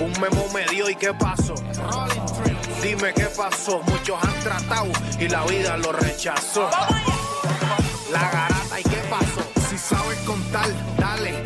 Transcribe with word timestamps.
Un 0.00 0.12
memo 0.20 0.46
me 0.52 0.64
dio 0.66 0.90
y 0.90 0.94
qué 0.94 1.14
pasó. 1.14 1.54
Dime 2.82 3.14
qué 3.14 3.26
pasó. 3.36 3.80
Muchos 3.86 4.22
han 4.22 4.40
tratado 4.40 4.88
y 5.18 5.28
la 5.28 5.44
vida 5.46 5.76
lo 5.78 5.92
rechazó. 5.92 6.68
La 8.12 8.30
garata 8.30 8.80
y 8.80 8.82
qué 8.82 9.00
pasó. 9.08 9.42
Si 9.68 9.78
sabes 9.78 10.18
contar, 10.20 10.68
dale, 10.98 11.45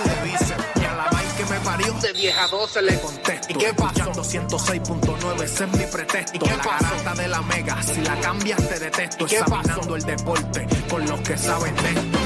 parió, 1.81 1.93
de 2.01 2.13
10 2.13 2.37
a 2.37 2.47
12 2.47 2.81
le 2.81 2.99
contesto. 2.99 3.47
¿Y 3.49 3.53
qué 3.55 3.73
pasó? 3.73 4.11
106.9, 4.11 5.43
ese 5.43 5.63
es 5.63 5.71
mi 5.71 5.85
pretexto. 5.85 6.35
¿Y 6.35 6.39
qué 6.39 6.57
la 6.57 6.63
garata 6.63 7.13
de 7.15 7.27
la 7.27 7.41
mega, 7.41 7.83
si 7.83 8.01
la 8.01 8.19
cambias 8.19 8.67
te 8.67 8.79
detesto. 8.79 9.25
¿Qué 9.25 9.37
Examinando 9.37 9.95
el 9.95 10.03
deporte 10.03 10.67
con 10.89 11.05
los 11.05 11.21
que 11.21 11.37
saben 11.37 11.75
de 11.75 11.89
esto. 11.89 12.19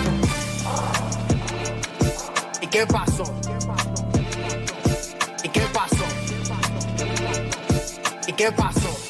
¿Y 2.62 2.68
qué 2.68 2.86
pasó? 2.88 3.24
¿Y 5.44 5.50
qué 5.50 5.62
pasó? 5.74 6.06
¿Y 8.28 8.34
qué 8.34 8.52
pasó? 8.52 8.80
La 8.80 9.05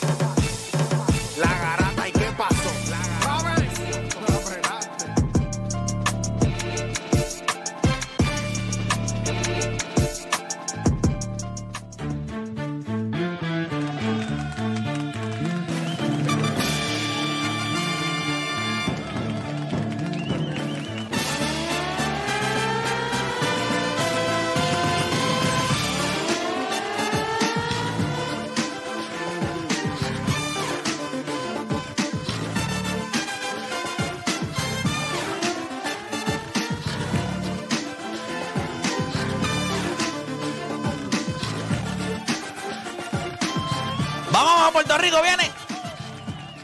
Puerto 44.85 45.01
Rico, 45.01 45.19
viene. 45.23 45.51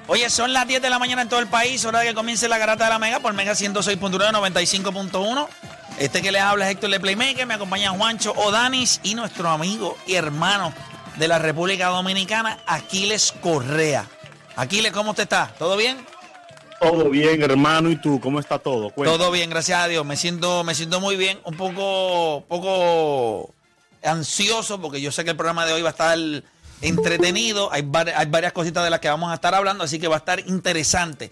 Oye, 0.06 0.30
son 0.30 0.54
las 0.54 0.68
10 0.68 0.80
de 0.80 0.92
la 0.92 1.00
mañana 1.00 1.24
en 1.24 1.30
todo 1.30 1.40
el 1.40 1.48
país, 1.48 1.84
hora 1.86 2.02
de 2.02 2.10
que 2.10 2.14
comience 2.14 2.48
la 2.48 2.60
garata 2.60 2.84
de 2.84 2.92
la 2.92 3.00
Mega 3.00 3.20
por 3.20 3.34
Mega 3.34 3.54
106.9, 3.54 4.32
95.1. 4.32 5.48
Este 5.98 6.22
que 6.22 6.32
les 6.32 6.42
habla 6.44 6.66
es 6.66 6.72
Héctor 6.74 6.92
de 6.92 7.00
Playmaker, 7.00 7.48
me 7.48 7.56
acompaña 7.56 7.90
Juancho 7.90 8.34
Odanis 8.34 9.00
y 9.02 9.16
nuestro 9.16 9.50
amigo 9.50 9.98
y 10.06 10.14
hermano 10.14 10.72
de 11.16 11.28
la 11.28 11.40
República 11.40 11.88
Dominicana, 11.88 12.60
Aquiles 12.68 13.34
Correa. 13.42 14.08
Aquiles, 14.56 14.92
¿cómo 14.92 15.12
usted 15.12 15.24
está? 15.24 15.52
¿Todo 15.58 15.76
bien? 15.76 16.06
Todo 16.80 17.10
bien, 17.10 17.42
hermano. 17.42 17.90
¿Y 17.90 17.96
tú? 17.96 18.20
¿Cómo 18.20 18.40
está 18.40 18.60
todo? 18.60 18.92
Cuéntame. 18.92 19.18
Todo 19.18 19.32
bien, 19.32 19.50
gracias 19.50 19.80
a 19.80 19.88
Dios. 19.88 20.06
Me 20.06 20.16
siento, 20.16 20.64
me 20.64 20.76
siento 20.76 21.00
muy 21.00 21.16
bien, 21.16 21.40
un 21.44 21.58
poco, 21.58 22.46
poco 22.48 23.52
ansioso 24.04 24.80
porque 24.80 25.02
yo 25.02 25.12
sé 25.12 25.24
que 25.24 25.32
el 25.32 25.38
programa 25.38 25.66
de 25.66 25.74
hoy 25.74 25.82
va 25.82 25.90
a 25.90 25.92
estar 25.92 26.18
entretenido. 26.82 27.72
Hay, 27.72 27.84
var- 27.84 28.10
hay 28.10 28.26
varias 28.28 28.54
cositas 28.54 28.84
de 28.84 28.90
las 28.90 29.00
que 29.00 29.10
vamos 29.10 29.32
a 29.32 29.36
estar 29.36 29.54
hablando, 29.56 29.84
así 29.84 30.00
que 30.00 30.08
va 30.08 30.16
a 30.16 30.20
estar 30.20 30.40
interesante. 30.48 31.32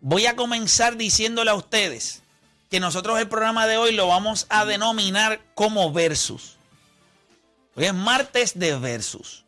Voy 0.00 0.26
a 0.26 0.36
comenzar 0.36 0.96
diciéndole 0.96 1.50
a 1.50 1.54
ustedes 1.54 2.22
que 2.70 2.80
nosotros 2.80 3.18
el 3.18 3.28
programa 3.28 3.66
de 3.66 3.76
hoy 3.76 3.92
lo 3.92 4.06
vamos 4.06 4.46
a 4.48 4.64
denominar 4.64 5.40
como 5.54 5.92
versus. 5.92 6.56
Hoy 7.74 7.84
es 7.86 7.94
martes 7.94 8.58
de 8.58 8.76
versus. 8.78 9.44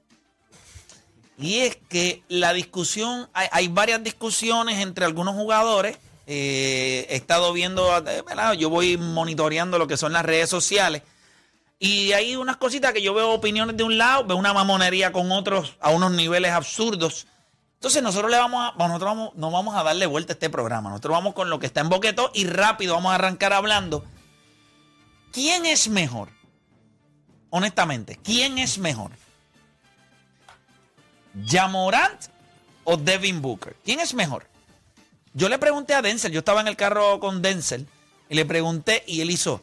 Y 1.38 1.60
es 1.60 1.76
que 1.88 2.22
la 2.28 2.52
discusión, 2.52 3.28
hay, 3.32 3.69
varias 3.69 4.02
discusiones 4.04 4.78
entre 4.80 5.04
algunos 5.04 5.34
jugadores. 5.34 5.96
Eh, 6.26 7.06
he 7.08 7.16
estado 7.16 7.52
viendo, 7.52 7.96
eh, 8.06 8.22
yo 8.58 8.70
voy 8.70 8.96
monitoreando 8.96 9.78
lo 9.78 9.86
que 9.88 9.96
son 9.96 10.12
las 10.12 10.25
redes 10.25 10.50
sociales. 10.50 11.02
Y 11.84 12.12
hay 12.12 12.37
unas 12.37 12.59
cositas 12.59 12.93
que 12.93 13.03
yo 13.03 13.12
veo 13.12 13.32
opiniones 13.32 13.76
de 13.76 13.82
un 13.82 13.98
lado, 13.98 14.25
veo 14.25 14.37
una 14.37 14.53
mamonería 14.53 15.10
con 15.10 15.32
otros 15.32 15.76
a 15.81 15.91
unos 15.91 16.12
niveles 16.12 16.53
absurdos. 16.53 17.26
Entonces 17.75 18.04
nosotros 18.04 18.31
le 18.31 18.38
vamos 18.38 18.72
a, 18.72 18.78
nosotros 18.78 19.10
vamos, 19.10 19.34
no 19.34 19.50
vamos 19.50 19.75
a 19.75 19.82
darle 19.82 20.06
vuelta 20.06 20.32
a 20.32 20.34
este 20.34 20.48
programa. 20.48 20.91
Nosotros 20.91 21.15
vamos 21.15 21.34
con 21.34 21.50
lo 21.50 21.59
que 21.59 21.66
está 21.66 21.81
en 21.81 21.88
boqueto 21.88 22.31
y 22.34 22.47
rápido 22.47 22.94
vamos 22.94 23.10
a 23.10 23.16
arrancar 23.16 23.53
hablando. 23.53 24.04
¿Quién 25.32 25.66
es 25.66 25.88
mejor? 25.88 26.28
Honestamente, 27.50 28.16
¿quién 28.22 28.59
es 28.59 28.78
mejor? 28.78 29.10
¿Jamorant 31.44 32.26
o 32.84 32.97
Devin 32.97 33.43
Booker? 33.43 33.75
¿Quién 33.84 33.99
es 33.99 34.14
mejor? 34.14 34.47
Yo 35.34 35.49
le 35.49 35.59
pregunté 35.59 35.94
a 35.94 36.03
Denzel, 36.03 36.31
yo 36.31 36.38
estaba 36.38 36.60
en 36.60 36.69
el 36.69 36.76
carro 36.76 37.19
con 37.19 37.43
Denzel 37.43 37.88
y 38.28 38.37
le 38.37 38.44
pregunté 38.44 39.03
y 39.04 39.20
él 39.20 39.32
hizo. 39.32 39.62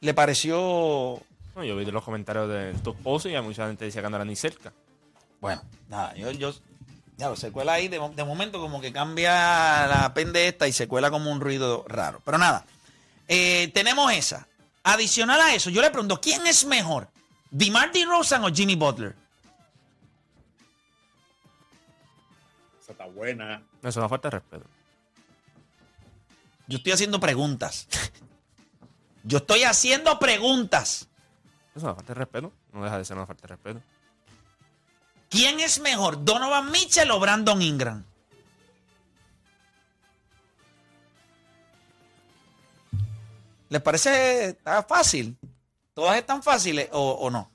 Le 0.00 0.14
pareció. 0.14 1.20
No, 1.54 1.64
yo 1.64 1.76
vi 1.76 1.84
los 1.86 2.04
comentarios 2.04 2.48
de 2.48 2.74
tu 2.84 2.90
esposo 2.90 3.28
y 3.28 3.34
hay 3.34 3.42
mucha 3.42 3.66
gente 3.66 3.84
decía 3.86 4.02
que 4.02 4.10
no 4.10 4.16
era 4.16 4.24
ni 4.24 4.36
cerca. 4.36 4.72
Bueno, 5.40 5.62
nada, 5.88 6.14
yo, 6.14 6.30
yo 6.32 6.52
ya 7.16 7.28
lo 7.30 7.36
se 7.36 7.50
cuela 7.50 7.72
ahí, 7.74 7.88
de, 7.88 7.98
mo- 7.98 8.10
de 8.14 8.24
momento 8.24 8.60
como 8.60 8.80
que 8.80 8.92
cambia 8.92 9.86
la 9.86 10.12
pende 10.14 10.48
esta 10.48 10.68
y 10.68 10.72
se 10.72 10.86
cuela 10.86 11.10
como 11.10 11.30
un 11.30 11.40
ruido 11.40 11.84
raro. 11.88 12.20
Pero 12.24 12.36
nada, 12.38 12.66
eh, 13.28 13.70
tenemos 13.72 14.12
esa. 14.12 14.46
Adicional 14.82 15.40
a 15.40 15.54
eso, 15.54 15.70
yo 15.70 15.80
le 15.82 15.90
pregunto, 15.90 16.20
¿quién 16.20 16.46
es 16.46 16.64
mejor? 16.66 17.08
¿DeMar 17.50 17.90
DeRozan 17.90 18.44
o 18.44 18.48
Jimmy 18.54 18.76
Butler? 18.76 19.14
Esa 22.82 22.92
está 22.92 23.06
buena. 23.06 23.62
Eso 23.80 23.88
es 23.88 23.96
una 23.96 24.08
falta 24.08 24.28
de 24.30 24.38
respeto. 24.38 24.66
Yo 26.68 26.78
estoy 26.78 26.92
haciendo 26.92 27.18
preguntas. 27.18 27.88
Yo 29.26 29.38
estoy 29.38 29.64
haciendo 29.64 30.18
preguntas. 30.18 31.08
Eso 31.74 31.78
es 31.78 31.82
una 31.82 31.94
falta 31.94 32.14
de 32.14 32.18
respeto. 32.20 32.52
No 32.72 32.84
deja 32.84 32.96
de 32.98 33.04
ser 33.04 33.16
una 33.16 33.26
falta 33.26 33.42
de 33.42 33.48
respeto. 33.48 33.82
¿Quién 35.28 35.58
es 35.60 35.80
mejor, 35.80 36.24
Donovan 36.24 36.70
Mitchell 36.70 37.10
o 37.10 37.18
Brandon 37.18 37.60
Ingram? 37.60 38.04
¿Les 43.68 43.82
parece 43.82 44.56
fácil? 44.88 45.36
¿Todas 45.92 46.16
están 46.18 46.42
fáciles 46.42 46.88
o, 46.92 47.10
o 47.12 47.30
no? 47.30 47.50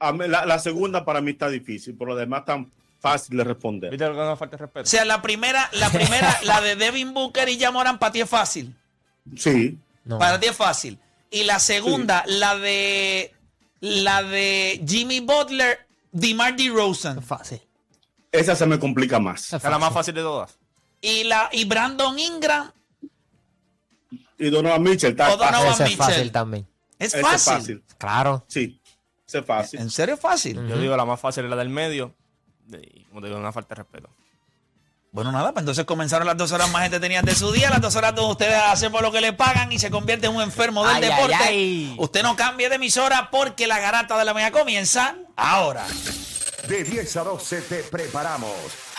La, 0.00 0.44
la 0.44 0.58
segunda 0.58 1.04
para 1.04 1.20
mí 1.20 1.30
está 1.32 1.48
difícil, 1.48 1.94
por 1.96 2.08
lo 2.08 2.16
demás 2.16 2.44
tan 2.44 2.70
fácil 3.00 3.38
de 3.38 3.44
responder. 3.44 3.90
¿Viste 3.90 4.04
falta 4.06 4.46
de 4.48 4.56
O 4.56 4.58
respeto? 4.66 4.86
sea, 4.86 5.04
la 5.06 5.22
primera, 5.22 5.68
la 5.72 5.88
primera, 5.88 6.38
la 6.44 6.60
de 6.60 6.76
Devin 6.76 7.14
Booker 7.14 7.48
y 7.48 7.58
Jamoran 7.58 7.98
para 7.98 8.12
ti 8.12 8.20
es 8.20 8.28
fácil. 8.28 8.74
Sí. 9.36 9.78
No. 10.10 10.18
Para 10.18 10.40
ti 10.40 10.46
es 10.48 10.56
fácil. 10.56 10.98
Y 11.30 11.44
la 11.44 11.60
segunda, 11.60 12.24
la 12.26 12.56
de 12.58 13.32
la 13.78 14.24
de 14.24 14.82
Jimmy 14.84 15.20
Butler, 15.20 15.86
DeMar 16.10 16.56
DeRozan. 16.56 17.18
Es 17.18 17.24
fácil. 17.24 17.62
Esa 18.32 18.56
se 18.56 18.66
me 18.66 18.78
complica 18.80 19.20
más. 19.20 19.52
Es 19.52 19.62
la 19.62 19.78
más 19.78 19.92
fácil 19.92 20.14
de 20.14 20.22
todas. 20.22 20.58
Y 21.00 21.22
la 21.24 21.48
y 21.52 21.64
Brandon 21.64 22.18
Ingram 22.18 22.72
Y 24.36 24.50
Donovan 24.50 24.82
Mitchell 24.82 25.12
está 25.12 25.32
O 25.32 25.36
Donovan 25.36 25.68
fácil. 25.68 25.84
Ese 25.84 25.84
es 25.84 25.90
Mitchell. 25.90 26.06
fácil 26.14 26.32
también. 26.32 26.66
es 26.98 27.12
fácil. 27.12 27.34
es 27.34 27.44
fácil. 27.44 27.84
Claro. 27.96 28.44
Sí, 28.48 28.80
es 29.26 29.44
fácil. 29.46 29.80
¿En 29.80 29.90
serio 29.90 30.16
es 30.16 30.20
fácil? 30.20 30.66
Yo 30.68 30.76
digo 30.76 30.96
la 30.96 31.04
más 31.04 31.20
fácil 31.20 31.44
es 31.44 31.50
la 31.50 31.56
del 31.56 31.68
medio. 31.68 32.14
Y 32.72 33.04
como 33.04 33.20
te 33.20 33.28
digo, 33.28 33.38
una 33.38 33.52
falta 33.52 33.76
de 33.76 33.82
respeto. 33.82 34.10
Bueno, 35.12 35.32
nada, 35.32 35.52
pues 35.52 35.62
entonces 35.62 35.84
comenzaron 35.86 36.24
las 36.26 36.36
dos 36.36 36.52
horas 36.52 36.70
más 36.70 36.84
entretenidas 36.84 37.24
de 37.24 37.34
su 37.34 37.50
día. 37.50 37.68
Las 37.68 37.80
dos 37.80 37.96
horas 37.96 38.14
donde 38.14 38.30
ustedes 38.30 38.54
hacen 38.54 38.92
por 38.92 39.02
lo 39.02 39.10
que 39.10 39.20
le 39.20 39.32
pagan 39.32 39.72
y 39.72 39.78
se 39.78 39.90
convierte 39.90 40.26
en 40.28 40.36
un 40.36 40.42
enfermo 40.42 40.86
del 40.86 40.96
Ay, 40.96 41.02
deporte. 41.02 41.34
ay. 41.34 41.94
Usted 41.98 42.22
no 42.22 42.36
cambie 42.36 42.68
de 42.68 42.76
emisora 42.76 43.28
porque 43.30 43.66
la 43.66 43.80
garata 43.80 44.16
de 44.16 44.24
la 44.24 44.34
media 44.34 44.52
comienza 44.52 45.16
ahora. 45.36 45.84
De 46.68 46.84
10 46.84 47.16
a 47.16 47.24
12 47.24 47.60
te 47.62 47.82
preparamos. 47.84 48.54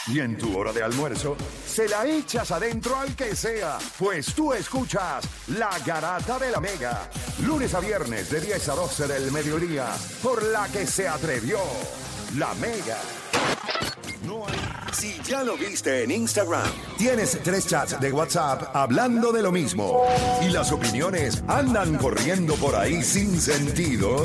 Y 0.08 0.20
en 0.20 0.36
tu 0.38 0.58
hora 0.58 0.74
de 0.74 0.84
almuerzo, 0.84 1.38
se 1.66 1.88
la 1.88 2.06
echas 2.08 2.50
adentro 2.52 2.98
al 3.00 3.16
que 3.16 3.36
sea, 3.36 3.78
pues 4.00 4.34
tú 4.34 4.52
escuchas 4.52 5.24
La 5.48 5.70
Garata 5.86 6.40
de 6.40 6.50
la 6.50 6.60
Mega. 6.60 7.08
Lunes 7.44 7.74
a 7.76 7.80
viernes 7.80 8.32
de 8.32 8.42
10 8.42 8.68
a 8.70 8.74
12 8.74 9.08
del 9.08 9.32
mediodía, 9.32 9.86
por 10.24 10.42
la 10.44 10.68
que 10.70 10.88
se 10.88 11.08
atrevió 11.08 11.60
La 12.36 12.52
Mega. 12.56 12.98
No 14.24 14.46
hay- 14.48 14.54
Si 14.94 15.20
ya 15.24 15.44
lo 15.44 15.56
viste 15.58 16.04
en 16.04 16.12
Instagram, 16.12 16.70
tienes 16.98 17.40
tres 17.44 17.66
chats 17.68 18.00
de 18.00 18.12
WhatsApp 18.12 18.76
hablando 18.76 19.32
de 19.32 19.42
lo 19.42 19.52
mismo 19.52 20.04
y 20.42 20.50
las 20.50 20.72
opiniones 20.72 21.42
andan 21.48 21.98
corriendo 21.98 22.56
por 22.56 22.76
ahí 22.76 23.02
sin 23.02 23.40
sentido, 23.42 24.22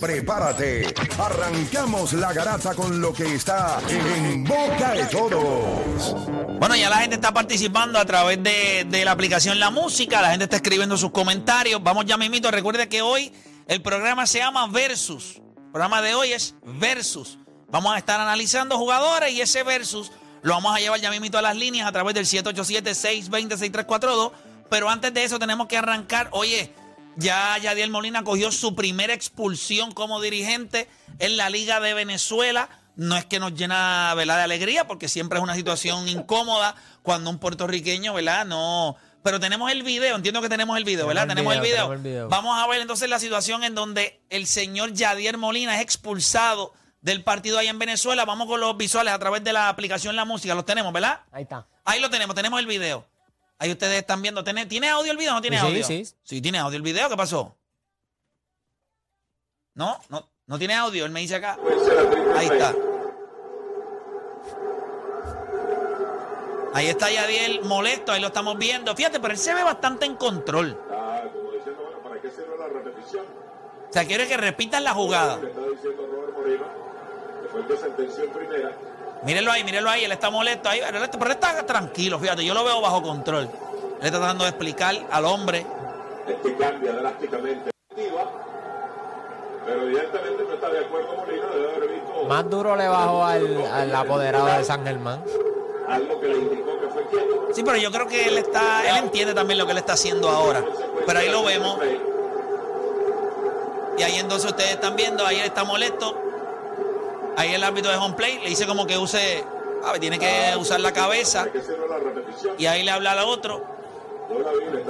prepárate. 0.00 0.92
Arrancamos 1.18 2.12
la 2.14 2.32
garata 2.32 2.74
con 2.74 3.00
lo 3.00 3.12
que 3.12 3.34
está 3.36 3.78
en 3.88 4.44
boca 4.44 4.92
de 4.92 5.04
todos. 5.06 6.16
Bueno, 6.58 6.74
ya 6.76 6.90
la 6.90 6.98
gente 6.98 7.14
está 7.14 7.32
participando 7.32 7.98
a 7.98 8.04
través 8.04 8.42
de, 8.42 8.86
de 8.90 9.04
la 9.04 9.12
aplicación 9.12 9.58
La 9.60 9.70
Música, 9.70 10.20
la 10.20 10.30
gente 10.30 10.44
está 10.44 10.56
escribiendo 10.56 10.96
sus 10.98 11.12
comentarios. 11.12 11.82
Vamos 11.82 12.04
ya 12.06 12.16
mismito, 12.16 12.50
recuerde 12.50 12.88
que 12.88 13.00
hoy 13.02 13.32
el 13.68 13.80
programa 13.82 14.26
se 14.26 14.38
llama 14.38 14.66
Versus. 14.66 15.36
El 15.36 15.70
programa 15.72 16.02
de 16.02 16.14
hoy 16.14 16.32
es 16.32 16.54
Versus. 16.64 17.38
Vamos 17.70 17.94
a 17.94 17.98
estar 17.98 18.18
analizando 18.18 18.78
jugadores 18.78 19.30
y 19.32 19.42
ese 19.42 19.62
Versus 19.62 20.10
lo 20.42 20.54
vamos 20.54 20.74
a 20.74 20.78
llevar 20.78 20.98
ya 21.00 21.10
mismito 21.10 21.36
a 21.36 21.42
las 21.42 21.54
líneas 21.56 21.86
a 21.86 21.92
través 21.92 22.14
del 22.14 22.24
787-620-6342. 22.24 24.32
Pero 24.70 24.88
antes 24.88 25.12
de 25.12 25.24
eso 25.24 25.38
tenemos 25.38 25.66
que 25.66 25.76
arrancar. 25.76 26.28
Oye, 26.32 26.72
ya 27.16 27.58
Yadiel 27.58 27.90
Molina 27.90 28.24
cogió 28.24 28.50
su 28.52 28.74
primera 28.74 29.12
expulsión 29.12 29.92
como 29.92 30.18
dirigente 30.20 30.88
en 31.18 31.36
la 31.36 31.50
Liga 31.50 31.80
de 31.80 31.92
Venezuela. 31.94 32.70
No 32.96 33.16
es 33.16 33.26
que 33.26 33.38
nos 33.38 33.54
llena 33.54 34.14
¿verdad? 34.14 34.38
de 34.38 34.44
alegría, 34.44 34.86
porque 34.86 35.08
siempre 35.08 35.38
es 35.38 35.42
una 35.42 35.54
situación 35.54 36.08
incómoda 36.08 36.74
cuando 37.02 37.28
un 37.30 37.38
puertorriqueño, 37.38 38.14
¿verdad? 38.14 38.46
No. 38.46 38.96
Pero 39.22 39.40
tenemos 39.40 39.70
el 39.70 39.82
video, 39.82 40.16
entiendo 40.16 40.40
que 40.40 40.48
tenemos 40.48 40.78
el 40.78 40.84
video, 40.84 41.06
¿verdad? 41.06 41.26
Tenemos 41.26 41.52
el 41.52 41.60
video. 41.60 41.76
tenemos 41.76 41.96
el 41.96 42.02
video. 42.02 42.28
Vamos 42.28 42.58
a 42.58 42.66
ver 42.66 42.80
entonces 42.80 43.10
la 43.10 43.18
situación 43.18 43.62
en 43.64 43.74
donde 43.74 44.22
el 44.30 44.46
señor 44.46 44.94
Yadier 44.94 45.36
Molina 45.36 45.76
es 45.76 45.82
expulsado 45.82 46.72
del 47.00 47.22
partido 47.24 47.58
ahí 47.58 47.68
en 47.68 47.78
Venezuela. 47.78 48.24
Vamos 48.24 48.46
con 48.46 48.60
los 48.60 48.76
visuales 48.76 49.12
a 49.14 49.18
través 49.18 49.42
de 49.44 49.52
la 49.52 49.68
aplicación 49.68 50.16
La 50.16 50.24
Música. 50.24 50.54
Los 50.54 50.64
tenemos, 50.64 50.92
¿verdad? 50.92 51.20
Ahí 51.32 51.42
está. 51.44 51.66
Ahí 51.84 52.00
lo 52.00 52.10
tenemos, 52.10 52.34
tenemos 52.34 52.58
el 52.60 52.66
video. 52.66 53.06
Ahí 53.58 53.70
ustedes 53.72 53.98
están 53.98 54.22
viendo. 54.22 54.44
¿Tiene, 54.44 54.66
¿tiene 54.66 54.88
audio 54.88 55.10
el 55.12 55.18
video 55.18 55.32
o 55.32 55.34
no 55.34 55.40
tiene 55.42 55.58
Sí, 55.60 55.66
audio? 55.66 55.84
sí. 55.84 56.06
Sí, 56.22 56.40
tiene 56.40 56.58
audio 56.58 56.76
el 56.76 56.82
video. 56.82 57.08
¿Qué 57.08 57.16
pasó? 57.16 57.56
No, 59.74 59.98
no, 60.08 60.28
no 60.46 60.58
tiene 60.58 60.74
audio. 60.74 61.04
Él 61.04 61.10
me 61.12 61.20
dice 61.20 61.36
acá. 61.36 61.56
Ahí 62.36 62.46
está. 62.46 62.74
Ahí 66.74 66.86
está 66.86 67.10
Yadiel 67.10 67.62
molesto, 67.64 68.12
ahí 68.12 68.20
lo 68.20 68.28
estamos 68.28 68.56
viendo. 68.58 68.94
Fíjate, 68.94 69.18
pero 69.18 69.32
él 69.32 69.38
se 69.38 69.54
ve 69.54 69.64
bastante 69.64 70.04
en 70.06 70.14
control. 70.16 70.78
Ah, 70.92 71.22
como 71.32 71.50
diciendo, 71.52 71.82
bueno, 71.82 71.98
¿para 72.02 72.20
qué 72.20 72.30
sirve 72.30 72.56
la 72.58 72.66
repetición? 72.68 73.24
O 73.88 73.92
sea, 73.92 74.06
quiere 74.06 74.28
que 74.28 74.36
repitan 74.36 74.84
la 74.84 74.92
jugada. 74.94 75.34
Está 75.42 75.60
diciendo 75.66 76.06
Robert 76.06 76.34
Moreno, 76.36 76.66
fue 77.50 77.60
el 77.60 77.66
que 77.66 77.76
sentenció 77.76 78.24
en 78.24 78.30
primera. 78.30 78.72
Mírenlo 79.24 79.50
ahí, 79.50 79.64
mírenlo 79.64 79.90
ahí, 79.90 80.04
él 80.04 80.12
está 80.12 80.30
molesto 80.30 80.68
ahí, 80.68 80.80
pero 80.84 81.04
él, 81.04 81.30
está 81.32 81.66
tranquilo, 81.66 82.18
fíjate, 82.18 82.44
yo 82.44 82.54
lo 82.54 82.64
veo 82.64 82.80
bajo 82.80 83.02
control. 83.02 83.44
Él 84.00 84.06
está 84.06 84.18
tratando 84.18 84.44
de 84.44 84.50
explicar 84.50 84.94
al 85.10 85.24
hombre. 85.24 85.66
Es 86.28 86.36
que 86.36 86.56
cambia 86.56 86.92
drásticamente 86.92 87.70
pero 89.68 89.82
evidentemente 89.82 90.44
no 90.44 90.54
está 90.54 90.70
de 90.70 90.78
acuerdo 90.78 91.14
Molina, 91.14 91.46
debe 91.48 91.76
haber 91.76 91.90
visto 91.90 92.24
Más 92.26 92.48
duro 92.48 92.74
le 92.74 92.88
bajó 92.88 93.22
al, 93.22 93.66
al 93.66 93.94
apoderado 93.94 94.46
de 94.46 94.64
San 94.64 94.82
Germán. 94.82 95.22
algo 95.86 96.18
que 96.18 96.28
le 96.28 96.38
indicó 96.38 96.80
que 96.80 96.88
fue 96.88 97.06
quieto. 97.08 97.48
Sí, 97.52 97.62
pero 97.62 97.76
yo 97.76 97.92
creo 97.92 98.06
que 98.06 98.28
él 98.28 98.38
está, 98.38 98.88
él 98.88 99.04
entiende 99.04 99.34
también 99.34 99.58
lo 99.58 99.66
que 99.66 99.72
él 99.72 99.78
está 99.78 99.92
haciendo 99.92 100.30
ahora. 100.30 100.64
Pero 101.06 101.18
ahí 101.18 101.28
lo 101.28 101.44
vemos. 101.44 101.78
Y 103.98 104.02
ahí 104.02 104.18
entonces 104.18 104.50
ustedes 104.50 104.70
están 104.70 104.96
viendo, 104.96 105.26
ahí 105.26 105.36
él 105.36 105.44
está 105.44 105.64
molesto. 105.64 106.16
Ahí 107.38 107.54
el 107.54 107.62
árbitro 107.62 107.92
de 107.92 107.96
home 107.96 108.16
play 108.16 108.40
le 108.40 108.48
dice 108.48 108.66
como 108.66 108.84
que 108.84 108.98
use, 108.98 109.44
a 109.84 109.92
ver, 109.92 110.00
tiene 110.00 110.18
que 110.18 110.56
usar 110.58 110.80
la 110.80 110.92
cabeza. 110.92 111.46
Y 112.58 112.66
ahí 112.66 112.82
le 112.82 112.90
habla 112.90 113.12
al 113.12 113.20
otro. 113.20 113.64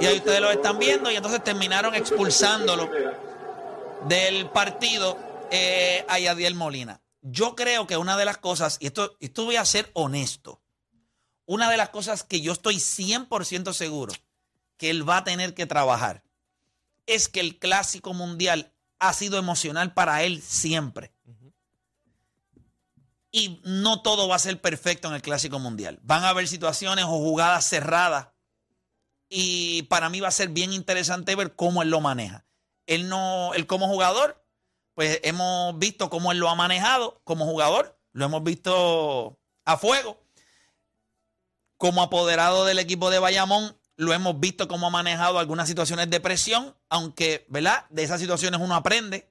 Y 0.01 0.05
ahí 0.07 0.17
ustedes 0.17 0.41
lo 0.41 0.49
están 0.49 0.79
viendo 0.79 1.11
y 1.11 1.15
entonces 1.15 1.43
terminaron 1.43 1.93
expulsándolo 1.93 2.89
del 4.07 4.49
partido 4.49 5.15
eh, 5.51 6.03
a 6.07 6.17
Yadiel 6.17 6.55
Molina. 6.55 6.99
Yo 7.21 7.55
creo 7.55 7.85
que 7.85 7.97
una 7.97 8.17
de 8.17 8.25
las 8.25 8.39
cosas, 8.39 8.77
y 8.79 8.87
esto, 8.87 9.15
esto 9.19 9.45
voy 9.45 9.57
a 9.57 9.63
ser 9.63 9.91
honesto, 9.93 10.59
una 11.45 11.69
de 11.69 11.77
las 11.77 11.89
cosas 11.89 12.23
que 12.23 12.41
yo 12.41 12.53
estoy 12.53 12.77
100% 12.77 13.73
seguro 13.73 14.11
que 14.77 14.89
él 14.89 15.07
va 15.07 15.17
a 15.17 15.23
tener 15.23 15.53
que 15.53 15.67
trabajar 15.67 16.23
es 17.05 17.29
que 17.29 17.41
el 17.41 17.59
clásico 17.59 18.15
mundial 18.15 18.73
ha 18.97 19.13
sido 19.13 19.37
emocional 19.37 19.93
para 19.93 20.23
él 20.23 20.41
siempre. 20.41 21.11
Y 23.31 23.61
no 23.63 24.01
todo 24.01 24.27
va 24.27 24.35
a 24.35 24.39
ser 24.39 24.59
perfecto 24.59 25.07
en 25.07 25.15
el 25.15 25.21
clásico 25.21 25.59
mundial. 25.59 25.99
Van 26.01 26.23
a 26.23 26.29
haber 26.29 26.47
situaciones 26.47 27.05
o 27.05 27.19
jugadas 27.19 27.67
cerradas. 27.67 28.29
Y 29.29 29.83
para 29.83 30.09
mí 30.09 30.19
va 30.19 30.29
a 30.29 30.31
ser 30.31 30.49
bien 30.49 30.73
interesante 30.73 31.35
ver 31.35 31.55
cómo 31.55 31.83
él 31.83 31.89
lo 31.89 32.01
maneja. 32.01 32.45
Él 32.87 33.07
no, 33.07 33.53
él 33.53 33.67
como 33.67 33.87
jugador, 33.87 34.43
pues 34.95 35.19
hemos 35.23 35.77
visto 35.77 36.09
cómo 36.09 36.31
él 36.31 36.39
lo 36.39 36.49
ha 36.49 36.55
manejado 36.55 37.21
como 37.23 37.45
jugador. 37.45 37.99
Lo 38.11 38.25
hemos 38.25 38.43
visto 38.43 39.39
a 39.65 39.77
fuego. 39.77 40.19
Como 41.77 42.01
apoderado 42.01 42.65
del 42.65 42.79
equipo 42.79 43.11
de 43.11 43.19
Bayamón, 43.19 43.79
lo 43.95 44.13
hemos 44.13 44.39
visto 44.39 44.67
cómo 44.67 44.87
ha 44.87 44.91
manejado 44.91 45.39
algunas 45.39 45.67
situaciones 45.67 46.09
de 46.09 46.19
presión, 46.19 46.75
aunque, 46.89 47.45
¿verdad? 47.49 47.85
De 47.89 48.03
esas 48.03 48.19
situaciones 48.19 48.59
uno 48.59 48.73
aprende. 48.73 49.29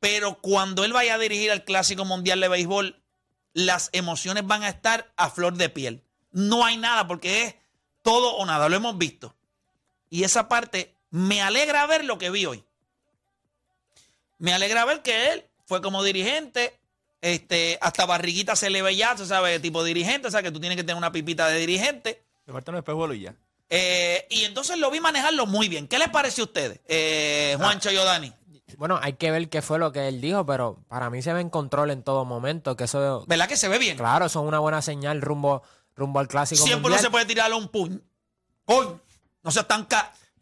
Pero 0.00 0.40
cuando 0.40 0.84
él 0.84 0.92
vaya 0.92 1.14
a 1.14 1.18
dirigir 1.18 1.50
al 1.50 1.64
Clásico 1.64 2.04
Mundial 2.04 2.40
de 2.40 2.48
Béisbol, 2.48 3.02
las 3.52 3.88
emociones 3.92 4.46
van 4.46 4.62
a 4.62 4.68
estar 4.68 5.12
a 5.16 5.30
flor 5.30 5.54
de 5.54 5.68
piel. 5.68 6.02
No 6.30 6.64
hay 6.64 6.76
nada 6.76 7.06
porque 7.06 7.42
es 7.42 7.54
todo 8.02 8.34
o 8.34 8.44
nada, 8.44 8.68
lo 8.68 8.76
hemos 8.76 8.98
visto. 8.98 9.34
Y 10.10 10.24
esa 10.24 10.48
parte 10.48 10.94
me 11.10 11.40
alegra 11.40 11.86
ver 11.86 12.04
lo 12.04 12.18
que 12.18 12.30
vi 12.30 12.46
hoy. 12.46 12.64
Me 14.38 14.52
alegra 14.52 14.84
ver 14.84 15.02
que 15.02 15.32
él 15.32 15.44
fue 15.64 15.80
como 15.80 16.04
dirigente, 16.04 16.78
este, 17.22 17.78
hasta 17.80 18.04
barriguita 18.06 18.54
se 18.54 18.70
le 18.70 18.82
ve 18.82 18.94
ya, 18.94 19.16
tú 19.16 19.24
sabes, 19.24 19.60
tipo 19.62 19.82
dirigente, 19.82 20.28
o 20.28 20.30
sea 20.30 20.42
que 20.42 20.52
tú 20.52 20.60
tienes 20.60 20.76
que 20.76 20.84
tener 20.84 20.96
una 20.96 21.12
pipita 21.12 21.48
de 21.48 21.58
dirigente. 21.58 22.22
Le 22.46 22.52
falta 22.52 22.70
un 22.70 22.78
espejuelo 22.78 23.14
y 23.14 23.22
ya. 23.22 23.34
Eh, 23.68 24.26
y 24.30 24.44
entonces 24.44 24.78
lo 24.78 24.90
vi 24.90 25.00
manejarlo 25.00 25.46
muy 25.46 25.68
bien. 25.68 25.88
¿Qué 25.88 25.98
les 25.98 26.08
pareció 26.08 26.44
a 26.44 26.46
ustedes, 26.46 26.80
eh, 26.86 27.56
Juancho 27.58 27.90
y 27.90 27.96
Odani? 27.96 28.32
Bueno, 28.76 28.98
hay 29.02 29.14
que 29.14 29.30
ver 29.30 29.48
qué 29.48 29.62
fue 29.62 29.78
lo 29.78 29.92
que 29.92 30.08
él 30.08 30.20
dijo, 30.20 30.44
pero 30.46 30.78
para 30.88 31.10
mí 31.10 31.22
se 31.22 31.32
ve 31.32 31.40
en 31.40 31.50
control 31.50 31.90
en 31.90 32.02
todo 32.02 32.24
momento, 32.24 32.76
que 32.76 32.84
eso, 32.84 33.24
¿Verdad 33.26 33.48
que 33.48 33.56
se 33.56 33.68
ve 33.68 33.78
bien? 33.78 33.96
claro, 33.96 34.26
eso 34.26 34.40
es 34.42 34.46
una 34.48 34.58
buena 34.58 34.82
señal 34.82 35.22
rumbo, 35.22 35.62
rumbo 35.94 36.20
al 36.20 36.28
clásico 36.28 36.62
Siempre 36.64 36.82
mundial. 36.82 37.00
no 37.00 37.02
se 37.06 37.10
puede 37.10 37.24
tirarle 37.26 37.56
un 37.56 37.68
puño. 37.68 38.00
Coño, 38.64 39.00
no 39.42 39.50
seas 39.50 39.66
tan 39.68 39.86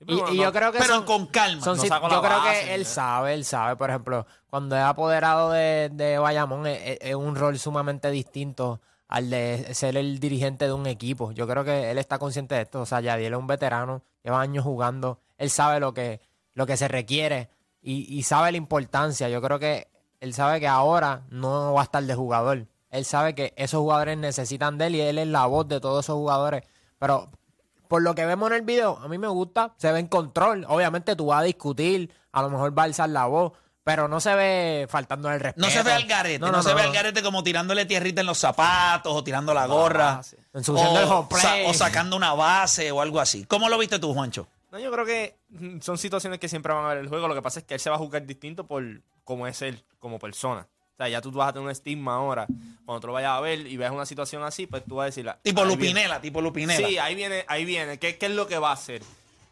Y, 0.06 0.14
y 0.14 0.36
yo 0.38 0.52
creo 0.52 0.72
que 0.72 0.78
pero 0.78 0.94
son- 0.96 1.04
con 1.04 1.26
calma. 1.26 1.62
son 1.62 1.76
No 1.76 1.82
sit- 1.82 1.88
saco 1.88 2.08
yo 2.08 2.20
la 2.20 2.28
creo 2.28 2.38
base, 2.42 2.64
que 2.64 2.74
él 2.74 2.84
sabe, 2.84 3.34
él 3.34 3.44
sabe, 3.44 3.76
por 3.76 3.88
ejemplo, 3.90 4.26
cuando 4.48 4.76
es 4.76 4.82
apoderado 4.82 5.50
de, 5.50 5.90
de 5.92 6.18
Bayamón 6.18 6.66
es 6.66 7.14
un 7.14 7.36
rol 7.36 7.58
sumamente 7.58 8.10
distinto 8.10 8.80
al 9.08 9.30
de 9.30 9.72
ser 9.74 9.96
el 9.96 10.18
dirigente 10.18 10.64
de 10.66 10.72
un 10.72 10.86
equipo. 10.86 11.30
Yo 11.32 11.46
creo 11.46 11.64
que 11.64 11.90
él 11.90 11.98
está 11.98 12.18
consciente 12.18 12.54
de 12.56 12.62
esto, 12.62 12.80
o 12.80 12.86
sea, 12.86 13.00
Yadiel 13.00 13.32
es 13.34 13.38
un 13.38 13.46
veterano, 13.46 14.02
lleva 14.24 14.40
años 14.40 14.64
jugando, 14.64 15.20
él 15.38 15.50
sabe 15.50 15.78
lo 15.78 15.94
que, 15.94 16.20
lo 16.54 16.66
que 16.66 16.76
se 16.76 16.88
requiere 16.88 17.48
y, 17.84 18.12
y 18.18 18.22
sabe 18.24 18.50
la 18.50 18.56
importancia. 18.56 19.28
Yo 19.28 19.40
creo 19.42 19.58
que 19.60 19.86
él 20.20 20.32
sabe 20.34 20.58
que 20.58 20.66
ahora 20.66 21.22
no 21.28 21.74
va 21.74 21.82
a 21.82 21.84
estar 21.84 22.02
de 22.02 22.14
jugador. 22.14 22.66
Él 22.90 23.04
sabe 23.04 23.34
que 23.34 23.52
esos 23.56 23.80
jugadores 23.80 24.16
necesitan 24.18 24.78
de 24.78 24.86
él 24.86 24.94
y 24.96 25.00
él 25.02 25.18
es 25.18 25.26
la 25.28 25.46
voz 25.46 25.68
de 25.68 25.80
todos 25.80 26.04
esos 26.04 26.14
jugadores. 26.16 26.64
Pero 26.98 27.28
por 27.88 28.02
lo 28.02 28.14
que 28.14 28.24
vemos 28.24 28.50
en 28.50 28.56
el 28.56 28.62
video, 28.62 28.98
a 29.02 29.08
mí 29.08 29.18
me 29.18 29.28
gusta, 29.28 29.74
se 29.76 29.92
ve 29.92 29.98
en 30.00 30.06
control. 30.06 30.64
Obviamente 30.68 31.14
tú 31.14 31.26
vas 31.26 31.40
a 31.40 31.42
discutir, 31.42 32.10
a 32.32 32.40
lo 32.42 32.50
mejor 32.50 32.76
va 32.76 32.82
a 32.82 32.86
alzar 32.86 33.08
la 33.10 33.26
voz, 33.26 33.52
pero 33.82 34.08
no 34.08 34.18
se 34.20 34.34
ve 34.34 34.86
faltando 34.88 35.30
el 35.30 35.38
respeto. 35.40 35.66
No 35.66 35.70
se 35.70 35.82
ve 35.82 35.92
al 35.92 36.06
garete, 36.06 36.38
no, 36.38 36.62
se 36.62 36.72
ve 36.72 36.80
al 36.80 36.92
garete 36.92 37.22
como 37.22 37.42
tirándole 37.42 37.84
tierrita 37.84 38.22
en 38.22 38.26
los 38.26 38.38
zapatos 38.38 39.12
o 39.14 39.22
tirando 39.22 39.52
la 39.52 39.66
gorra. 39.66 40.14
base. 40.16 40.38
Ensuciando 40.54 41.00
el 41.00 41.06
o, 41.08 41.28
sa- 41.36 41.56
o 41.66 41.74
sacando 41.74 42.16
una 42.16 42.32
base 42.32 42.90
o 42.92 43.00
algo 43.02 43.20
así. 43.20 43.44
¿Cómo 43.44 43.68
lo 43.68 43.76
viste 43.76 43.98
tú, 43.98 44.14
Juancho? 44.14 44.48
No, 44.74 44.80
yo 44.80 44.90
creo 44.90 45.06
que 45.06 45.38
son 45.80 45.96
situaciones 45.96 46.40
que 46.40 46.48
siempre 46.48 46.74
van 46.74 46.84
a 46.84 46.88
ver 46.88 46.98
el 46.98 47.08
juego. 47.08 47.28
Lo 47.28 47.34
que 47.36 47.42
pasa 47.42 47.60
es 47.60 47.64
que 47.64 47.74
él 47.74 47.80
se 47.80 47.90
va 47.90 47.94
a 47.94 47.98
jugar 48.00 48.26
distinto 48.26 48.66
por 48.66 48.82
cómo 49.22 49.46
es 49.46 49.62
él 49.62 49.84
como 50.00 50.18
persona. 50.18 50.66
O 50.94 50.96
sea, 50.96 51.08
ya 51.08 51.20
tú 51.20 51.30
vas 51.30 51.50
a 51.50 51.52
tener 51.52 51.64
un 51.64 51.70
estigma 51.70 52.16
ahora. 52.16 52.48
Cuando 52.84 53.00
tú 53.00 53.06
lo 53.06 53.12
vayas 53.12 53.30
a 53.30 53.40
ver 53.40 53.68
y 53.68 53.76
ves 53.76 53.92
una 53.92 54.04
situación 54.04 54.42
así, 54.42 54.66
pues 54.66 54.82
tú 54.84 54.96
vas 54.96 55.04
a 55.04 55.06
decir... 55.06 55.32
Tipo 55.42 55.60
ahí 55.60 55.68
viene. 55.68 55.76
Lupinela, 55.76 56.20
tipo 56.20 56.40
Lupinela. 56.40 56.88
Sí, 56.88 56.98
ahí 56.98 57.14
viene, 57.14 57.44
ahí 57.46 57.64
viene. 57.64 58.00
¿Qué, 58.00 58.18
qué 58.18 58.26
es 58.26 58.32
lo 58.32 58.48
que 58.48 58.58
va 58.58 58.70
a 58.70 58.72
hacer? 58.72 59.00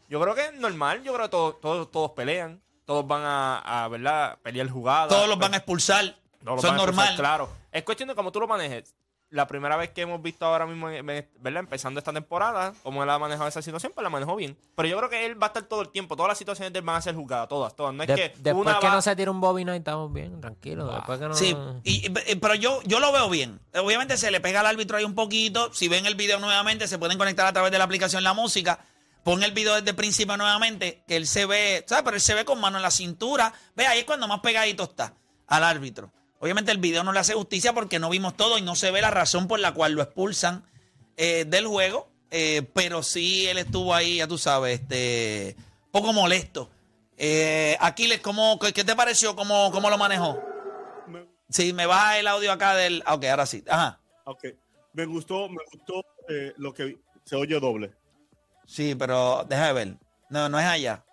Yo 0.09 0.21
creo 0.21 0.35
que 0.35 0.47
es 0.47 0.55
normal. 0.55 1.05
Yo 1.05 1.15
creo 1.15 1.27
que 1.27 1.31
todos, 1.31 1.61
todos, 1.61 1.93
todos 1.93 2.11
pelean. 2.11 2.61
Todos 2.85 3.07
van 3.07 3.23
a, 3.23 3.85
a, 3.85 3.87
¿verdad? 3.87 4.41
Pelear 4.43 4.69
jugadas. 4.69 5.09
Todos 5.09 5.29
los 5.29 5.39
van 5.39 5.55
a 5.55 5.59
expulsar. 5.59 6.17
Los 6.41 6.59
Eso 6.59 6.67
es 6.67 6.75
normal. 6.75 7.15
Claro. 7.15 7.49
Es 7.71 7.85
cuestión 7.85 8.09
de 8.09 8.17
cómo 8.17 8.33
tú 8.33 8.41
lo 8.41 8.49
manejes. 8.49 8.97
La 9.33 9.47
primera 9.49 9.77
vez 9.77 9.91
que 9.91 10.03
hemos 10.03 10.21
visto 10.23 10.47
ahora 10.47 10.67
mismo, 10.67 10.87
¿verdad? 10.87 11.25
Empezando 11.61 11.99
esta 11.99 12.13
temporada, 12.13 12.73
cómo 12.83 13.03
él 13.03 13.11
ha 13.11 13.19
manejado 13.19 13.49
esa 13.49 13.63
situación, 13.63 13.91
pues 13.95 14.03
la 14.05 14.11
manejó 14.11 14.37
bien. 14.37 14.57
Pero 14.77 14.89
yo 14.89 14.97
creo 14.99 15.09
que 15.11 15.27
él 15.27 15.43
va 15.43 15.47
a 15.47 15.49
estar 15.49 15.63
todo 15.65 15.83
el 15.83 15.89
tiempo, 15.89 16.15
todas 16.17 16.29
las 16.29 16.39
situaciones 16.39 16.73
de 16.73 16.79
él 16.79 16.85
van 16.85 16.97
a 16.97 17.01
ser 17.03 17.15
juzgadas, 17.15 17.49
todas, 17.49 17.75
todas. 17.75 17.93
No 17.95 18.03
es 18.03 18.09
De- 18.09 18.15
que 18.15 18.23
después 18.39 18.55
una 18.67 18.79
que 18.79 18.87
va- 18.87 18.93
no 18.95 19.03
se 19.03 19.17
tire 19.17 19.31
un 19.31 19.41
Bobby 19.41 19.63
Knight, 19.65 19.81
estamos 19.81 20.13
bien, 20.13 20.41
tranquilos. 20.41 20.95
Después 20.95 21.19
que 21.19 21.29
no... 21.29 21.35
Sí, 21.35 21.57
y- 21.83 22.07
y- 22.31 22.37
pero 22.37 22.55
yo, 22.55 22.81
yo 22.85 23.01
lo 23.01 23.11
veo 23.11 23.29
bien. 23.29 23.59
Obviamente 23.75 24.17
se 24.17 24.31
le 24.31 24.41
pega 24.41 24.61
al 24.61 24.67
árbitro 24.67 24.97
ahí 24.99 25.05
un 25.05 25.15
poquito. 25.15 25.73
Si 25.73 25.89
ven 25.89 26.07
el 26.07 26.15
video 26.15 26.39
nuevamente, 26.39 26.87
se 26.87 26.99
pueden 26.99 27.19
conectar 27.19 27.47
a 27.47 27.53
través 27.53 27.73
de 27.73 27.79
la 27.79 27.85
aplicación 27.85 28.23
La 28.23 28.35
Música. 28.35 28.79
Pon 29.25 29.43
el 29.45 29.53
video 29.53 29.75
desde 29.77 29.91
el 29.91 29.97
principio 29.97 30.37
nuevamente, 30.37 31.05
que 31.07 31.17
él 31.17 31.27
se 31.27 31.47
ve, 31.47 31.85
¿sabes? 31.87 32.03
Pero 32.05 32.17
él 32.17 32.21
se 32.21 32.35
ve 32.35 32.45
con 32.45 32.61
mano 32.61 32.77
en 32.79 32.83
la 32.83 32.91
cintura. 32.91 33.53
Ve, 33.77 33.87
ahí 33.87 34.01
es 34.01 34.05
cuando 34.05 34.27
más 34.29 34.41
pegadito 34.41 34.83
está 34.83 35.15
al 35.47 35.65
árbitro. 35.65 36.11
Obviamente 36.43 36.73
el 36.73 36.79
video 36.79 37.05
no 37.05 37.13
le 37.13 37.21
hace 37.21 37.35
justicia 37.35 37.73
porque 37.73 37.99
no 38.01 38.11
vimos 38.11 38.37
todo 38.37 38.59
y 38.59 38.63
no 38.63 38.75
se 38.75 38.91
ve 38.91 39.01
la 39.01 39.11
razón 39.13 39.47
por 39.47 39.61
la 39.61 39.73
cual 39.73 39.93
lo 39.93 40.03
expulsan 40.03 40.65
eh, 41.17 41.45
del 41.47 41.67
juego. 41.69 42.09
eh, 42.33 42.63
pero 42.75 43.03
sí 43.05 43.47
él 43.47 43.59
estuvo 43.59 43.95
ahí, 43.95 44.17
ya 44.17 44.27
tú 44.27 44.39
sabes, 44.39 44.81
este, 44.81 45.55
poco 45.93 46.13
molesto. 46.13 46.69
Eh, 47.17 47.77
Aquiles, 47.79 48.21
¿cómo, 48.21 48.59
qué, 48.59 48.73
qué 48.73 48.83
te 48.83 48.97
pareció? 48.97 49.37
¿Cómo, 49.37 49.71
cómo 49.71 49.89
lo 49.89 49.97
manejó? 49.99 50.41
Me- 51.07 51.27
Si 51.49 51.73
me 51.73 51.87
baja 51.87 52.19
el 52.19 52.27
audio 52.27 52.51
acá 52.51 52.75
del. 52.75 53.03
ah, 53.07 53.15
Ok, 53.15 53.25
ahora 53.27 53.47
sí. 53.47 53.63
Ajá. 53.69 54.01
ok. 54.25 54.45
Me 54.95 55.07
gustó, 55.07 55.49
me 55.49 55.63
gustó 55.73 56.03
lo 56.57 56.75
que 56.75 56.99
se 57.25 57.37
oye 57.37 57.59
doble. 57.61 57.93
Sí, 58.67 58.95
pero 58.95 59.45
déjame 59.49 59.73
ver. 59.75 59.97
No, 60.29 60.49
no 60.49 60.59
es 60.59 60.67
allá. 60.67 61.05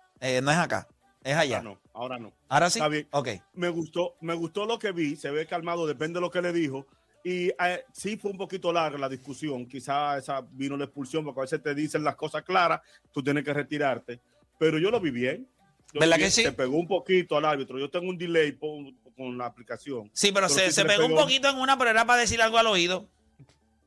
No 0.42 0.50
es 0.50 0.58
acá. 0.58 0.88
Es 1.22 1.36
allá. 1.36 1.58
Ahora 1.58 1.70
no, 1.70 1.80
ahora 1.94 2.18
no. 2.18 2.32
Ahora 2.50 2.68
sí. 2.68 2.80
Está 2.80 2.88
bien. 2.88 3.06
Ok. 3.12 3.28
Me 3.54 3.68
gustó, 3.68 4.16
me 4.20 4.34
gustó 4.34 4.66
lo 4.66 4.78
que 4.78 4.90
vi, 4.90 5.14
se 5.14 5.30
ve 5.30 5.46
calmado, 5.46 5.86
depende 5.86 6.18
de 6.18 6.20
lo 6.20 6.30
que 6.30 6.42
le 6.42 6.52
dijo. 6.52 6.84
Y 7.22 7.48
eh, 7.48 7.84
sí 7.92 8.16
fue 8.16 8.32
un 8.32 8.36
poquito 8.36 8.72
larga 8.72 8.98
la 8.98 9.08
discusión, 9.08 9.66
quizá 9.66 10.18
esa 10.18 10.40
vino 10.40 10.76
la 10.76 10.84
expulsión, 10.84 11.24
porque 11.24 11.40
a 11.40 11.42
veces 11.42 11.62
te 11.62 11.74
dicen 11.74 12.02
las 12.02 12.16
cosas 12.16 12.42
claras, 12.42 12.80
tú 13.12 13.22
tienes 13.22 13.44
que 13.44 13.54
retirarte. 13.54 14.20
Pero 14.58 14.78
yo 14.78 14.90
lo 14.90 15.00
vi 15.00 15.10
bien. 15.10 15.48
Yo 15.92 16.00
¿Verdad 16.00 16.16
vi 16.16 16.24
que 16.24 16.30
sí? 16.30 16.42
Se 16.42 16.52
pegó 16.52 16.76
un 16.76 16.88
poquito 16.88 17.36
al 17.36 17.44
árbitro. 17.44 17.78
Yo 17.78 17.88
tengo 17.88 18.08
un 18.08 18.18
delay 18.18 18.56
con, 18.56 18.96
con 19.16 19.38
la 19.38 19.46
aplicación. 19.46 20.10
Sí, 20.12 20.32
pero, 20.32 20.48
Pero 20.48 20.58
se, 20.58 20.72
sí 20.72 20.82
pegó 20.84 21.06
un 21.06 21.14
poquito 21.14 21.48
en 21.48 21.56
una, 21.56 21.78
pero 21.78 21.90
era 21.90 22.04
para 22.04 22.20
decir 22.20 22.42
algo 22.42 22.58
al 22.58 22.66
oído. 22.66 23.08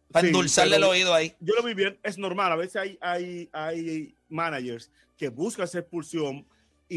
Para 0.09 0.21
Sí, 0.21 0.27
endulzarle 0.27 0.77
el 0.77 0.83
oído 0.83 1.13
ahí. 1.13 1.35
Yo 1.41 1.53
lo 1.55 1.63
vi 1.63 1.73
bien, 1.73 1.99
es 2.01 2.17
normal. 2.17 2.51
A 2.53 2.55
veces 2.55 2.77
hay, 2.77 2.97
hay, 3.01 3.49
hay 3.51 4.15
managers 4.29 4.89
que 5.17 5.27
buscan 5.29 5.65
esa 5.65 5.79
expulsión 5.79 6.45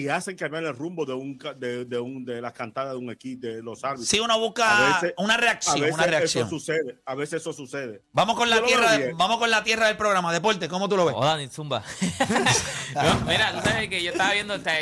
y 0.03 0.09
hacen 0.09 0.37
cambiar 0.37 0.65
el 0.65 0.77
rumbo 0.77 1.05
de 1.07 1.15
un 1.15 1.39
de, 1.57 1.85
de 1.85 1.99
un 1.99 2.25
de 2.25 2.41
las 2.41 2.53
cantadas 2.53 2.93
de 2.93 2.99
un 2.99 3.11
equipo 3.11 3.47
de 3.47 3.63
los 3.63 3.83
árbitros. 3.85 4.09
Sí, 4.09 4.21
uno 4.21 4.35
A 4.35 4.37
busca 4.39 5.01
veces- 5.01 5.15
una 5.19 5.35
a 5.35 5.37
reacción, 5.39 5.81
veces 5.81 5.95
una 5.95 6.07
reacción. 6.07 6.47
eso 6.47 6.59
sucede, 6.59 6.99
a 7.05 7.15
veces 7.15 7.41
eso 7.41 7.53
sucede. 7.53 8.03
Vamos 8.13 8.37
con 8.37 8.49
la 8.51 8.63
tierra, 8.63 8.99
de- 8.99 9.13
vamos 9.15 9.39
con 9.39 9.51
la 9.51 9.63
tierra 9.65 9.87
del 9.87 9.97
programa. 9.97 10.33
Deporte, 10.33 10.69
¿cómo 10.69 10.89
tú 10.89 10.97
lo 10.97 11.05
ves? 11.07 11.15
Joda, 11.15 11.37
ni 11.37 11.49
zumba. 11.49 11.83
No, 12.95 13.21
mira, 13.27 13.53
tú 13.53 13.69
sabes 13.69 13.89
que 13.89 14.03
yo 14.03 14.13
estaba 14.13 14.33
viendo, 14.33 14.55
o 14.55 14.59
sea, 14.59 14.75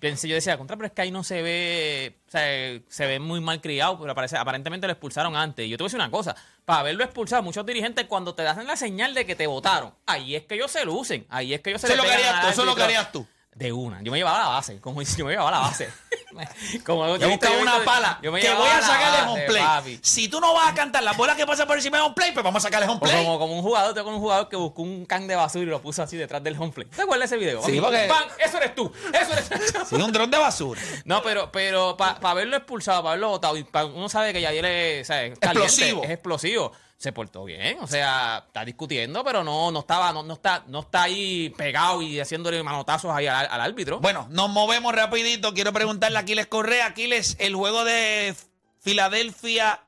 pensé, 0.00 0.26
yo 0.28 0.34
decía, 0.34 0.58
contra, 0.58 0.76
pero 0.76 0.86
es 0.88 0.92
que 0.92 1.02
ahí 1.02 1.10
no 1.12 1.22
se 1.22 1.42
ve, 1.42 2.18
o 2.26 2.30
sea, 2.30 2.42
se 2.88 3.06
ve 3.06 3.20
muy 3.20 3.40
mal 3.40 3.60
criado, 3.60 3.98
pero 4.00 4.14
parece, 4.14 4.36
aparentemente 4.36 4.86
lo 4.86 4.92
expulsaron 4.92 5.36
antes. 5.36 5.68
Yo 5.68 5.76
te 5.76 5.82
voy 5.84 5.86
a 5.86 5.90
decir 5.90 6.00
una 6.00 6.10
cosa, 6.10 6.34
para 6.64 6.80
haberlo 6.80 7.04
expulsado, 7.04 7.42
muchos 7.42 7.64
dirigentes 7.64 8.06
cuando 8.06 8.34
te 8.34 8.46
hacen 8.46 8.66
la 8.66 8.76
señal 8.76 9.14
de 9.14 9.24
que 9.26 9.36
te 9.36 9.46
votaron, 9.46 9.94
ahí 10.06 10.34
es 10.34 10.42
que 10.44 10.54
ellos 10.56 10.70
se 10.72 10.84
lucen, 10.84 11.24
ahí 11.28 11.54
es 11.54 11.60
que 11.60 11.70
ellos 11.70 11.80
se 11.82 11.86
Eso 11.86 11.96
lo 11.96 12.02
que 12.02 12.08
pegan 12.08 12.20
harías 12.24 12.34
al 12.36 12.42
tú, 12.42 12.48
eso 12.48 12.60
es 12.62 12.66
lo 12.66 12.74
que 12.74 12.82
harías 12.82 13.12
tú. 13.12 13.26
De 13.54 13.70
una, 13.70 14.00
yo 14.02 14.10
me 14.10 14.16
llevaba 14.18 14.38
a 14.40 14.44
la 14.44 14.48
base, 14.48 14.80
como 14.80 15.02
yo 15.16 15.24
me 15.26 15.32
llevaba 15.32 15.48
a 15.50 15.52
la 15.52 15.58
base. 15.58 15.90
como 16.86 17.16
Yo 17.18 17.28
buscaba 17.28 17.58
una 17.58 17.84
pala 17.84 18.18
yo 18.22 18.32
me 18.32 18.40
que 18.40 18.50
voy 18.54 18.66
a 18.68 18.80
sacarle 18.80 19.28
home 19.30 19.42
play. 19.42 19.62
papi. 19.62 20.00
Si 20.02 20.28
tú 20.28 20.40
no 20.40 20.54
vas 20.54 20.70
a 20.72 20.74
cantar 20.74 21.02
las 21.02 21.14
bolas 21.16 21.36
que 21.36 21.44
pasan 21.46 21.66
por 21.66 21.76
encima 21.76 21.98
de 21.98 22.04
home 22.04 22.14
play, 22.14 22.32
pues 22.32 22.42
vamos 22.42 22.64
a 22.64 22.68
sacarle 22.68 22.88
home 22.88 23.00
play. 23.00 23.22
como, 23.24 23.38
como 23.38 23.54
un 23.56 23.62
jugador, 23.62 23.92
tengo 23.94 24.08
un 24.08 24.18
jugador 24.20 24.48
que 24.48 24.56
buscó 24.56 24.80
un 24.82 25.04
can 25.04 25.26
de 25.28 25.36
basura 25.36 25.64
y 25.64 25.66
lo 25.66 25.82
puso 25.82 26.02
así 26.02 26.16
detrás 26.16 26.42
del 26.42 26.56
home 26.58 26.72
plate. 26.72 26.96
¿Te 26.96 27.02
acuerdas 27.02 27.28
de 27.28 27.36
ese 27.36 27.44
video? 27.44 27.62
Sí, 27.62 27.78
porque- 27.78 28.06
¡pam! 28.08 28.24
Eso 28.42 28.56
eres 28.56 28.74
tú. 28.74 28.90
Eso 29.12 29.32
eres 29.32 29.48
tú. 29.50 29.56
Sí, 29.86 29.94
un 29.96 30.12
dron 30.12 30.30
de 30.30 30.38
basura. 30.38 30.80
No, 31.04 31.22
pero, 31.22 31.52
pero 31.52 31.96
para 31.98 32.16
haberlo 32.30 32.56
expulsado, 32.56 33.02
para 33.02 33.10
haberlo 33.12 33.28
votado, 33.28 33.56
y 33.58 33.64
pa- 33.64 33.84
uno 33.84 34.08
sabe 34.08 34.32
que 34.32 34.40
Yadier 34.40 34.64
es, 34.64 35.08
caliente, 35.08 35.38
Explosivo. 35.46 36.04
es 36.04 36.10
explosivo. 36.10 36.72
Se 37.02 37.10
portó 37.10 37.42
bien, 37.42 37.78
o 37.80 37.88
sea, 37.88 38.44
está 38.46 38.64
discutiendo, 38.64 39.24
pero 39.24 39.42
no, 39.42 39.72
no 39.72 39.80
estaba, 39.80 40.12
no, 40.12 40.22
no 40.22 40.34
está, 40.34 40.62
no 40.68 40.82
está 40.82 41.02
ahí 41.02 41.50
pegado 41.50 42.00
y 42.00 42.20
haciéndole 42.20 42.62
manotazos 42.62 43.10
ahí 43.10 43.26
al, 43.26 43.48
al 43.50 43.60
árbitro. 43.60 43.98
Bueno, 43.98 44.28
nos 44.30 44.48
movemos 44.50 44.94
rapidito. 44.94 45.52
Quiero 45.52 45.72
preguntarle 45.72 46.18
a 46.18 46.20
Aquiles 46.20 46.46
Correa. 46.46 46.86
Aquiles, 46.86 47.34
el 47.40 47.56
juego 47.56 47.84
de 47.84 48.36
Filadelfia 48.78 49.82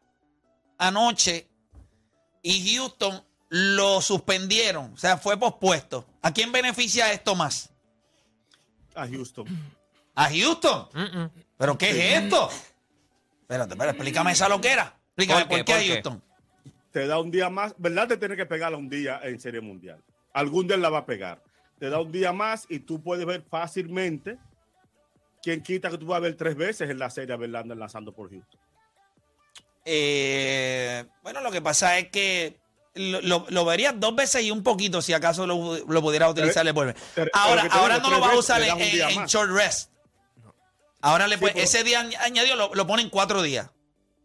anoche 0.77 1.47
y 2.43 2.75
Houston 2.75 3.25
lo 3.49 4.01
suspendieron. 4.03 4.93
O 4.95 4.97
sea, 4.97 5.17
fue 5.17 5.39
pospuesto. 5.39 6.05
¿A 6.21 6.33
quién 6.33 6.51
beneficia 6.51 7.13
esto 7.13 7.37
más? 7.37 7.71
A 8.97 9.07
Houston. 9.07 9.47
¿A 10.17 10.31
Houston? 10.31 10.89
¿Pero 11.59 11.79
qué 11.79 11.91
es 11.91 12.23
esto? 12.25 12.51
Espérate, 13.43 13.75
espérate, 13.75 13.97
explícame 13.99 14.33
esa 14.33 14.49
loquera. 14.49 14.97
Explícame 15.11 15.43
¿Por 15.47 15.59
por 15.59 15.59
qué? 15.59 15.65
qué, 15.65 15.73
¿Por 15.73 15.81
a 15.81 15.85
qué? 15.85 15.93
Houston. 15.93 16.25
Te 16.95 17.07
da 17.09 17.19
un 17.19 17.31
día 17.31 17.51
más, 17.51 17.75
¿verdad? 17.77 18.07
Te 18.09 18.17
tiene 18.17 18.37
que 18.37 18.47
pegarla 18.47 18.79
un 18.79 18.89
día 18.89 19.21
en 19.25 19.39
Serie 19.41 19.61
Mundial. 19.61 20.01
Algún 20.33 20.67
día 20.69 20.77
la 20.77 20.89
va 20.91 20.99
a 20.99 21.07
pegar. 21.07 21.43
Te 21.81 21.91
da 21.91 22.01
un 22.01 22.11
día 22.13 22.33
más 22.33 22.67
y 22.71 22.79
tú 22.79 23.03
puedes 23.03 23.27
ver 23.27 23.43
fácilmente 23.51 24.39
quién 25.43 25.61
quita 25.61 25.91
que 25.91 25.99
tú 25.99 26.07
vas 26.07 26.19
a 26.19 26.21
ver 26.21 26.37
tres 26.37 26.55
veces 26.55 26.89
en 26.89 26.99
la 27.01 27.11
serie 27.11 27.35
a 27.35 27.37
Verlander 27.37 27.77
lanzando 27.77 28.13
por 28.15 28.31
Houston. 28.31 28.61
Eh, 29.85 31.05
bueno, 31.23 31.41
lo 31.41 31.51
que 31.51 31.61
pasa 31.61 31.99
es 31.99 32.09
que 32.11 32.57
lo, 32.95 33.21
lo- 33.23 33.47
lo 33.49 33.65
verías 33.65 33.99
dos 33.99 34.15
veces 34.15 34.43
y 34.45 34.51
un 34.51 34.63
poquito 34.63 35.03
si 35.03 35.13
acaso 35.13 35.47
lo, 35.47 35.77
lo 35.87 36.01
pudieras 36.01 36.31
utilizar. 36.31 36.65
le 36.65 36.73
vuelve. 36.73 36.95
pero 37.15 37.31
Ahora, 37.35 37.63
ahora 37.73 37.99
no 37.99 38.09
lo 38.11 38.21
vas 38.21 38.35
a 38.35 38.39
usar 38.39 38.63
en, 38.63 39.27
short 39.27 39.51
rest. 39.51 39.91
Ahora 41.01 41.27
le 41.27 41.35
Sí, 41.35 41.41
puede- 41.41 41.55
pero- 41.55 41.65
ese 41.65 41.85
día 41.85 42.01
añ- 42.03 42.17
añadido 42.21 42.57
lo, 42.57 42.75
lo 42.75 42.87
ponen 42.87 43.11
cuatro 43.11 43.43
días 43.43 43.69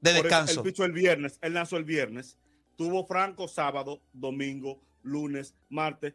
de 0.02 0.14
descanso. 0.14 0.62
Él 0.62 0.72
pichó 0.72 0.86
el 0.86 0.94
viernes, 0.94 1.40
él 1.42 1.56
lanzó 1.56 1.76
el 1.76 1.84
viernes, 1.84 2.38
tuvo 2.80 3.06
Franco 3.06 3.46
sábado, 3.50 4.02
domingo, 4.14 4.82
lunes, 5.04 5.54
martes. 5.68 6.14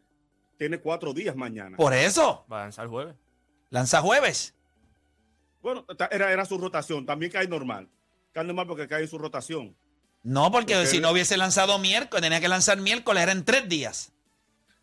Tiene 0.56 0.78
cuatro 0.78 1.12
días 1.12 1.36
mañana. 1.36 1.76
Por 1.76 1.92
eso, 1.92 2.46
Va 2.50 2.60
a 2.60 2.62
lanzar 2.64 2.88
jueves. 2.88 3.14
lanza 3.68 4.00
jueves. 4.00 4.54
Bueno, 5.60 5.84
era, 6.10 6.32
era 6.32 6.44
su 6.46 6.56
rotación. 6.56 7.04
También 7.04 7.30
cae 7.30 7.46
normal. 7.46 7.86
Cae 8.32 8.44
normal 8.44 8.66
porque 8.66 8.88
cae 8.88 9.02
en 9.02 9.08
su 9.08 9.18
rotación. 9.18 9.76
No, 10.22 10.50
porque 10.50 10.72
Porque 10.74 10.86
si 10.86 10.96
él- 10.96 11.02
no 11.02 11.10
hubiese 11.10 11.36
lanzado 11.36 11.78
miércoles, 11.78 12.22
tenía 12.22 12.40
que 12.40 12.48
lanzar 12.48 12.78
miércoles, 12.78 13.22
era 13.22 13.32
en 13.32 13.44
tres 13.44 13.68
días. 13.68 14.10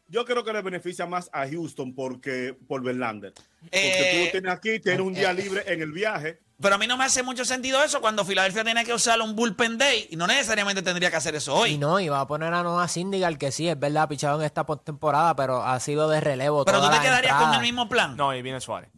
Yo 0.07 0.23
creo 0.25 0.43
que 0.43 0.53
le 0.53 0.61
beneficia 0.61 1.07
más 1.07 1.31
a 1.33 1.47
Houston 1.49 1.95
porque 1.95 2.55
por 2.67 2.83
Verlander. 2.83 3.33
Porque 3.33 3.69
Eh, 3.71 4.11
tú 4.19 4.25
lo 4.25 4.31
tienes 4.31 4.51
aquí, 4.51 4.79
tienes 4.79 5.01
un 5.01 5.13
día 5.15 5.33
libre 5.33 5.63
en 5.65 5.81
el 5.81 5.91
viaje. 5.93 6.39
Pero 6.61 6.75
a 6.75 6.77
mí 6.77 6.85
no 6.87 6.95
me 6.97 7.05
hace 7.05 7.23
mucho 7.23 7.43
sentido 7.43 7.83
eso 7.83 8.01
cuando 8.01 8.23
Filadelfia 8.23 8.63
tiene 8.63 8.83
que 8.85 8.93
usar 8.93 9.19
un 9.21 9.35
bullpen 9.35 9.77
day 9.77 10.07
y 10.11 10.15
no 10.15 10.27
necesariamente 10.27 10.81
tendría 10.81 11.09
que 11.09 11.15
hacer 11.17 11.35
eso 11.35 11.55
hoy. 11.55 11.71
Y 11.71 11.77
no, 11.77 11.99
y 11.99 12.07
va 12.09 12.21
a 12.21 12.27
poner 12.27 12.53
a 12.53 12.61
Noah 12.63 12.87
Syndergaard, 12.87 13.37
que 13.37 13.51
sí, 13.51 13.67
es 13.67 13.79
verdad, 13.79 14.03
ha 14.03 14.07
pichado 14.07 14.39
en 14.39 14.45
esta 14.45 14.65
postemporada, 14.65 15.35
pero 15.35 15.63
ha 15.63 15.79
sido 15.79 16.07
de 16.09 16.21
relevo 16.21 16.63
Pero 16.65 16.81
tú 16.81 16.89
te 16.91 16.99
quedarías 16.99 17.41
con 17.41 17.53
el 17.55 17.61
mismo 17.61 17.89
plan. 17.89 18.15
No, 18.15 18.33
y 18.35 18.41
viene 18.41 18.61
Suárez. 18.61 18.89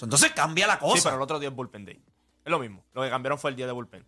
Entonces 0.00 0.32
cambia 0.32 0.66
la 0.66 0.74
Sí, 0.74 0.80
cosa. 0.80 1.02
pero 1.04 1.16
el 1.16 1.22
otro 1.22 1.38
día 1.38 1.48
es 1.48 1.54
Bullpen 1.54 1.84
Day. 1.86 2.00
Es 2.44 2.50
lo 2.50 2.58
mismo. 2.58 2.84
Lo 2.92 3.02
que 3.02 3.10
cambiaron 3.10 3.38
fue 3.38 3.50
el 3.50 3.56
día 3.56 3.66
de 3.66 3.72
Bullpen. 3.72 4.06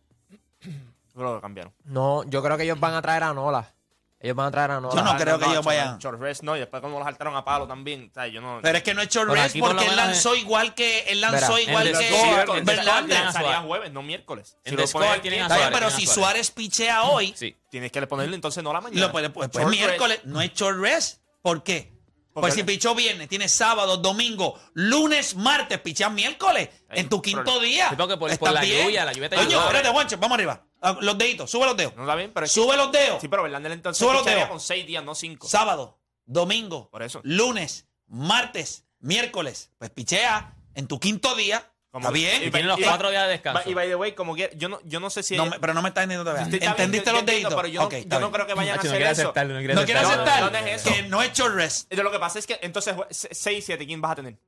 Pero 0.61 1.35
lo 1.35 1.41
cambiaron. 1.41 1.73
No, 1.85 2.23
yo 2.25 2.43
creo 2.43 2.57
que 2.57 2.63
ellos 2.65 2.79
van 2.79 2.95
a 2.95 3.03
traer 3.03 3.25
a 3.25 3.33
Nola. 3.35 3.73
Ellos 4.21 4.35
van 4.35 4.47
a 4.49 4.51
traer 4.51 4.71
a 4.73 4.81
Nola. 4.81 4.97
Yo 4.97 5.03
no 5.05 5.17
creo 5.17 5.39
que 5.39 5.45
ellos 5.45 5.65
vayan. 5.65 5.99
short 5.99 6.21
rest, 6.21 6.43
no, 6.43 6.57
y 6.57 6.59
después 6.59 6.81
cuando 6.81 6.99
los 6.99 7.07
saltaron 7.07 7.37
a 7.37 7.45
palo 7.45 7.69
también. 7.69 8.09
O 8.11 8.15
sea, 8.15 8.27
yo 8.27 8.41
no. 8.41 8.59
Pero 8.61 8.79
es 8.79 8.83
que 8.83 8.93
no 8.93 9.01
es 9.01 9.09
short 9.09 9.29
Por 9.29 9.39
porque 9.61 9.87
él 9.87 9.95
lanzó 9.97 10.35
igual 10.35 10.75
que 10.75 11.01
él 11.09 11.21
lanzó 11.21 11.55
Verá, 11.55 11.63
igual 11.71 11.85
que 11.93 11.95
score, 12.09 12.27
miércoles, 12.27 12.49
en 12.49 12.57
el 12.59 12.65
Verlander. 12.77 13.17
salía 13.17 13.33
Suárez. 13.33 13.61
jueves, 13.67 13.93
no 13.93 14.03
miércoles. 14.03 14.57
En 14.65 14.77
lo 14.77 14.89
pones 14.89 15.23
tienen 15.23 15.43
a 15.43 15.47
Suárez, 15.49 15.67
pero 15.73 15.87
tiene 15.89 15.91
si 15.91 16.03
a 16.11 16.15
Suárez. 16.15 16.15
Suárez 16.15 16.51
pichea 16.51 17.03
hoy, 17.05 17.33
Sí. 17.37 17.57
Tienes 17.71 17.93
que 17.93 18.07
ponerle 18.09 18.35
entonces 18.35 18.65
no 18.65 18.73
la 18.73 18.81
mañana. 18.81 19.07
lo 19.07 19.13
puede- 19.13 19.31
pues, 19.31 19.51
pues 19.51 19.65
rest. 19.65 19.77
miércoles 19.79 20.21
no 20.25 20.41
es 20.43 20.53
short 20.53 20.81
rest. 20.81 21.21
¿Por 21.41 21.63
qué? 21.63 21.93
Porque 22.33 22.41
Pues 22.53 22.55
si 22.55 22.63
pichó 22.65 22.95
viernes, 22.95 23.29
tienes 23.29 23.53
sábado, 23.53 23.97
domingo, 23.99 24.61
lunes, 24.75 25.35
martes, 25.37 25.79
pichas 25.81 26.11
miércoles, 26.13 26.69
en 26.91 27.09
tu 27.09 27.21
quinto 27.23 27.59
día. 27.61 27.89
Sí, 27.91 27.97
porque 27.97 28.17
por- 28.17 28.31
¿Estás 28.31 28.39
por 28.39 28.53
la 28.53 28.61
bien? 28.63 28.85
lluvia, 28.85 29.05
la 29.05 29.13
lluvia 29.13 29.29
te 29.29 29.37
ayudó. 29.37 29.61
espérate, 29.65 29.89
Juancho, 29.91 30.17
vamos 30.19 30.37
arriba. 30.37 30.65
Ah, 30.81 30.97
Los 31.01 31.19
deditos, 31.19 31.51
sube 31.51 31.67
los 31.67 31.77
dedos. 31.77 31.95
No 31.97 32.03
está 32.03 32.15
bien, 32.15 32.31
pero 32.33 32.47
es 32.47 32.53
que- 32.55 32.61
Sube 32.61 32.77
los 32.77 32.93
dedos. 32.93 33.21
Sí, 33.21 33.29
pero 33.29 33.43
Verlander 33.43 33.73
entonces 33.73 33.99
Sube 33.99 34.13
los 34.13 34.23
picharía 34.23 34.45
dedos. 34.45 34.51
con 34.51 34.61
seis 34.61 34.87
días, 34.87 35.03
no 35.05 35.15
cinco. 35.15 35.49
Sábado, 35.49 35.99
domingo, 36.25 36.89
Por 36.91 37.03
eso. 37.03 37.21
lunes, 37.25 37.87
martes, 38.07 38.85
miércoles. 39.01 39.71
Pues 39.79 39.91
pichea 39.91 40.55
en 40.75 40.87
tu 40.87 41.01
quinto 41.01 41.35
día. 41.35 41.71
Como- 41.91 42.07
Está 42.07 42.13
bien. 42.13 42.43
Y 42.45 42.51
tiene 42.51 42.69
los 42.69 42.79
Y- 42.79 42.83
cuatro 42.83 43.11
días 43.11 43.25
de 43.25 43.31
descanso. 43.33 43.63
Y 43.69 43.73
by 43.75 43.89
the 43.89 43.97
way, 43.97 44.13
como 44.13 44.35
que 44.37 44.53
yo 44.57 44.69
no, 44.69 44.79
yo 44.85 45.01
no 45.01 45.09
sé 45.11 45.23
si. 45.23 45.37
No 45.37 45.47
me- 45.47 45.59
pero 45.59 45.73
no 45.75 45.81
me 45.83 45.89
estás 45.89 46.03
entendiendo 46.05 46.23
todavía. 46.31 46.45
Está 46.45 46.59
bien, 46.59 46.71
¿Entendiste 46.71 47.07
yo- 47.07 47.11
yo 47.11 47.13
los 47.15 47.21
entiendo, 47.23 47.49
deditos? 47.49 47.63
Pero 47.63 47.69
yo, 47.75 47.81
no- 47.81 47.87
Ok, 47.87 47.93
está 47.95 48.17
yo 48.17 48.21
no 48.21 48.27
bien. 48.27 48.33
creo 48.35 48.47
que 48.47 48.55
vayan 48.55 48.73
a 48.73 48.77
Nacho, 48.77 48.85
no 48.87 48.91
hacer 48.91 48.99
quiere 49.01 49.13
eso. 49.13 49.23
aceptarlo, 49.23 49.55
no 49.55 49.59
quiere 49.61 49.75
No 49.75 49.85
quiero 49.85 50.01
aceptarlo. 50.01 50.33
aceptar 50.33 50.53
no, 50.53 50.61
no 50.61 50.67
es 50.75 50.87
eso. 50.87 50.95
que 50.95 51.03
no 51.09 51.23
es 51.23 51.33
short 51.33 51.55
rest. 51.55 51.93
Lo 51.95 52.11
que 52.13 52.19
pasa 52.19 52.39
es 52.39 52.47
que 52.47 52.59
entonces 52.63 52.95
6 53.11 53.59
y 53.59 53.63
7, 53.63 53.87
¿quién 53.87 54.01
vas 54.03 54.13
a 54.13 54.17
tener? 54.17 54.39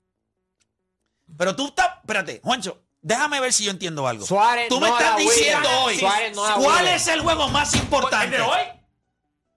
Pero 1.36 1.56
tú 1.56 1.68
estás, 1.68 1.98
espérate, 2.00 2.40
Juancho, 2.44 2.82
déjame 3.02 3.40
ver 3.40 3.52
si 3.52 3.64
yo 3.64 3.70
entiendo 3.70 4.06
algo. 4.06 4.26
Suárez 4.26 4.68
Tú 4.68 4.80
me 4.80 4.88
no 4.88 4.98
estás 4.98 5.16
diciendo 5.16 5.68
hoy 5.82 5.98
Suárez 5.98 6.34
no 6.36 6.42
da 6.42 6.54
cuál 6.54 6.88
es 6.88 7.06
el 7.08 7.20
juego 7.20 7.48
más 7.48 7.74
importante. 7.74 8.36
¿El 8.36 8.42
de 8.42 8.48
hoy? 8.48 8.60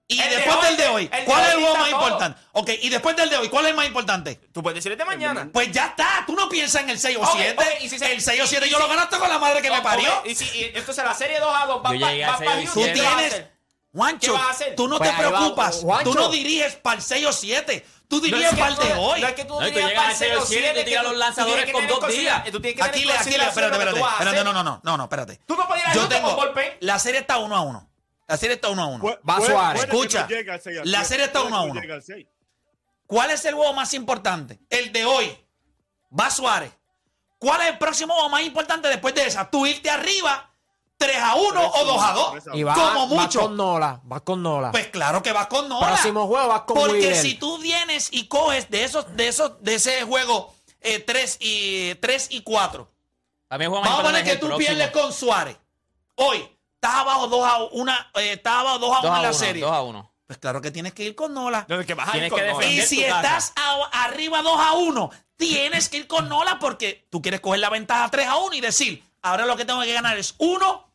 Y 0.09 0.19
El 0.19 0.29
de 0.29 0.35
después 0.35 0.57
hoy, 0.57 0.65
del 0.67 0.77
de 0.77 0.87
hoy, 0.89 1.07
de 1.07 1.23
¿cuál 1.23 1.43
es 1.45 1.49
el 1.53 1.59
juego 1.61 1.75
más 1.77 1.89
todo. 1.89 2.01
importante? 2.01 2.39
Ok, 2.51 2.69
y 2.81 2.89
después 2.89 3.15
del 3.15 3.29
de 3.29 3.37
hoy, 3.37 3.49
¿cuál 3.49 3.65
es 3.65 3.71
el 3.71 3.77
más 3.77 3.87
importante? 3.87 4.35
Tú 4.53 4.61
puedes 4.61 4.75
decir 4.75 4.91
el 4.91 4.97
de 4.97 5.05
mañana. 5.05 5.49
Pues 5.51 5.71
ya 5.71 5.87
está, 5.87 6.23
tú 6.27 6.35
no 6.35 6.49
piensas 6.49 6.83
en 6.83 6.89
el 6.89 6.99
6 6.99 7.17
o 7.17 7.21
Ok, 7.21 7.29
7. 7.37 7.55
ok, 7.57 7.65
y 7.81 7.89
si 7.89 7.97
se- 7.97 8.11
el 8.11 8.21
6 8.21 8.41
o 8.41 8.43
y- 8.43 8.47
7 8.47 8.67
y 8.67 8.69
yo 8.69 8.77
si- 8.77 8.83
lo 8.83 8.89
ganaste 8.89 9.17
con 9.17 9.29
la 9.29 9.39
madre 9.39 9.61
que 9.61 9.71
me 9.71 9.81
parió. 9.81 10.11
Y, 10.25 10.35
si, 10.35 10.43
y 10.59 10.71
entonces 10.75 11.03
la 11.03 11.13
serie 11.13 11.39
2 11.39 11.49
a 11.55 11.65
2 11.65 11.81
va 11.83 11.89
seis 12.37 12.69
y 12.69 12.73
Tú 12.73 12.81
tienes, 12.81 13.43
Juancho, 13.93 14.31
¿Qué 14.33 14.37
vas 14.39 14.47
a 14.47 14.51
hacer? 14.51 14.75
tú 14.75 14.87
no 14.87 14.97
Pues 14.97 15.09
te 15.15 15.21
va, 15.23 15.29
preocupas. 15.29 15.85
Tú 16.03 16.13
no 16.15 16.29
diriges 16.29 16.75
para 16.75 16.95
el 16.97 17.01
6 17.03 17.25
o 17.27 17.31
7. 17.33 17.85
Tú 18.07 18.21
que 18.21 18.29
para 18.57 18.67
el 18.73 18.75
de 18.77 18.93
hoy. 18.93 19.21
No 19.21 19.27
es 19.27 19.33
que 19.35 19.45
tú 19.45 19.59
No, 19.59 19.67
y 19.67 19.71
tú 19.71 19.75
digas 19.77 19.89
llegas 19.89 20.03
para 20.03 20.09
al 20.09 20.15
6 20.17 20.35
o 20.37 20.45
7 20.45 20.65
y 20.65 20.69
tú 20.69 20.75
que 20.75 20.83
tiras 20.83 21.03
tú- 21.03 21.09
los 21.09 21.13
tú 21.13 21.19
lanzadores 21.19 21.55
tienes 21.55 21.65
que 21.67 21.71
con 21.73 21.81
tener 21.81 21.95
dos 21.99 21.99
días. 21.99 22.33
considera- 22.33 22.43
Tú 22.51 22.61
tienes 22.61 22.61
que 22.61 22.81
tener 22.81 22.89
Aquiles, 22.89 23.15
Aquiles, 23.15 23.17
consideración 23.17 23.49
espérate, 23.49 23.89
espérate. 23.99 24.13
espérate, 24.13 24.43
no, 24.43 24.53
no, 24.53 24.63
no, 24.63 24.81
no, 24.83 24.97
no, 24.97 25.03
espérate. 25.03 25.39
Tú 25.45 25.55
no 25.55 25.67
puedes 25.67 25.83
ir 25.83 25.89
a 25.89 25.93
Yo 25.93 26.07
tengo. 26.09 26.35
bullpen. 26.35 26.77
La 26.79 26.99
serie 26.99 27.19
está 27.21 27.37
1 27.37 27.55
a 27.55 27.61
1. 27.61 27.89
La 28.27 28.37
serie 28.37 28.55
está 28.55 28.69
1 28.69 28.81
a 28.81 28.85
1. 28.87 29.03
Pu- 29.03 29.19
Va 29.29 29.41
Suárez. 29.45 29.83
Escucha, 29.83 30.27
la 30.85 31.03
serie 31.05 31.25
está 31.25 31.39
puede 31.39 31.47
uno 31.47 31.57
a 31.57 31.61
que 31.61 31.65
no 31.67 31.71
uno. 31.73 31.81
llegue 31.81 31.93
al 31.93 32.01
seis. 32.03 32.27
¿Cuál 33.05 33.29
es 33.31 33.45
el 33.45 33.53
juego 33.53 33.73
más 33.73 33.93
importante? 33.93 34.59
El 34.69 34.91
de 34.91 35.05
hoy. 35.05 35.37
Va 36.19 36.29
Suárez. 36.31 36.71
¿Cuál 37.37 37.61
es 37.61 37.67
el 37.67 37.77
próximo 37.77 38.13
juego 38.13 38.29
más 38.29 38.41
importante 38.43 38.87
después 38.87 39.13
de 39.13 39.27
esa? 39.27 39.49
Tú 39.49 39.65
irte 39.67 39.89
arriba 39.89 40.49
3 41.05 41.17
a 41.21 41.35
1 41.35 41.49
Tres 41.51 41.63
a 41.63 41.69
o 41.81 41.85
2 41.85 42.03
a 42.03 42.11
uno, 42.11 42.19
2. 42.19 42.31
tres 42.31 42.47
a 42.47 42.55
Y 42.57 42.63
va, 42.63 42.73
Como 42.73 43.07
mucho. 43.07 43.41
con 43.41 43.57
Nola. 43.57 44.01
Va 44.11 44.19
con 44.21 44.41
Nola. 44.43 44.71
Pues 44.71 44.87
claro 44.87 45.21
que 45.21 45.31
vas 45.33 45.47
con 45.47 45.67
Nola. 45.67 45.87
Próximo 45.87 46.27
juego 46.27 46.47
vas 46.47 46.61
con 46.61 46.75
Porque 46.77 46.93
Wheeler. 46.93 47.15
si 47.15 47.35
tú 47.35 47.57
vienes 47.57 48.07
y 48.11 48.27
coges 48.27 48.69
de 48.69 48.83
esos, 48.83 49.05
de 49.15 49.27
esos, 49.27 49.61
de 49.61 49.75
ese 49.75 50.03
juego 50.03 50.53
3 50.81 51.37
y 51.41 51.95
3 51.95 52.27
y 52.31 52.41
4. 52.41 52.89
A 53.49 53.57
mí 53.57 53.65
el 53.65 53.69
juego 53.69 53.83
más 53.83 53.91
Vamos 53.93 54.05
a 54.05 54.09
poner 54.09 54.23
que 54.25 54.35
tú 54.37 54.47
próximo. 54.47 54.57
pierdes 54.75 54.91
con 54.91 55.13
Suárez. 55.13 55.57
Hoy, 56.15 56.37
estás 56.75 56.95
abajo 56.95 57.27
2 57.27 57.45
a 57.47 57.63
1, 57.71 57.91
eh, 58.15 58.33
estás 58.33 58.53
abajo 58.53 58.79
2 58.79 58.89
a 58.95 58.99
1 58.99 59.07
2 59.09 59.15
en 59.17 59.21
la 59.23 59.29
1, 59.29 59.33
serie. 59.37 59.61
2 59.63 59.71
a 59.71 59.81
1. 59.81 60.09
Pues 60.25 60.39
claro 60.39 60.61
que 60.61 60.71
tienes 60.71 60.93
que 60.93 61.03
ir 61.03 61.15
con 61.15 61.33
Nola. 61.33 61.65
No, 61.67 61.79
es 61.79 61.85
que 61.85 61.93
vas 61.93 62.07
a 62.07 62.11
ir 62.11 62.13
Tienes 62.13 62.31
con 62.31 62.39
que 62.39 62.47
Nola. 62.51 62.65
Y 62.65 62.81
si 62.81 63.03
estás 63.03 63.53
a- 63.55 64.03
arriba 64.05 64.41
2 64.41 64.59
a 64.59 64.73
1, 64.73 65.09
tienes 65.35 65.89
que 65.89 65.97
ir 65.97 66.07
con 66.07 66.29
Nola 66.29 66.57
porque 66.59 67.07
tú 67.09 67.21
quieres 67.21 67.41
coger 67.41 67.59
la 67.59 67.69
ventaja 67.69 68.09
3 68.09 68.27
a 68.27 68.37
1 68.37 68.55
y 68.55 68.61
decir, 68.61 69.03
ahora 69.21 69.45
lo 69.45 69.55
que 69.57 69.65
tengo 69.65 69.81
que 69.81 69.93
ganar 69.93 70.17
es 70.17 70.33
uno 70.37 70.85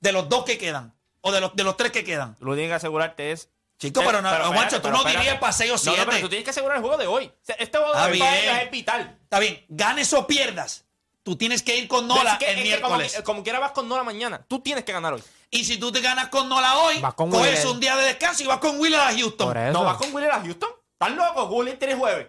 de 0.00 0.12
los 0.12 0.28
dos 0.28 0.44
que 0.44 0.58
quedan. 0.58 0.94
O 1.20 1.32
de 1.32 1.40
los, 1.40 1.54
de 1.56 1.64
los 1.64 1.76
tres 1.76 1.92
que 1.92 2.04
quedan. 2.04 2.36
Lo 2.40 2.50
que 2.52 2.56
tienes 2.58 2.70
que 2.70 2.74
asegurarte 2.76 3.32
es. 3.32 3.50
Chico, 3.78 4.02
pero 4.04 4.20
no, 4.22 4.28
Juancho, 4.30 4.76
tú 4.76 4.82
pero 4.82 4.92
no 4.94 4.98
espérate. 4.98 5.18
dirías 5.20 5.38
para 5.40 5.52
6 5.52 5.70
o 5.70 5.74
No, 5.74 5.78
no, 5.78 5.92
7. 5.94 6.04
pero 6.06 6.20
tú 6.20 6.28
tienes 6.28 6.44
que 6.44 6.50
asegurar 6.50 6.76
el 6.78 6.82
juego 6.82 6.96
de 6.96 7.06
hoy. 7.06 7.26
O 7.26 7.32
sea, 7.44 7.54
este 7.60 7.78
juego 7.78 7.92
de 7.94 8.10
hoy 8.10 8.18
para 8.18 8.32
bien. 8.32 8.44
ellos 8.44 8.62
es 8.64 8.70
vital. 8.72 9.18
Está 9.22 9.38
bien, 9.38 9.64
ganes 9.68 10.12
o 10.14 10.26
pierdas. 10.26 10.84
Tú 11.22 11.36
tienes 11.36 11.62
que 11.62 11.76
ir 11.76 11.86
con 11.86 12.08
Nola 12.08 12.32
Es 12.32 12.38
que- 12.38 12.50
el 12.50 12.58
es 12.58 12.64
que 12.74 12.80
como, 12.80 12.96
miércoles. 12.96 13.22
como 13.24 13.42
quiera 13.44 13.58
vas 13.60 13.70
con 13.72 13.88
Nola 13.88 14.02
mañana. 14.02 14.44
Tú 14.48 14.60
tienes 14.60 14.82
que 14.84 14.92
ganar 14.92 15.12
hoy. 15.14 15.22
Y 15.50 15.64
si 15.64 15.78
tú 15.78 15.92
te 15.92 16.00
ganas 16.00 16.28
con 16.28 16.48
Nola 16.48 16.76
hoy, 16.78 17.00
con 17.14 17.30
coges 17.30 17.64
un 17.66 17.78
día 17.78 17.94
de 17.96 18.04
descanso 18.06 18.42
y 18.42 18.46
vas 18.46 18.58
con 18.58 18.80
Wheeler 18.80 19.00
a 19.00 19.12
Houston. 19.12 19.72
No 19.72 19.84
vas 19.84 19.96
con 19.96 20.12
Wheeler 20.14 20.32
a 20.32 20.40
Houston. 20.40 20.70
¿Estás 21.00 21.16
loco? 21.16 21.44
Wheeler 21.44 21.78
tiene 21.78 21.94
jueves. 21.94 22.26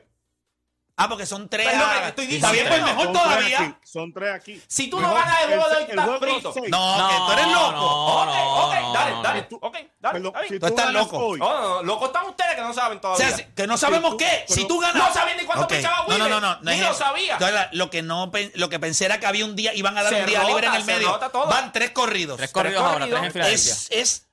Ah, 1.02 1.08
porque 1.08 1.26
son 1.26 1.48
tres. 1.48 1.66
Es 1.68 1.78
lo 1.78 1.86
que 1.86 1.92
a- 1.92 2.02
te 2.02 2.08
estoy 2.24 2.36
Está 2.36 2.52
bien, 2.52 2.66
diciendo. 2.66 2.86
pues 2.94 2.98
mejor 2.98 3.06
Son 3.06 3.14
tres 3.14 3.24
todavía. 3.24 3.60
aquí, 3.62 3.76
Son 3.90 4.14
tres 4.14 4.34
aquí. 4.36 4.62
Si 4.68 4.90
tú 4.90 5.00
no 5.00 5.14
ganas 5.14 5.42
el 5.42 5.48
juego 5.48 5.70
de 5.70 5.76
hoy, 5.78 5.84
el 5.84 5.90
estás 5.90 6.20
frito. 6.20 6.54
No, 6.70 7.10
que 7.10 7.16
tú 7.16 7.32
eres 7.32 7.48
loco. 7.48 7.72
No, 7.72 8.22
ok, 8.24 8.26
no, 8.26 8.66
ok, 8.68 8.74
no, 8.82 8.94
dale, 8.94 9.12
no, 9.12 9.24
dale. 9.24 9.42
tú, 9.44 9.56
Ok, 9.62 9.74
dale. 10.00 10.14
Perdón, 10.14 10.26
está 10.28 10.40
bien. 10.42 10.54
si 10.54 10.60
Tú 10.60 10.66
estás 10.68 10.94
loco. 10.94 11.18
hoy, 11.18 11.40
No, 11.40 11.54
no, 11.54 11.62
no, 11.76 11.84
locos 11.84 12.08
están 12.10 12.26
ustedes 12.28 12.56
que 12.56 12.62
no 12.62 12.74
saben 12.74 12.98
O 12.98 13.02
todavía. 13.02 13.36
sea, 13.38 13.48
que 13.56 13.68
no 13.68 13.78
sabemos 13.78 14.12
tú- 14.12 14.18
qué. 14.18 14.44
pero- 14.48 14.62
si 14.62 14.68
tú 14.68 14.80
ganas. 14.80 14.96
No 15.08 15.14
sabían 15.14 15.38
ni 15.38 15.46
cuánto 15.46 15.64
Ok. 15.64 15.70
pinchaba 15.72 16.06
No, 16.10 16.18
no, 16.18 16.28
no, 16.30 16.40
no. 16.42 16.56
no 16.62 16.72
Ni 16.72 16.82
lo 16.82 16.94
sabía. 16.94 17.34
Entonces, 17.34 17.56
la- 17.56 17.70
lo, 17.72 17.90
que 17.90 18.02
no, 18.02 18.30
lo 18.56 18.70
que 18.70 18.80
pensé 18.80 19.06
era 19.06 19.20
que 19.22 19.26
había 19.26 19.46
un 19.46 19.56
día, 19.56 19.74
iban 19.74 19.98
a 19.98 20.04
dar 20.04 20.14
Se 20.14 20.20
un 20.20 20.26
día 20.28 20.40
rota, 20.42 20.50
libre 20.52 20.68
en 20.68 20.74
el 20.76 20.84
se 20.84 20.94
medio. 20.94 21.20
Van 21.50 21.72
tres 21.72 21.92
corridos. 21.92 22.38
Tres 22.38 22.52
corridos 22.52 22.84
ahora, 22.84 23.08
tres 23.32 23.90
en 23.90 24.00
es, 24.02 24.28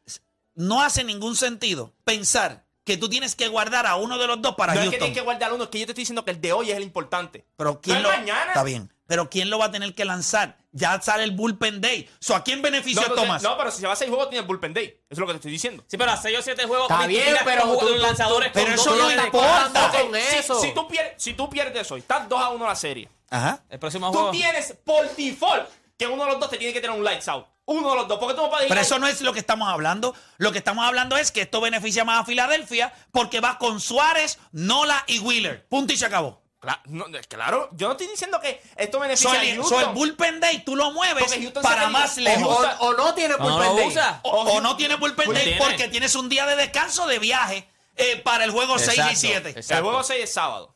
no 0.56 0.82
hace 0.82 1.04
ningún 1.04 1.36
sentido 1.36 1.94
pensar 2.04 2.65
que 2.86 2.96
tú 2.96 3.08
tienes 3.10 3.34
que 3.34 3.48
guardar 3.48 3.84
a 3.86 3.96
uno 3.96 4.16
de 4.16 4.26
los 4.28 4.40
dos 4.40 4.54
para 4.54 4.72
No 4.72 4.80
es 4.80 4.84
que 4.84 4.90
Houston. 4.92 4.98
tienes 5.00 5.18
que 5.18 5.24
guardar 5.24 5.52
uno, 5.52 5.64
es 5.64 5.70
que 5.70 5.80
yo 5.80 5.86
te 5.86 5.92
estoy 5.92 6.02
diciendo 6.02 6.24
que 6.24 6.30
el 6.30 6.40
de 6.40 6.52
hoy 6.52 6.70
es 6.70 6.76
el 6.76 6.84
importante. 6.84 7.44
Pero 7.56 7.80
quién 7.80 8.00
No 8.00 8.08
lo 8.10 8.16
mañana. 8.16 8.46
Está 8.46 8.62
bien. 8.62 8.92
Pero 9.08 9.28
quién 9.28 9.50
lo 9.50 9.58
va 9.58 9.66
a 9.66 9.70
tener 9.70 9.94
que 9.94 10.04
lanzar? 10.04 10.56
Ya 10.72 11.00
sale 11.00 11.24
el 11.24 11.32
bullpen 11.32 11.80
day. 11.80 12.08
So, 12.20 12.34
¿A 12.34 12.42
quién 12.44 12.62
beneficia 12.62 13.06
No, 13.08 13.14
Thomas? 13.14 13.42
no, 13.42 13.56
pero 13.58 13.70
si 13.70 13.80
se 13.80 13.86
va 13.86 13.92
a 13.92 13.96
seis 13.96 14.08
juegos, 14.08 14.30
tiene 14.30 14.40
el 14.42 14.46
bullpen 14.46 14.72
day. 14.74 14.84
Eso 14.86 14.98
es 15.10 15.18
lo 15.18 15.26
que 15.26 15.32
te 15.32 15.36
estoy 15.38 15.50
diciendo. 15.52 15.84
Sí, 15.86 15.96
pero 15.96 16.10
a 16.12 16.16
6 16.16 16.38
o 16.38 16.42
7 16.42 16.64
juegos. 16.64 16.88
Está 16.90 17.02
tú 17.02 17.08
bien, 17.08 17.36
pero 17.44 17.76
tú- 17.78 17.88
lanzadores 17.96 18.50
pero 18.52 18.66
con 18.66 18.74
eso 18.74 18.96
dos 18.96 19.14
no 19.14 19.24
importa. 19.24 19.90
con 19.92 20.14
Si- 20.14 20.36
eso. 20.38 20.60
Si, 20.60 20.72
tú 20.74 20.88
pierdes, 20.88 21.12
si 21.22 21.34
tú 21.34 21.48
pierdes 21.50 21.90
hoy, 21.90 22.00
estás 22.00 22.28
2 22.28 22.40
a 22.40 22.48
1 22.50 22.66
la 22.66 22.74
serie. 22.76 23.08
Ajá. 23.30 23.62
El 23.68 23.78
próximo 23.78 24.08
Tú 24.10 24.18
juego. 24.18 24.30
tienes 24.32 24.74
por 24.84 25.08
default 25.16 25.68
que 25.98 26.06
uno 26.06 26.24
de 26.24 26.30
los 26.32 26.40
dos 26.40 26.50
te 26.50 26.58
tiene 26.58 26.72
que 26.72 26.80
tener 26.80 26.96
un 26.96 27.04
lights 27.04 27.28
out. 27.28 27.46
Uno 27.66 27.90
de 27.90 27.96
los 27.96 28.08
dos. 28.08 28.18
Porque 28.18 28.34
tú 28.34 28.42
no 28.42 28.48
puedes 28.50 28.64
ir 28.66 28.68
Pero 28.68 28.80
eso 28.80 28.98
no 28.98 29.06
es 29.06 29.20
lo 29.20 29.32
que 29.32 29.40
estamos 29.40 29.68
hablando. 29.68 30.14
Lo 30.38 30.52
que 30.52 30.58
estamos 30.58 30.84
hablando 30.86 31.16
es 31.16 31.30
que 31.32 31.42
esto 31.42 31.60
beneficia 31.60 32.04
más 32.04 32.22
a 32.22 32.24
Filadelfia 32.24 32.92
porque 33.12 33.40
va 33.40 33.58
con 33.58 33.80
Suárez, 33.80 34.38
Nola 34.52 35.02
y 35.06 35.18
Wheeler. 35.18 35.66
Punto 35.68 35.92
y 35.92 35.96
se 35.96 36.06
acabó. 36.06 36.42
No, 36.86 37.04
claro, 37.28 37.68
yo 37.74 37.86
no 37.86 37.92
estoy 37.92 38.08
diciendo 38.08 38.40
que 38.40 38.60
esto 38.76 38.98
beneficia 38.98 39.30
So, 39.30 39.36
a 39.36 39.42
el, 39.44 39.54
Houston. 39.56 39.80
so, 39.80 39.88
el 39.88 39.94
bullpen 39.94 40.40
day 40.40 40.64
tú 40.64 40.74
lo 40.74 40.90
mueves 40.90 41.24
para 41.62 41.88
más 41.90 42.16
o- 42.18 42.20
lejos. 42.22 42.66
O, 42.80 42.86
o 42.88 42.94
no 42.94 43.14
tiene 43.14 43.36
No, 43.38 43.44
no 43.48 43.56
bullpen 43.56 43.76
day. 43.76 43.86
usa. 43.88 44.20
O, 44.24 44.30
o 44.30 44.60
no 44.60 44.76
tiene 44.76 44.96
bullpen 44.96 45.26
Pues 45.26 45.38
day 45.38 45.46
tiene. 45.46 45.60
porque 45.60 45.88
tienes 45.88 46.16
un 46.16 46.28
día 46.28 46.44
de 46.46 46.56
descanso 46.56 47.06
de 47.06 47.20
viaje 47.20 47.68
eh, 47.96 48.16
para 48.24 48.44
el 48.44 48.50
juego 48.50 48.78
6 48.80 48.88
y 48.96 49.00
Exacto, 49.00 49.18
7. 49.20 49.48
exacto. 49.50 49.74
El 49.76 49.82
juego 49.84 50.02
6 50.02 50.24
es 50.24 50.32
sábado. 50.32 50.75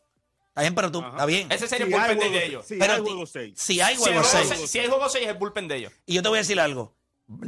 Está 0.51 0.63
bien, 0.63 0.75
pero 0.75 0.91
tú, 0.93 1.01
está 1.01 1.27
bien. 1.27 1.51
Ese 1.51 1.69
sería 1.69 1.87
Si 1.87 1.93
el 1.93 1.99
bullpen 1.99 2.33
de 2.33 2.47
ellos. 2.47 2.67
si 2.67 2.77
pero 2.77 2.93
hay 2.95 3.01
juego 3.01 3.27
seis. 3.27 3.55
si 3.57 3.81
hay 3.81 3.97
juego 3.97 4.21
juego 4.23 4.29
6. 4.29 4.49
seis- 4.59 4.71
si 4.71 4.79
hay 4.81 4.89
juego 4.89 5.09
6 5.09 5.25
es 5.25 5.31
el 5.31 5.39
bullpen 5.39 5.69
de 5.69 5.77
ellos. 5.77 5.93
Y 6.07 6.15
yo 6.15 6.23
te 6.23 6.29
voy 6.29 6.39
a 6.39 6.43
decir 6.43 6.59
algo. 6.61 6.97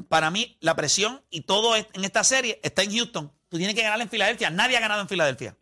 Para 0.08 0.30
mí, 0.30 0.56
la 0.60 0.76
presión 0.76 1.20
y 1.28 1.40
todo 1.42 1.74
en 1.76 1.86
esta 2.04 2.22
serie 2.22 2.60
está 2.62 2.82
en 2.84 2.92
Houston. 2.96 3.32
Tú 3.48 3.56
tienes 3.58 3.74
que 3.74 3.82
ganar 3.82 4.00
en 4.00 4.08
Filadelfia. 4.08 4.48
Nadie 4.50 4.76
ha 4.76 4.80
ganado 4.80 5.00
en 5.02 5.08
Filadelfia. 5.08 5.56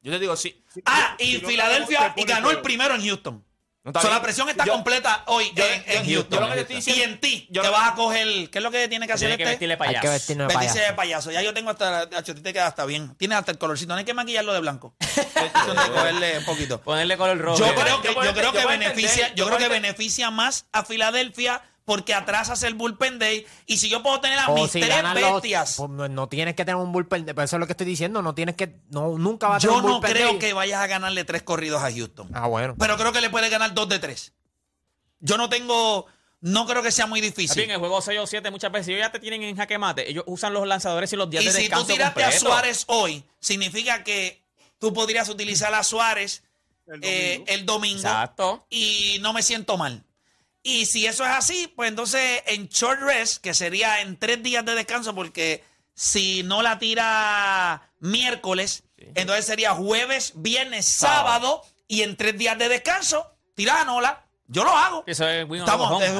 Yo 0.00 0.12
te 0.12 0.18
digo, 0.20 0.36
sí. 0.36 0.64
Ah, 0.84 1.16
y 1.18 1.38
Filadelfia 1.38 2.14
y 2.16 2.24
ganó 2.24 2.50
el 2.50 2.60
primero 2.62 2.94
en 2.94 3.02
Houston. 3.04 3.44
No 3.84 4.00
So, 4.00 4.08
la 4.08 4.22
presión 4.22 4.48
está 4.48 4.64
Yo- 4.64 4.74
completa 4.74 5.24
hoy 5.26 5.50
yo- 5.56 5.64
en, 5.66 5.84
yo- 5.84 5.92
en 5.92 6.04
yo 6.04 6.14
Houston. 6.20 6.40
lo 6.40 6.46
que 6.50 6.54
te 6.54 6.60
estoy 6.60 6.76
diciendo- 6.76 7.00
y 7.00 7.04
en 7.04 7.20
ti, 7.20 7.48
yo 7.50 7.62
te 7.62 7.66
lo- 7.66 7.72
vas 7.72 7.90
a 7.90 7.94
coger. 7.96 8.48
¿Qué 8.48 8.58
es 8.58 8.62
lo 8.62 8.70
que 8.70 8.86
tiene 8.86 9.08
que 9.08 9.12
hacer 9.14 9.26
Tiene 9.26 9.36
que 9.38 9.42
este? 9.42 9.50
vestirle 9.54 9.74
Hay 9.74 9.78
que 9.78 9.84
payaso. 9.86 10.08
vestirnos 10.12 10.48
de 10.48 10.54
Vestirse 10.54 10.78
de 10.78 10.84
payaso. 10.92 10.96
payaso. 10.96 11.30
Ya 11.32 11.42
yo 11.42 11.52
tengo 11.52 11.70
hasta. 11.70 12.02
A 12.02 12.22
ti 12.22 12.32
te 12.34 12.52
queda 12.52 12.68
hasta 12.68 12.84
bien. 12.84 13.12
Tienes 13.16 13.38
hasta 13.38 13.50
el 13.50 13.58
colorcito. 13.58 13.92
No 13.92 13.98
hay 13.98 14.04
que 14.04 14.14
maquillarlo 14.14 14.52
de 14.52 14.60
blanco. 14.60 14.94
Cogerle 15.94 16.38
un 16.38 16.44
poquito. 16.44 16.80
Ponerle 16.80 17.16
color 17.16 17.38
rojo. 17.38 17.58
Yo 17.58 17.74
creo 17.74 18.00
que, 18.02 18.14
yo 18.14 18.34
creo 18.34 18.52
beneficia, 18.68 19.34
yo 19.34 19.46
creo 19.46 19.58
que 19.58 19.68
beneficia 19.68 20.30
más 20.30 20.66
a 20.72 20.84
Filadelfia 20.84 21.62
porque 21.84 22.14
atrasas 22.14 22.62
el 22.62 22.74
bullpen 22.74 23.18
day 23.18 23.46
y 23.66 23.78
si 23.78 23.88
yo 23.88 24.02
puedo 24.02 24.20
tener 24.20 24.38
a 24.38 24.48
O 24.48 24.54
mis 24.54 24.70
si 24.70 24.80
tres 24.80 25.02
los- 25.02 25.14
bestias, 25.14 25.74
pues 25.76 25.90
no, 25.90 26.08
no 26.08 26.28
tienes 26.28 26.54
que 26.54 26.64
tener 26.64 26.76
un 26.76 26.92
bullpen 26.92 27.24
day. 27.26 27.34
Pero 27.34 27.44
eso 27.44 27.56
es 27.56 27.60
lo 27.60 27.66
que 27.66 27.72
estoy 27.72 27.86
diciendo. 27.86 28.22
No 28.22 28.34
tienes 28.34 28.54
que. 28.56 28.76
No, 28.90 29.18
nunca 29.18 29.48
va 29.48 29.56
a 29.56 29.58
tener 29.58 29.74
yo 29.74 29.78
un 29.80 29.86
no 29.86 29.92
bullpen 29.94 30.12
creo 30.12 30.28
day. 30.28 30.38
que 30.38 30.52
vayas 30.52 30.80
a 30.80 30.86
ganarle 30.86 31.24
tres 31.24 31.42
corridos 31.42 31.82
a 31.82 31.90
Houston. 31.92 32.28
Ah, 32.34 32.46
bueno. 32.46 32.74
Pero 32.78 32.96
creo 32.96 33.12
que 33.12 33.20
le 33.20 33.30
puede 33.30 33.48
ganar 33.48 33.74
dos 33.74 33.88
de 33.88 33.98
tres. 33.98 34.32
Yo 35.20 35.36
no 35.38 35.48
tengo, 35.48 36.06
no 36.40 36.66
creo 36.66 36.82
que 36.82 36.90
sea 36.92 37.06
muy 37.06 37.20
Bien, 37.20 37.32
difícil. 37.32 37.70
el 37.70 37.78
juego 37.78 38.00
6 38.02 38.18
o 38.20 38.26
7 38.26 38.50
muchas 38.50 38.72
veces, 38.72 38.86
si 38.86 38.92
ellos 38.94 39.06
ya 39.06 39.12
te 39.12 39.20
tienen 39.20 39.42
en 39.44 39.56
jaque 39.56 39.78
mate, 39.78 40.10
ellos 40.10 40.24
usan 40.26 40.52
los 40.52 40.66
lanzadores 40.66 41.12
y 41.12 41.16
los 41.16 41.30
días 41.30 41.44
Y 41.44 41.46
de 41.46 41.52
si 41.52 41.68
tú 41.68 41.84
tiraste 41.84 42.24
a. 42.24 42.32
Suárez 42.32 42.84
hoy, 42.88 43.24
significa 43.40 44.02
que 44.02 44.42
tú 44.78 44.92
podrías 44.92 45.28
utilizar 45.28 45.72
a 45.74 45.84
Suárez 45.84 46.42
El 46.88 47.00
eh, 47.04 47.44
el 47.46 47.64
domingo 47.66 47.98
Exacto. 48.00 48.66
y 48.68 49.18
no 49.20 49.32
me 49.32 49.42
siento 49.42 49.76
mal. 49.76 50.04
Y 50.62 50.86
si 50.86 51.06
eso 51.06 51.24
es 51.24 51.30
así, 51.30 51.72
pues 51.74 51.88
entonces 51.88 52.42
en 52.46 52.68
short 52.68 53.00
rest, 53.00 53.42
que 53.42 53.52
sería 53.52 54.00
en 54.00 54.16
tres 54.16 54.42
días 54.42 54.64
de 54.64 54.74
descanso, 54.74 55.14
porque 55.14 55.64
si 55.94 56.42
no 56.44 56.62
la 56.62 56.78
tira 56.78 57.90
miércoles, 57.98 58.84
entonces 59.14 59.44
sería 59.44 59.74
jueves, 59.74 60.32
viernes, 60.36 60.86
sábado, 60.86 61.62
y 61.88 62.02
en 62.02 62.16
tres 62.16 62.38
días 62.38 62.56
de 62.58 62.68
descanso, 62.68 63.26
tira 63.54 63.80
a 63.80 63.84
Nola. 63.84 64.24
Yo 64.46 64.64
lo 64.64 64.70
hago. 64.70 65.02
Eso 65.06 65.26
es 65.28 65.46
Estamos, 65.50 66.02
es. 66.02 66.10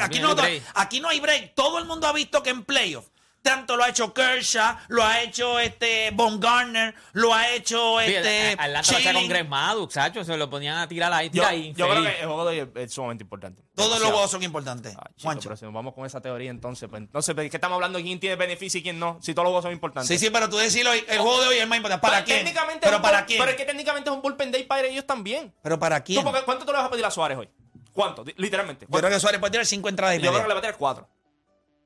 Aquí, 0.00 0.20
no, 0.20 0.34
no 0.34 0.42
hay 0.42 0.60
break. 0.60 0.72
aquí 0.74 1.00
no 1.00 1.08
hay 1.08 1.20
break. 1.20 1.54
Todo 1.54 1.78
el 1.78 1.84
mundo 1.84 2.06
ha 2.06 2.12
visto 2.12 2.42
que 2.42 2.50
en 2.50 2.64
playoff, 2.64 3.06
tanto 3.42 3.76
lo 3.76 3.84
ha 3.84 3.88
hecho 3.88 4.12
Kershaw, 4.12 4.76
lo 4.88 5.02
ha 5.04 5.22
hecho 5.22 5.58
este 5.58 6.10
Von 6.12 6.38
Garner, 6.40 6.94
lo 7.12 7.32
ha 7.34 7.48
hecho 7.50 7.98
este 8.00 8.52
Atlanta 8.58 9.12
lo 9.12 9.18
con. 9.20 9.28
Greg 9.28 9.48
Maddux, 9.48 9.94
Sacho, 9.94 10.24
se 10.24 10.36
lo 10.36 10.48
ponían 10.50 10.78
a 10.78 10.86
tirar 10.88 11.12
ahí, 11.12 11.26
Yo, 11.28 11.32
tira 11.32 11.48
ahí. 11.48 11.72
yo 11.74 11.88
creo 11.88 12.02
que 12.02 12.20
el 12.20 12.26
juego 12.26 12.44
de 12.48 12.62
hoy 12.62 12.70
es, 12.74 12.82
es 12.84 12.92
sumamente 12.92 13.24
importante. 13.24 13.62
Todos 13.74 13.98
los 14.00 14.10
juegos 14.10 14.30
son 14.30 14.42
importantes. 14.42 14.94
Ah, 14.96 15.04
chico, 15.16 15.22
Juancho. 15.22 15.48
pero 15.48 15.56
si 15.56 15.64
nos 15.64 15.74
vamos 15.74 15.94
con 15.94 16.04
esa 16.06 16.20
teoría 16.20 16.50
entonces, 16.50 16.88
pues 16.88 17.00
entonces, 17.00 17.34
¿de 17.34 17.48
qué 17.48 17.56
estamos 17.56 17.76
hablando? 17.76 17.98
¿Quién 17.98 18.20
tiene 18.20 18.36
beneficio 18.36 18.80
y 18.80 18.82
quién 18.82 18.98
no? 18.98 19.18
Si 19.22 19.32
todos 19.32 19.44
los 19.44 19.50
juegos 19.52 19.64
son 19.64 19.72
importantes. 19.72 20.08
Sí, 20.08 20.18
sí, 20.24 20.30
pero 20.30 20.48
tú 20.48 20.56
decirlo, 20.58 20.92
el 20.92 21.18
juego 21.18 21.40
de 21.42 21.48
hoy 21.48 21.56
es 21.58 21.66
más 21.68 21.76
importante. 21.76 22.02
¿Para 22.02 22.18
Pues, 22.18 22.24
quién? 22.26 22.38
técnicamente 22.44 22.86
¿Pero 22.86 23.00
para 23.00 23.24
quién? 23.24 23.38
Pero 23.38 23.50
es 23.52 23.56
que 23.56 23.64
técnicamente 23.64 24.10
es 24.10 24.14
un 24.16 24.22
bullpen 24.22 24.52
day 24.52 24.64
para 24.64 24.86
ellos 24.86 25.06
también. 25.06 25.54
¿Pero 25.62 25.78
para 25.78 26.02
quién? 26.02 26.18
¿Tú, 26.18 26.24
porque- 26.24 26.44
¿Cuánto 26.44 26.64
tú 26.66 26.72
le 26.72 26.78
vas 26.78 26.86
a 26.86 26.90
pedir 26.90 27.04
a 27.04 27.10
Suárez 27.10 27.38
hoy? 27.38 27.48
¿Cuánto? 27.92 28.24
Literalmente. 28.36 28.86
Yo 28.88 28.98
creo 28.98 29.10
que 29.10 29.18
Suárez 29.20 29.40
puede 29.40 29.50
tirar 29.52 29.66
cinco 29.66 29.88
entradas 29.88 30.14
y 30.14 30.18
Yo 30.18 30.22
creo 30.22 30.32
media. 30.32 30.42
que 30.44 30.48
le 30.48 30.54
va 30.54 30.58
a 30.58 30.62
tirar 30.62 30.76
cuatro. 30.76 31.08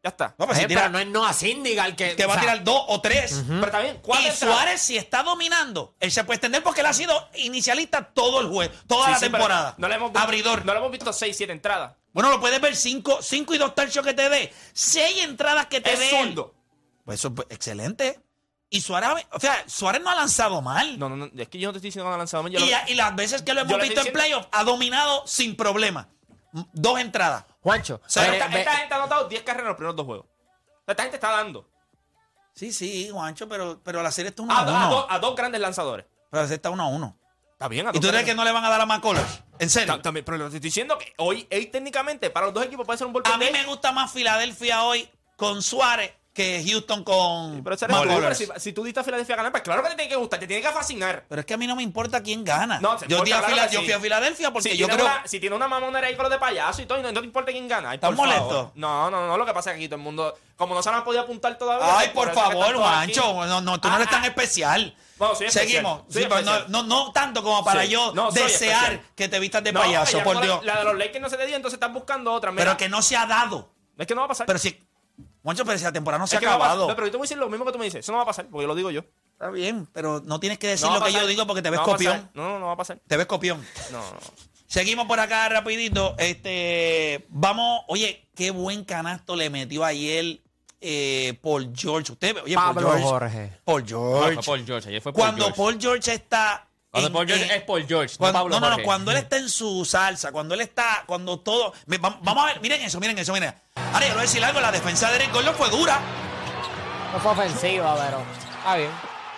Ya 0.05 0.11
está. 0.11 0.35
No, 0.39 0.47
pues, 0.47 0.59
si 0.59 0.67
tira- 0.67 0.83
pero 0.83 0.93
no 0.93 0.99
es 0.99 1.07
Noah 1.07 1.33
Syndergaard 1.33 1.97
que, 1.97 2.15
que 2.15 2.27
va 2.27 2.35
o 2.35 2.37
a 2.37 2.41
tirar 2.41 2.63
dos 2.63 2.79
o 2.89 3.01
tres. 3.01 3.43
Pero 3.49 3.71
también, 3.71 4.01
Y. 4.07 4.31
Suárez, 4.37 4.83
si 4.83 4.99
está 4.99 5.23
dominando, 5.23 5.95
él 5.99 6.13
se 6.13 6.23
puede 6.25 6.37
extender 6.37 6.63
porque 6.63 6.83
él 6.83 6.87
ha 6.87 6.93
sido 6.93 7.27
inicialista 7.37 8.05
todo 8.13 8.43
el 8.43 8.49
juego, 8.49 8.71
toda 8.87 9.07
Sí, 9.07 9.11
la 9.13 9.17
sí, 9.19 9.21
pero 9.23 9.33
temporada. 9.39 9.75
No 9.79 9.89
le 9.89 9.95
hemos 9.95 10.11
visto, 10.13 10.21
Abridor. 10.23 10.65
No 10.67 10.73
le 10.75 10.79
hemos 10.79 10.91
visto 10.93 11.11
6, 11.11 11.35
7 11.35 11.53
entradas. 11.55 11.95
Bueno, 12.13 12.29
lo 12.29 12.39
puedes 12.39 12.61
ver 12.61 12.77
cinco, 12.77 13.21
cinco 13.23 13.55
y 13.55 13.59
dos 13.59 13.75
tercios 13.75 14.05
que 14.05 14.13
te 14.13 14.29
dé. 14.29 14.53
Seis 14.75 15.25
entradas 15.25 15.67
que 15.67 15.81
te 15.81 15.97
dé. 15.97 16.11
Pues 17.05 17.19
eso 17.21 17.33
es 17.49 17.55
excelente. 17.57 18.21
Y 18.71 18.83
Suárez, 18.83 19.27
o 19.33 19.41
sea, 19.41 19.65
Suárez 19.67 20.03
no 20.03 20.11
ha 20.11 20.15
lanzado 20.15 20.61
mal. 20.61 20.99
No, 20.99 21.09
no, 21.09 21.17
no. 21.17 21.31
Es 21.41 21.49
que 21.49 21.59
yo 21.59 21.69
no 21.69 21.73
te 21.73 21.79
estoy 21.79 21.89
diciendo 21.89 22.05
que 22.05 22.09
no 22.11 22.15
ha 22.15 22.19
lanzado 22.19 22.43
mal. 22.43 22.53
y, 22.53 22.59
lo- 22.59 22.77
a- 22.77 22.91
y 22.91 22.95
las 22.95 23.17
veces 23.17 23.41
que 23.43 23.55
lo 23.55 23.63
hemos 23.63 23.73
visto 23.81 24.01
estoy 24.01 24.09
en 24.09 24.13
playoff, 24.13 24.47
ha 24.53 24.65
dominado 24.65 25.27
sin 25.27 25.57
problema. 25.57 26.09
Dos 26.73 27.01
entradas. 27.01 27.45
Juancho, 27.63 28.01
sea, 28.07 28.31
ve- 28.31 28.39
esta, 28.39 28.51
gente 28.51 28.95
ha 28.95 28.97
anotado 28.99 29.29
10 29.29 29.43
carreras 29.43 29.63
en 29.65 29.69
los 29.69 29.77
primeros 29.77 29.97
dos 29.97 30.07
juegos. 30.07 30.27
O 30.87 30.91
Esta 30.91 31.03
gente 31.03 31.17
está 31.17 31.31
dando 31.31 31.69
Sí, 32.55 32.73
sí, 32.73 33.09
Juancho, 33.11 33.49
pero, 33.49 33.81
pero 33.83 34.01
la 34.03 34.13
serie 34.13 34.29
está 34.29 34.43
1 34.43 34.53
a, 34.53 34.59
a 34.59 34.61
a 34.61 34.87
1. 34.87 34.91
dos- 34.95 35.07
a 35.11 35.19
dos 35.19 35.35
grandes 35.35 35.61
lanzadores. 35.61 36.07
Pero 36.31 36.43
la 36.43 36.47
serie 36.47 36.57
está 36.57 36.71
1 36.71 36.83
a 36.83 36.87
1. 36.87 37.19
Está 37.53 37.67
bien, 37.69 37.87
a 37.89 37.91
¿Y 37.93 37.99
tú 38.01 38.07
crees 38.09 38.25
que 38.25 38.35
no 38.35 38.45
le 38.45 38.53
van 38.53 38.65
a 38.65 38.69
dar 38.69 38.81
a 38.81 38.87
McCullers? 38.87 39.43
¿En 39.59 39.69
serio? 39.71 39.97
Ta- 39.97 40.03
también, 40.03 40.25
pero 40.25 40.39
te 40.39 40.45
estoy 40.45 40.61
diciendo 40.61 40.97
que 40.99 41.13
hoy, 41.19 41.49
hoy 41.51 41.67
técnicamente 41.67 42.31
para 42.31 42.47
los 42.47 42.55
dos 42.55 42.65
equipos 42.65 42.87
puede 42.87 42.99
ser 42.99 43.07
un 43.09 43.11
A 43.13 43.15
bullpen 43.15 43.39
mí 43.39 43.47
me 43.53 43.65
gusta 43.65 43.91
más 43.93 44.13
Filadelfia 44.13 44.85
hoy 44.85 45.09
con 45.37 45.63
Suárez 45.63 46.13
que 46.35 46.65
Houston 46.69 47.05
con 47.05 47.63
Pero, 47.63 47.77
ese 47.77 47.85
eres 47.85 47.97
tú, 47.97 48.09
pero 48.09 48.35
si, 48.35 48.49
si 48.57 48.73
tú 48.73 48.83
diste 48.83 48.99
a 48.99 49.05
Filadelfia 49.05 49.35
a 49.35 49.37
ganar, 49.37 49.53
pues 49.53 49.63
claro 49.63 49.85
que 49.85 49.91
te 49.91 49.95
tiene 49.95 50.09
que 50.11 50.17
gustar, 50.17 50.41
te 50.41 50.49
tiene 50.49 50.61
que 50.61 50.73
fascinar. 50.73 51.25
Pero 51.29 51.41
es 51.41 51.47
que 51.47 51.55
a 51.55 51.57
mí 51.57 51.67
no 51.69 51.77
me 51.77 51.85
importa 51.85 52.25
quién 52.25 52.43
gana. 52.43 52.81
No, 52.81 52.99
yo, 53.07 53.23
a 53.23 53.25
sí. 53.69 53.77
fui 53.77 53.93
a 53.93 54.01
Filadelfia 54.01 54.53
porque 54.53 54.71
si 54.71 54.77
yo 54.77 54.89
creo... 54.89 55.05
una, 55.05 55.23
si 55.27 55.39
tiene 55.39 55.55
una 55.55 55.69
mamonera 55.69 56.09
ahí 56.09 56.17
con 56.17 56.25
los 56.25 56.33
de 56.33 56.39
payaso 56.41 56.83
y 56.83 56.87
todo, 56.87 56.99
y 56.99 57.03
no, 57.03 57.13
no 57.13 57.21
te 57.21 57.27
importa 57.27 57.53
quién 57.53 57.69
gana. 57.69 57.95
¿Estás 57.95 58.13
molesto? 58.13 58.73
No, 58.75 59.13
no, 59.13 59.29
no, 59.29 59.39
lo 59.39 59.47
que 59.47 59.55
pasa 59.55 59.71
es 59.71 59.75
que 59.77 59.83
aquí 59.83 59.89
todo 59.89 59.97
el 59.97 60.03
mundo, 60.03 60.37
como 60.57 60.75
no 60.75 60.83
se 60.83 60.91
han 60.91 61.05
podido 61.05 61.23
apuntar 61.23 61.57
todavía. 61.57 61.99
Ay, 61.99 62.11
pues 62.13 62.31
por 62.31 62.35
favor. 62.35 62.75
Juancho. 62.75 63.47
No, 63.47 63.61
no, 63.61 63.81
tú 63.81 63.87
no 63.87 63.95
Ah, 63.95 63.99
eres 63.99 64.11
tan 64.11 64.25
ah. 64.25 64.27
especial. 64.27 64.97
Bueno, 65.17 65.37
soy. 65.37 65.51
Seguimos. 65.53 66.03
Soy 66.09 66.25
Sí, 66.25 66.29
no, 66.45 66.67
no, 66.69 66.83
no 66.83 67.13
tanto 67.13 67.45
como 67.45 67.65
para 67.65 67.83
Sí. 67.83 67.91
yo 67.91 68.13
No, 68.13 68.33
desear 68.33 68.51
especial. 68.95 69.01
que 69.15 69.29
te 69.29 69.39
vistas 69.39 69.63
de 69.63 69.73
payaso, 69.73 70.19
ya 70.19 70.25
por 70.25 70.41
Dios. 70.41 70.65
La, 70.65 70.79
de 70.79 70.85
los 70.85 70.99
Lakers 70.99 71.21
no 71.21 71.29
se 71.31 71.37
te 71.37 71.47
dio, 71.47 71.55
entonces 71.55 71.77
están 71.77 71.93
buscando 71.95 72.33
otra. 72.33 72.53
Pero 72.57 72.77
que 72.77 72.89
no 72.89 73.03
se 73.03 73.17
ha 73.17 73.25
dado. 73.25 73.71
es 73.97 74.07
que 74.09 74.15
no 74.17 74.23
va 74.23 74.25
a 74.25 74.29
pasar. 74.29 74.47
Pero 74.47 74.59
si... 74.59 74.83
Juancho, 75.45 75.65
pero 75.65 75.79
si 75.79 75.85
la 75.85 75.93
temporada 75.93 76.19
no 76.19 76.27
se 76.27 76.35
Es 76.35 76.39
ha 76.39 76.41
que 76.41 76.47
acabado. 76.47 76.89
No, 76.89 76.95
pero 76.97 77.07
yo 77.07 77.11
te 77.13 77.17
voy 77.19 77.25
a 77.25 77.27
decir 77.27 77.39
lo 77.39 77.49
mismo 77.49 77.65
que 77.65 77.71
tú 77.73 77.79
me 77.79 77.85
dices. 77.85 78.01
Eso 78.01 78.11
no 78.11 78.19
va 78.19 78.25
a 78.25 78.27
pasar, 78.27 78.47
porque 78.51 78.67
lo 78.67 78.75
digo 78.75 78.91
yo. 78.91 79.05
Está 79.33 79.51
bien, 79.51 79.87
pero 79.93 80.21
no 80.25 80.41
tienes 80.41 80.59
que 80.59 80.69
decir 80.69 80.89
No 80.89 80.99
lo 80.99 81.05
que 81.05 81.13
yo 81.13 81.27
digo 81.27 81.47
porque 81.47 81.61
te 81.63 81.71
ves 81.71 81.81
No 81.81 81.85
copión. 81.87 82.31
No, 82.35 82.49
no, 82.49 82.59
no 82.59 82.67
va 82.67 82.73
a 82.73 82.77
pasar. 82.77 82.99
Te 83.07 83.17
ves 83.17 83.27
copión. 83.27 83.65
No, 83.93 83.99
no. 83.99 84.19
Seguimos 84.67 85.07
por 85.07 85.21
acá 85.21 85.49
rapidito. 85.51 86.15
Este, 86.19 87.27
vamos, 87.29 87.83
oye, 87.89 88.27
qué 88.35 88.51
buen 88.51 88.85
canasto 88.85 89.37
le 89.37 89.51
metió 89.51 89.85
ayer 89.85 90.41
eh, 90.81 91.39
Paul 91.43 91.73
George. 91.77 92.13
Usted, 92.13 92.35
ve- 92.37 92.41
oye, 92.43 92.55
Pablo 92.55 92.81
Paul 92.83 92.85
George. 92.99 93.05
Jorge. 93.05 93.53
Paul 93.65 93.85
George. 93.87 94.43
Paul 94.45 94.65
George. 94.67 94.89
Ayer 94.89 95.01
fue 95.03 95.13
Paul 95.13 95.21
cuando 95.23 95.45
George. 95.45 95.57
Paul 95.57 95.79
George 95.81 96.15
está. 96.15 96.67
Cuando 96.95 97.09
en- 97.09 97.13
Paul 97.13 97.27
George 97.27 97.45
en- 97.45 97.51
es 97.51 97.63
Paul 97.65 97.87
George, 97.89 98.17
cuando- 98.17 98.39
no 98.39 98.45
Pablo 98.45 98.61
no, 98.61 98.71
no, 98.71 98.77
no, 98.79 98.83
cuando 98.85 99.11
él 99.11 99.17
está 99.17 99.37
en 99.37 99.49
su 99.49 99.85
salsa, 99.85 100.31
cuando 100.31 100.55
él 100.55 100.61
está, 100.61 101.03
cuando 101.07 101.41
todo. 101.41 101.73
me- 101.87 101.99
vamos 101.99 102.39
a 102.39 102.47
ver, 102.47 102.61
miren 102.61 102.81
eso, 102.83 103.01
miren 103.01 103.19
eso, 103.19 103.33
miren. 103.33 103.53
Ahora, 103.93 104.07
yo 104.07 104.13
voy 104.13 104.21
a 104.21 104.23
decir 104.23 104.45
algo: 104.45 104.61
la 104.61 104.71
defensa 104.71 105.11
de 105.11 105.17
Eric 105.17 105.33
Gordon 105.33 105.55
fue 105.57 105.69
dura. 105.71 105.99
No 107.13 107.19
fue 107.19 107.33
ofensiva, 107.33 107.97
pero 107.97 108.23
está 108.59 108.77
bien. 108.77 108.91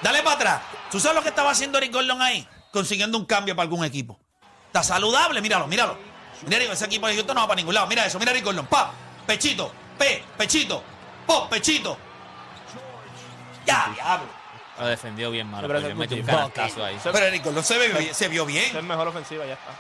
Dale 0.03 0.23
para 0.23 0.37
atrás. 0.37 0.63
¿Tú 0.91 1.01
sabes 1.01 1.17
lo 1.17 1.23
que 1.23 1.31
estaba 1.31 1.51
haciendo 1.51 1.79
Eric 1.79 1.93
Gordon 1.95 2.21
ahí? 2.21 2.47
Consiguiendo 2.73 3.17
un 3.17 3.25
cambio 3.25 3.57
para 3.57 3.65
algún 3.65 3.85
equipo. 3.87 4.21
Está 4.67 4.83
saludable, 4.83 5.41
míralo, 5.41 5.67
míralo. 5.67 5.97
Mira, 6.43 6.59
Eric, 6.59 6.73
ese 6.73 6.85
equipo 6.85 7.07
de 7.07 7.15
Houston 7.15 7.35
no 7.35 7.41
va 7.41 7.49
para 7.49 7.57
ningún 7.57 7.73
lado. 7.75 7.87
Mira 7.87 8.05
eso, 8.05 8.19
mira 8.19 8.33
Eric 8.33 8.45
Gordon. 8.45 8.67
Pa, 8.67 8.93
pechito, 9.27 9.73
pe, 9.97 10.23
pechito, 10.37 10.83
po, 11.27 11.49
pechito. 11.49 11.97
Ya, 13.65 13.91
diablo. 13.95 14.29
Lo 14.79 14.87
defendió 14.87 15.31
bien, 15.31 15.47
mano. 15.49 15.67
Pero 15.67 15.81
un 15.89 16.23
canastazo 16.27 16.85
ahí. 16.85 16.99
Se 17.01 17.11
vio, 17.79 17.99
bien- 17.99 18.15
se 18.15 18.29
vio 18.29 18.43
Esa 18.43 18.51
bien. 18.53 18.77
es 18.77 18.83
mejor 18.85 19.09
ofensiva, 19.09 19.47
ya 19.47 19.55
está. 19.55 19.71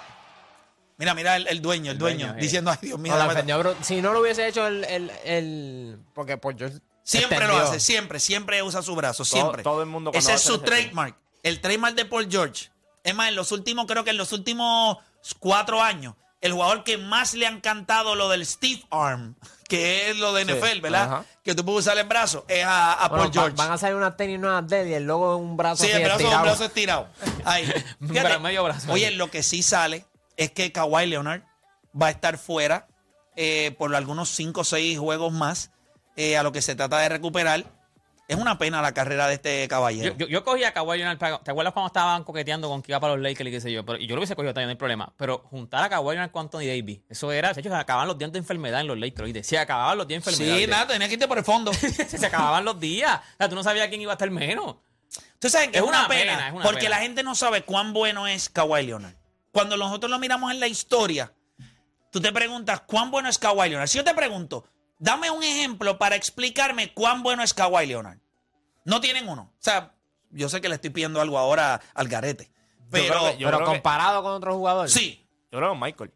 Mira, 0.98 1.12
mira 1.14 1.36
el, 1.36 1.46
el 1.48 1.60
dueño, 1.60 1.90
el 1.90 1.96
El 1.96 1.98
dueño, 1.98 2.18
dueño, 2.26 2.38
eh. 2.38 2.42
diciendo, 2.42 2.70
ay, 2.70 2.78
Dios 2.80 2.98
mío. 2.98 3.12
No, 3.12 3.18
la 3.18 3.24
dame- 3.24 3.34
defendió, 3.34 3.58
bro. 3.58 3.74
Si 3.82 4.00
no 4.00 4.12
lo 4.14 4.20
hubiese 4.20 4.46
hecho 4.48 4.66
el. 4.66 4.84
el, 4.84 5.10
el 5.24 5.98
porque 6.14 6.38
por 6.38 6.56
George 6.56 6.78
Siempre 7.02 7.46
lo 7.46 7.56
hace, 7.58 7.78
siempre, 7.78 8.18
siempre 8.18 8.62
usa 8.64 8.82
su 8.82 8.96
brazo, 8.96 9.24
siempre. 9.24 9.62
todo 9.62 9.80
el 9.82 9.86
mundo 9.88 10.10
Ese 10.12 10.32
es 10.34 10.40
su 10.40 10.54
ese- 10.54 10.64
trademark. 10.64 11.14
El 11.44 11.60
trademark 11.60 11.94
de 11.94 12.04
Paul 12.06 12.26
George. 12.28 12.70
Es 13.04 13.14
más, 13.14 13.28
en 13.28 13.36
los 13.36 13.52
últimos, 13.52 13.86
creo 13.86 14.02
que 14.02 14.10
en 14.10 14.16
los 14.16 14.32
últimos 14.32 14.96
cuatro 15.38 15.80
años, 15.80 16.14
el 16.40 16.52
jugador 16.52 16.82
que 16.82 16.98
más 16.98 17.34
le 17.34 17.46
han 17.46 17.60
cantado 17.60 18.16
lo 18.16 18.28
del 18.28 18.44
Steve 18.44 18.82
Arm, 18.90 19.36
que 19.68 20.10
es 20.10 20.16
lo 20.16 20.32
de 20.32 20.44
Sí, 20.44 20.52
NFL, 20.52 20.80
¿verdad? 20.80 21.02
ajá. 21.04 21.24
Que 21.42 21.54
tú 21.54 21.64
puedes 21.64 21.80
usar 21.86 21.98
el 21.98 22.06
brazo, 22.06 22.44
es 22.48 22.64
a, 22.64 22.92
a 22.92 23.08
Bueno, 23.08 23.24
Paul 23.24 23.32
George. 23.32 23.56
va- 23.56 23.64
van 23.64 23.72
a 23.72 23.78
salir 23.78 23.96
unas 23.96 24.16
tenis 24.16 24.38
nuevas 24.38 24.66
de 24.68 24.82
él 24.82 24.88
y 24.88 24.94
el 24.94 25.04
logo 25.04 25.30
de 25.30 25.36
un 25.36 25.56
brazo 25.56 25.84
Sí, 25.84 25.90
así 25.90 25.96
el 26.02 26.04
brazo, 26.04 26.16
un 26.18 26.22
estirado. 26.24 26.44
brazo 26.44 26.64
estirado. 26.64 27.08
Ahí. 27.44 27.72
Un 28.00 28.08
Fíjate, 28.08 28.38
medio 28.38 28.64
brazo. 28.64 28.92
Oye, 28.92 29.10
lo 29.12 29.30
que 29.30 29.42
sí 29.42 29.62
sale 29.62 30.04
es 30.36 30.50
que 30.50 30.70
Kawhi 30.72 31.06
Leonard 31.06 31.42
va 32.00 32.06
a 32.08 32.10
estar 32.10 32.38
fuera 32.38 32.86
eh, 33.36 33.74
por 33.78 33.94
algunos 33.94 34.28
5 34.30 34.60
o 34.60 34.64
6 34.64 34.98
juegos 34.98 35.32
más 35.32 35.70
eh, 36.16 36.36
a 36.36 36.42
lo 36.42 36.52
que 36.52 36.62
se 36.62 36.74
trata 36.74 36.98
de 36.98 37.08
recuperar. 37.08 37.64
Es 38.28 38.36
una 38.36 38.58
pena 38.58 38.82
la 38.82 38.92
carrera 38.92 39.28
de 39.28 39.34
este 39.34 39.68
caballero. 39.68 40.12
Yo, 40.16 40.26
yo, 40.26 40.26
yo 40.26 40.44
cogí 40.44 40.64
a 40.64 40.72
Kawhi 40.72 40.98
Leonard. 40.98 41.16
para- 41.18 41.38
¿Te 41.38 41.50
acuerdas 41.52 41.72
cuando 41.72 41.86
estaban 41.86 42.24
coqueteando 42.24 42.68
con 42.68 42.82
que 42.82 42.90
iba 42.92 42.98
para 42.98 43.14
los 43.14 43.22
Lakers 43.22 43.48
y 43.48 43.52
qué 43.52 43.60
sé 43.60 43.70
yo? 43.70 43.84
Pero, 43.86 43.98
y 43.98 44.06
yo 44.08 44.16
lo 44.16 44.20
hubiese 44.20 44.34
cogido 44.34 44.52
también, 44.52 44.66
no 44.68 44.70
hay 44.72 44.76
problema. 44.76 45.12
Pero 45.16 45.38
juntar 45.48 45.84
a 45.84 45.88
Kawhi 45.88 46.14
Leonard 46.16 46.32
con 46.32 46.42
Anthony 46.46 46.66
Davis, 46.66 47.00
eso 47.08 47.30
era, 47.30 47.52
de 47.52 47.60
hecho, 47.60 47.70
se 47.70 47.76
acababan 47.76 48.08
los 48.08 48.18
días 48.18 48.32
de 48.32 48.38
enfermedad 48.38 48.80
en 48.80 48.88
los 48.88 48.98
Lakers. 48.98 49.22
¿oíste? 49.22 49.42
Se 49.44 49.56
acababan 49.58 49.96
los 49.96 50.08
días 50.08 50.24
de 50.24 50.30
enfermedad. 50.32 50.56
sí, 50.58 50.66
nada, 50.66 50.86
tenía 50.88 51.06
que 51.06 51.14
irte 51.14 51.28
por 51.28 51.38
el 51.38 51.44
fondo. 51.44 51.72
se 51.74 52.26
acababan 52.26 52.64
los 52.64 52.80
días. 52.80 53.16
O 53.34 53.36
sea, 53.38 53.48
tú 53.48 53.54
no 53.54 53.62
sabías 53.62 53.86
quién 53.88 54.00
iba 54.00 54.12
a 54.12 54.14
estar 54.14 54.30
menos. 54.30 54.76
Tú 55.38 55.48
sabes 55.48 55.68
que 55.68 55.78
es, 55.78 55.82
Es 55.84 55.88
una, 55.88 56.00
una 56.00 56.08
pena, 56.08 56.32
pena, 56.32 56.48
es 56.48 56.54
una 56.54 56.64
porque 56.64 56.80
pena. 56.80 56.90
la 56.90 57.02
gente 57.02 57.22
no 57.22 57.34
sabe 57.36 57.62
cuán 57.62 57.92
bueno 57.92 58.26
es 58.26 58.48
Kawhi 58.48 58.86
Leonard. 58.86 59.14
Cuando 59.52 59.76
nosotros 59.76 60.10
lo 60.10 60.18
miramos 60.18 60.50
en 60.50 60.58
la 60.58 60.66
historia, 60.66 61.32
tú 62.10 62.20
te 62.20 62.32
preguntas 62.32 62.80
cuán 62.88 63.10
bueno 63.12 63.28
es 63.28 63.38
Kawhi 63.38 63.68
Leonard. 63.68 63.86
Si 63.88 63.98
yo 63.98 64.04
te 64.04 64.14
pregunto, 64.14 64.64
dame 64.98 65.30
un 65.30 65.42
ejemplo 65.42 65.98
para 65.98 66.16
explicarme 66.16 66.92
cuán 66.92 67.22
bueno 67.22 67.42
es 67.42 67.54
Kawhi 67.54 67.86
Leonard. 67.86 68.18
No 68.84 69.00
tienen 69.00 69.28
uno. 69.28 69.42
O 69.52 69.62
sea, 69.62 69.94
yo 70.30 70.48
sé 70.48 70.60
que 70.60 70.68
le 70.68 70.76
estoy 70.76 70.90
pidiendo 70.90 71.20
algo 71.20 71.38
ahora 71.38 71.80
al 71.94 72.08
garete. 72.08 72.50
Pero, 72.90 73.14
creo 73.14 73.24
que- 73.32 73.38
yo 73.38 73.48
pero 73.48 73.58
creo 73.58 73.68
que- 73.70 73.74
comparado 73.74 74.22
con 74.22 74.32
otros 74.32 74.54
jugadores. 74.54 74.92
sí. 74.92 75.22
Yo 75.50 75.58
creo 75.58 75.72
que 75.72 75.78
Michael. 75.80 76.12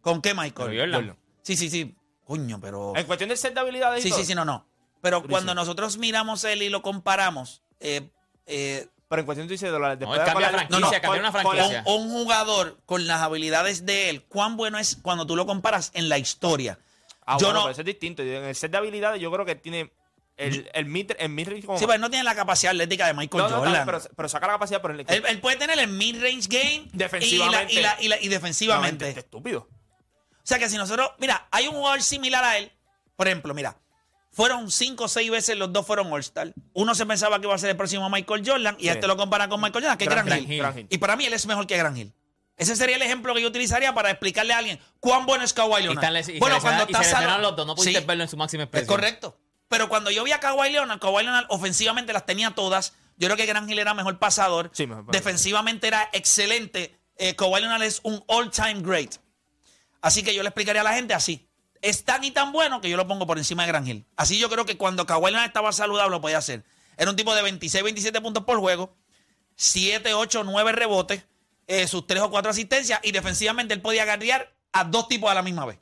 ¿Con 0.00 0.22
qué, 0.22 0.32
Michael? 0.34 0.70
Pero 0.70 0.80
Jordan. 0.82 1.00
Jordan. 1.00 1.18
Sí, 1.42 1.56
sí, 1.56 1.68
sí. 1.70 1.94
Coño, 2.24 2.60
pero... 2.60 2.92
En 2.96 3.06
cuestión 3.06 3.28
de 3.30 3.36
set 3.36 3.54
de 3.54 3.60
habilidades 3.60 4.00
y 4.00 4.02
Sí, 4.04 4.10
todo. 4.10 4.18
sí, 4.20 4.24
sí, 4.26 4.34
no, 4.34 4.44
no. 4.44 4.66
Pero 5.00 5.16
Durísimo. 5.18 5.32
cuando 5.34 5.54
nosotros 5.54 5.96
miramos 5.98 6.44
él 6.44 6.62
y 6.62 6.68
lo 6.68 6.82
comparamos, 6.82 7.62
eh, 7.80 8.10
eh, 8.46 8.88
Pero 9.08 9.20
en 9.20 9.26
cuestión 9.26 9.46
tú 9.48 9.52
dices 9.52 9.72
de 9.72 9.78
la, 9.78 9.96
después 9.96 10.18
él 10.18 10.24
de 10.24 10.30
cambia 10.30 10.46
con 10.48 10.52
la- 10.52 10.58
franquicia, 10.58 10.80
no, 10.80 10.86
no, 10.86 11.00
cambia 11.02 11.20
una 11.20 11.32
con- 11.32 11.42
con 11.42 11.52
franquicia. 11.56 11.82
un, 11.86 12.02
un 12.02 12.10
jugador 12.10 12.80
con 12.84 13.06
las 13.06 13.20
habilidades 13.22 13.86
de 13.86 14.10
él, 14.10 14.24
cuán 14.24 14.56
bueno 14.56 14.78
es 14.78 14.96
cuando 15.00 15.26
tú 15.26 15.34
lo 15.36 15.46
comparas 15.46 15.90
en 15.94 16.08
la 16.08 16.18
historia. 16.18 16.78
Ah, 17.30 17.36
yo 17.38 17.46
bueno, 17.48 17.60
no, 17.60 17.64
pero 17.66 17.72
eso 17.72 17.80
es 17.82 17.86
distinto. 17.86 18.22
En 18.22 18.44
el 18.44 18.54
set 18.54 18.70
de 18.70 18.78
habilidades 18.78 19.20
yo 19.20 19.30
creo 19.30 19.44
que 19.44 19.54
tiene 19.54 19.92
el, 20.36 20.70
el 20.72 20.84
mid, 20.86 21.10
el 21.18 21.28
mid-range 21.30 21.66
como... 21.66 21.78
sí, 21.78 21.84
pero 21.86 21.98
no 21.98 22.08
tiene 22.10 22.24
la 22.24 22.34
capacidad 22.34 22.70
atlética 22.70 23.06
de 23.06 23.14
Michael 23.14 23.42
no, 23.44 23.48
no, 23.50 23.56
Jordan. 23.58 23.84
pero, 23.86 24.00
pero 24.16 24.28
saca 24.28 24.46
la 24.46 24.52
capacidad, 24.54 24.80
pero 24.80 24.94
el, 24.94 25.00
él, 25.00 25.24
él 25.28 25.40
puede 25.40 25.56
tener 25.56 25.78
el 25.78 25.88
mid-range 25.88 26.46
game 26.48 26.88
Defensivamente. 26.92 27.72
y, 27.74 27.76
la- 27.80 27.80
y, 27.80 27.82
la- 27.82 28.02
y 28.02 28.08
la- 28.08 28.22
y 28.22 28.24
No, 28.26 28.30
defensivamente. 28.30 29.08
este 29.08 29.20
estúpido. 29.20 29.68
O 29.70 30.40
sea 30.48 30.58
que 30.58 30.68
si 30.68 30.76
nosotros, 30.76 31.10
mira, 31.18 31.46
hay 31.50 31.66
un 31.68 31.74
jugador 31.74 32.00
similar 32.02 32.42
a 32.44 32.56
él. 32.56 32.72
Por 33.16 33.26
ejemplo, 33.26 33.52
mira, 33.52 33.76
fueron 34.32 34.70
cinco 34.70 35.04
o 35.04 35.08
seis 35.08 35.30
veces 35.30 35.56
los 35.58 35.72
dos 35.72 35.84
fueron 35.84 36.10
All-Star. 36.12 36.54
Uno 36.72 36.94
se 36.94 37.04
pensaba 37.04 37.38
que 37.40 37.46
iba 37.46 37.54
a 37.54 37.58
ser 37.58 37.70
el 37.70 37.76
próximo 37.76 38.08
Michael 38.08 38.42
Jordan 38.46 38.76
y 38.78 38.84
Sí. 38.84 38.88
este 38.90 39.06
lo 39.08 39.16
compara 39.16 39.48
con 39.48 39.60
Michael 39.60 39.84
Jordan, 39.84 39.98
que 39.98 40.04
es 40.04 40.10
Gran 40.10 40.28
Hill, 40.28 40.50
Hill. 40.52 40.58
Gran 40.60 40.78
Hill. 40.78 40.86
Y 40.88 40.98
para 40.98 41.16
mí 41.16 41.26
él 41.26 41.32
es 41.32 41.44
mejor 41.46 41.66
que 41.66 41.76
Gran 41.76 41.96
Hill. 41.96 42.14
Ese 42.58 42.76
sería 42.76 42.96
el 42.96 43.02
ejemplo 43.02 43.32
que 43.34 43.40
yo 43.40 43.48
utilizaría 43.48 43.94
para 43.94 44.10
explicarle 44.10 44.52
a 44.52 44.58
alguien 44.58 44.78
cuán 45.00 45.24
bueno 45.26 45.44
es 45.44 45.52
Kawhi 45.52 45.80
Y, 45.80 45.82
Leonard. 45.84 46.12
les- 46.12 46.28
y 46.28 46.38
bueno, 46.40 46.56
se 46.56 46.60
cuando 46.62 46.82
y 46.82 46.92
está 46.92 47.02
se 47.04 47.10
sano- 47.10 47.38
los 47.38 47.56
dos. 47.56 47.66
No 47.66 47.74
pudiste 47.74 48.00
Sí, 48.00 48.06
verlo 48.06 48.24
en 48.24 48.28
su 48.28 48.36
máxima 48.36 48.64
es 48.64 48.66
expresión. 48.66 48.88
correcto. 48.94 49.38
Pero 49.68 49.88
cuando 49.88 50.10
yo 50.10 50.24
vi 50.24 50.32
a 50.32 50.40
Kawhi 50.40 50.70
Leonard, 50.72 50.98
Kawhi 50.98 51.22
Leonard 51.22 51.46
ofensivamente 51.50 52.12
las 52.12 52.26
tenía 52.26 52.50
todas. 52.50 52.94
Yo 53.16 53.28
creo 53.28 53.36
que 53.36 53.46
Gran 53.46 53.68
Hill 53.70 53.78
era 53.78 53.94
mejor 53.94 54.18
pasador. 54.18 54.70
Sí, 54.72 54.86
mejor 54.86 55.06
pasador. 55.06 55.24
Defensivamente 55.24 55.86
era 55.86 56.08
excelente. 56.12 56.98
Eh, 57.16 57.34
Kawhi 57.36 57.60
Leonard 57.60 57.82
es 57.82 58.00
un 58.02 58.22
all-time 58.28 58.80
great. 58.80 59.16
Así 60.00 60.22
que 60.22 60.34
yo 60.34 60.42
le 60.42 60.48
explicaría 60.48 60.80
a 60.80 60.84
la 60.84 60.94
gente 60.94 61.14
así. 61.14 61.48
Es 61.82 62.04
tan 62.04 62.24
y 62.24 62.30
tan 62.32 62.50
bueno 62.52 62.80
que 62.80 62.88
yo 62.88 62.96
lo 62.96 63.06
pongo 63.06 63.26
por 63.26 63.38
encima 63.38 63.62
de 63.62 63.68
Gran 63.68 63.86
Hill. 63.86 64.04
Así 64.16 64.38
yo 64.38 64.48
creo 64.48 64.64
que 64.64 64.76
cuando 64.76 65.06
Kawhi 65.06 65.30
Leonard 65.30 65.46
estaba 65.46 65.72
saludable 65.72 66.10
lo 66.10 66.20
podía 66.20 66.38
hacer. 66.38 66.64
Era 66.96 67.10
un 67.10 67.16
tipo 67.16 67.34
de 67.34 67.42
26, 67.42 67.84
27 67.84 68.20
puntos 68.20 68.42
por 68.44 68.58
juego, 68.58 68.96
7, 69.56 70.14
8, 70.14 70.44
9 70.44 70.72
rebotes, 70.72 71.24
eh, 71.68 71.86
sus 71.86 72.04
3 72.06 72.22
o 72.22 72.30
4 72.30 72.50
asistencias 72.50 72.98
y 73.04 73.12
defensivamente 73.12 73.72
él 73.74 73.80
podía 73.80 74.04
guardiar 74.04 74.52
a 74.72 74.82
dos 74.84 75.06
tipos 75.06 75.30
a 75.30 75.34
la 75.34 75.42
misma 75.42 75.64
vez. 75.66 75.78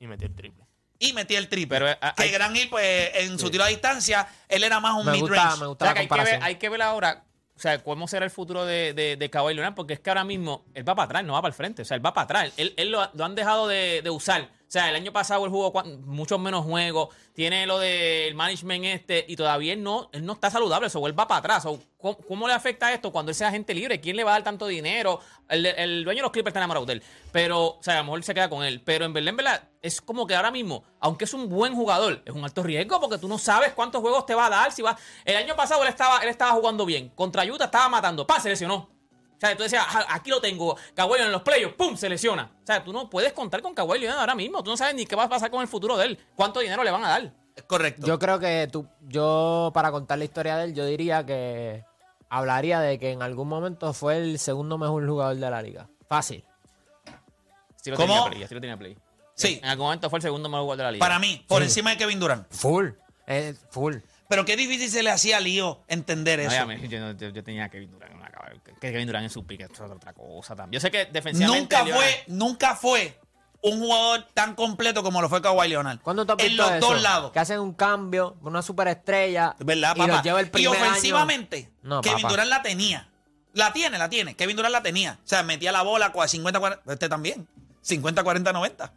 Y 0.00 0.06
metió 0.08 0.26
el 0.26 0.34
triple. 0.34 0.64
Y 0.98 1.12
metía 1.12 1.38
el 1.38 1.48
triple. 1.48 1.78
Pero, 1.78 1.90
eh, 1.90 1.98
que 2.16 2.22
hay- 2.24 2.30
Gran 2.30 2.54
Hill, 2.56 2.68
pues, 2.68 3.10
en 3.14 3.38
su 3.38 3.50
tiro 3.50 3.64
a 3.64 3.68
distancia, 3.68 4.26
él 4.48 4.64
era 4.64 4.80
más 4.80 4.94
un 4.94 5.06
Me 5.06 5.12
gusta, 5.18 5.34
mid-range. 5.34 5.58
me 5.60 5.66
O 5.66 5.68
gusta 5.70 5.84
sea, 5.86 5.90
la 5.90 5.94
que 5.94 6.00
hay, 6.00 6.08
que 6.08 6.24
ver, 6.30 6.42
hay 6.42 6.54
que 6.56 6.68
ver 6.68 6.82
ahora, 6.82 7.24
o 7.56 7.58
sea, 7.60 7.82
cómo 7.82 8.06
será 8.08 8.24
el 8.24 8.30
futuro 8.30 8.64
de, 8.66 8.92
de, 8.94 9.16
de 9.16 9.30
Kawhi 9.30 9.54
Leonard, 9.54 9.74
porque 9.74 9.94
es 9.94 10.00
que 10.00 10.10
ahora 10.10 10.24
mismo 10.24 10.64
él 10.74 10.86
va 10.88 10.94
para 10.94 11.04
atrás, 11.06 11.24
no 11.24 11.34
va 11.34 11.42
para 11.42 11.50
el 11.50 11.54
frente. 11.56 11.82
O 11.82 11.84
sea, 11.84 11.96
él 11.96 12.04
va 12.04 12.12
para 12.12 12.24
atrás. 12.24 12.52
Él, 12.56 12.74
él 12.76 12.90
lo, 12.90 13.08
lo 13.14 13.24
han 13.24 13.34
dejado 13.34 13.66
de, 13.68 14.00
de 14.02 14.10
usar. 14.10 14.48
O 14.70 14.72
O 14.72 14.72
sea, 14.72 14.88
el 14.88 14.94
año 14.94 15.12
pasado 15.12 15.44
él 15.44 15.50
jugó 15.50 15.72
muchos 16.04 16.38
menos 16.38 16.64
juegos, 16.64 17.12
tiene 17.34 17.66
lo 17.66 17.80
del 17.80 18.36
management 18.36 18.84
este 18.84 19.24
y 19.26 19.34
todavía 19.34 19.74
no, 19.74 20.08
él 20.12 20.24
no 20.24 20.34
está 20.34 20.48
saludable, 20.48 20.86
eso 20.86 21.04
él 21.08 21.18
va 21.18 21.26
para 21.26 21.40
atrás. 21.40 21.64
So, 21.64 21.80
¿cómo, 21.98 22.16
cómo 22.18 22.46
le 22.46 22.54
afecta 22.54 22.92
esto 22.92 23.10
cuando 23.10 23.30
él 23.30 23.34
sea 23.34 23.48
agente 23.48 23.74
libre? 23.74 24.00
¿Quién 24.00 24.14
le 24.14 24.22
va 24.22 24.30
a 24.30 24.34
dar 24.34 24.44
tanto 24.44 24.68
dinero? 24.68 25.18
El, 25.48 25.66
el 25.66 26.04
dueño 26.04 26.18
de 26.18 26.22
los 26.22 26.30
Clippers 26.30 26.52
está 26.52 26.60
enamorado 26.60 26.86
de 26.86 26.92
él, 26.92 27.02
pero, 27.32 27.78
o 27.78 27.82
sea, 27.82 27.94
a 27.94 27.96
lo 27.96 28.04
mejor 28.04 28.22
se 28.22 28.32
queda 28.32 28.48
con 28.48 28.62
él. 28.62 28.80
Pero 28.84 29.06
en 29.06 29.12
verdad, 29.12 29.30
en 29.30 29.36
verdad, 29.38 29.68
es 29.82 30.00
como 30.00 30.24
que 30.24 30.36
ahora 30.36 30.52
mismo, 30.52 30.84
aunque 31.00 31.24
es 31.24 31.34
un 31.34 31.48
buen 31.48 31.74
jugador, 31.74 32.22
es 32.24 32.32
un 32.32 32.44
alto 32.44 32.62
riesgo 32.62 33.00
porque 33.00 33.18
tú 33.18 33.26
no 33.26 33.38
sabes 33.38 33.72
cuántos 33.72 34.00
juegos 34.00 34.24
te 34.24 34.36
va 34.36 34.46
a 34.46 34.50
dar. 34.50 34.70
Si 34.70 34.82
va... 34.82 34.96
El 35.24 35.34
año 35.34 35.56
pasado 35.56 35.82
él 35.82 35.88
estaba, 35.88 36.20
él 36.20 36.28
estaba 36.28 36.52
jugando 36.52 36.86
bien, 36.86 37.08
contra 37.08 37.44
Utah 37.44 37.64
estaba 37.64 37.88
matando, 37.88 38.24
¡pam! 38.24 38.40
se 38.40 38.50
lesionó. 38.50 38.99
O 39.42 39.46
sea, 39.46 39.56
tú 39.56 39.62
decías, 39.62 39.86
"Ah, 39.88 40.04
aquí 40.10 40.28
lo 40.28 40.38
tengo, 40.40 40.76
Kawhi 40.94 41.12
Leonard 41.14 41.26
en 41.28 41.32
los 41.32 41.42
playoffs, 41.42 41.74
¡pum! 41.74 41.96
se 41.96 42.10
lesiona. 42.10 42.50
O 42.62 42.66
sea, 42.66 42.84
tú 42.84 42.92
no 42.92 43.08
puedes 43.08 43.32
contar 43.32 43.62
con 43.62 43.74
Kawhi 43.74 43.98
Leonard 43.98 44.20
ahora 44.20 44.34
mismo. 44.34 44.62
Tú 44.62 44.70
no 44.70 44.76
sabes 44.76 44.94
ni 44.94 45.06
qué 45.06 45.16
va 45.16 45.24
a 45.24 45.28
pasar 45.30 45.50
con 45.50 45.62
el 45.62 45.68
futuro 45.68 45.96
de 45.96 46.04
él. 46.06 46.18
¿Cuánto 46.36 46.60
dinero 46.60 46.84
le 46.84 46.90
van 46.90 47.04
a 47.04 47.08
dar? 47.08 47.32
Es 47.56 47.62
correcto. 47.62 48.06
Yo 48.06 48.18
creo 48.18 48.38
que 48.38 48.68
tú, 48.70 48.86
yo 49.08 49.70
para 49.72 49.90
contar 49.90 50.18
la 50.18 50.24
historia 50.24 50.56
de 50.58 50.64
él, 50.64 50.74
yo 50.74 50.84
diría 50.84 51.24
que 51.24 51.84
hablaría 52.28 52.80
de 52.80 52.98
que 52.98 53.12
en 53.12 53.22
algún 53.22 53.48
momento 53.48 53.92
fue 53.94 54.18
el 54.18 54.38
segundo 54.38 54.76
mejor 54.76 55.06
jugador 55.08 55.36
de 55.36 55.50
la 55.50 55.62
liga. 55.62 55.88
Fácil. 56.06 56.44
Sí 57.82 57.90
lo 57.90 57.96
¿Cómo? 57.96 58.12
tenía 58.12 58.30
play, 58.30 58.46
sí 58.48 58.54
lo 58.54 58.60
tenía 58.60 58.76
play. 58.76 58.96
Sí. 59.34 59.58
En 59.62 59.70
algún 59.70 59.86
momento 59.86 60.10
fue 60.10 60.18
el 60.18 60.22
segundo 60.22 60.48
mejor 60.50 60.62
jugador 60.64 60.76
de 60.78 60.84
la 60.84 60.92
liga. 60.92 61.00
Para 61.00 61.18
mí, 61.18 61.42
por 61.48 61.58
Sí. 61.62 61.64
encima 61.64 61.90
de 61.90 61.96
Kevin 61.96 62.20
Durant. 62.20 62.46
Full. 62.52 62.88
Eh, 63.26 63.54
full. 63.70 63.96
Pero 64.28 64.44
qué 64.44 64.54
difícil 64.56 64.90
se 64.90 65.02
le 65.02 65.10
hacía 65.10 65.38
a 65.38 65.40
Lío 65.40 65.80
entender 65.88 66.38
No, 66.40 66.44
eso. 66.46 66.54
ya 66.54 66.66
me- 66.66 66.88
yo, 66.88 67.00
no- 67.00 67.12
yo- 67.12 67.30
yo 67.30 67.42
tenía 67.42 67.64
a 67.64 67.68
Kevin 67.70 67.90
Durant. 67.90 68.19
Que 68.80 68.92
Kevin 68.92 69.06
Durant 69.06 69.24
en 69.24 69.30
su 69.30 69.44
pique, 69.46 69.64
es 69.64 69.80
otra 69.80 70.12
cosa 70.12 70.54
también. 70.56 70.80
Yo 70.80 70.80
sé 70.80 70.90
que 70.90 71.06
defensivamente. 71.06 71.60
Nunca 71.60 71.84
Leonard- 71.84 71.94
fue, 71.96 72.24
nunca 72.28 72.76
fue 72.76 73.18
un 73.62 73.78
jugador 73.80 74.26
tan 74.32 74.54
completo 74.54 75.02
como 75.02 75.20
lo 75.20 75.28
fue 75.28 75.42
Kawhi 75.42 75.68
Leonard. 75.68 76.00
¿Cuándo 76.00 76.24
te 76.24 76.32
has 76.32 76.38
En 76.44 76.56
los 76.56 76.70
eso? 76.70 76.80
dos 76.80 77.02
lados. 77.02 77.32
Que 77.32 77.38
hacen 77.40 77.60
un 77.60 77.74
cambio, 77.74 78.36
una 78.42 78.62
superestrella. 78.62 79.54
¿Verdad, 79.58 79.92
y 79.96 79.98
papá? 80.00 80.12
los 80.14 80.22
lleva 80.22 80.40
el 80.40 80.46
y 80.46 80.50
primer 80.50 80.78
año. 80.78 80.88
ofensivamente, 80.88 81.70
No, 81.82 82.00
Kevin 82.00 82.18
papá. 82.22 82.28
Durant 82.30 82.48
la 82.50 82.62
tenía. 82.62 83.08
La 83.52 83.72
tiene, 83.72 83.98
la 83.98 84.08
tiene. 84.08 84.34
Kevin 84.36 84.56
Durant 84.56 84.72
la 84.72 84.82
tenía. 84.82 85.18
O 85.24 85.28
sea, 85.28 85.42
metía 85.42 85.72
la 85.72 85.82
bola 85.82 86.12
cua- 86.12 86.28
50, 86.28 86.58
40. 86.60 86.92
Este 86.92 87.08
también. 87.08 87.48
50, 87.82 88.22
40, 88.22 88.52
90. 88.52 88.92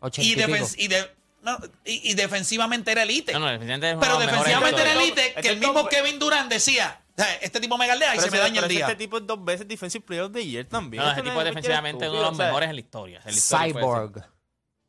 80 0.00 0.22
Y, 0.22 0.82
y 0.82 0.84
y, 0.84 0.88
de- 0.88 1.14
no, 1.42 1.58
y- 1.84 2.10
y 2.10 2.14
defensivamente 2.14 2.90
era 2.92 3.02
elite. 3.04 3.32
No, 3.32 3.38
no, 3.38 3.46
defensivamente 3.46 3.88
es 3.90 3.92
uno 3.94 4.00
Pero 4.02 4.18
defensivamente 4.18 4.80
era 4.82 4.92
elite 4.94 5.34
que 5.40 5.48
el 5.50 5.58
mismo 5.60 5.86
Kevin 5.88 6.18
Durant 6.18 6.50
decía, 6.50 7.00
o 7.16 7.22
sea, 7.22 7.34
este 7.36 7.60
tipo 7.60 7.76
me 7.78 7.86
galdea 7.86 8.14
y 8.14 8.18
Pero 8.18 8.22
se 8.22 8.30
me 8.30 8.38
daña 8.38 8.60
el 8.62 8.68
día. 8.68 8.86
Este 8.86 8.96
tipo 8.96 9.18
es 9.18 9.26
dos 9.26 9.44
veces 9.44 9.68
Defensive 9.68 10.04
Player 10.04 10.24
of 10.24 10.32
the 10.32 10.46
Year 10.46 10.64
también. 10.66 11.02
No, 11.02 11.10
Este 11.10 11.22
tipo 11.22 11.38
es 11.40 11.44
defensivamente 11.44 12.08
uno 12.08 12.18
de 12.18 12.24
los 12.24 12.36
mejores 12.38 12.68
en 12.70 12.74
la 12.76 12.80
historia. 12.80 13.18
En 13.18 13.24
la 13.26 13.30
historia. 13.32 13.72
Cyborg. 13.74 14.24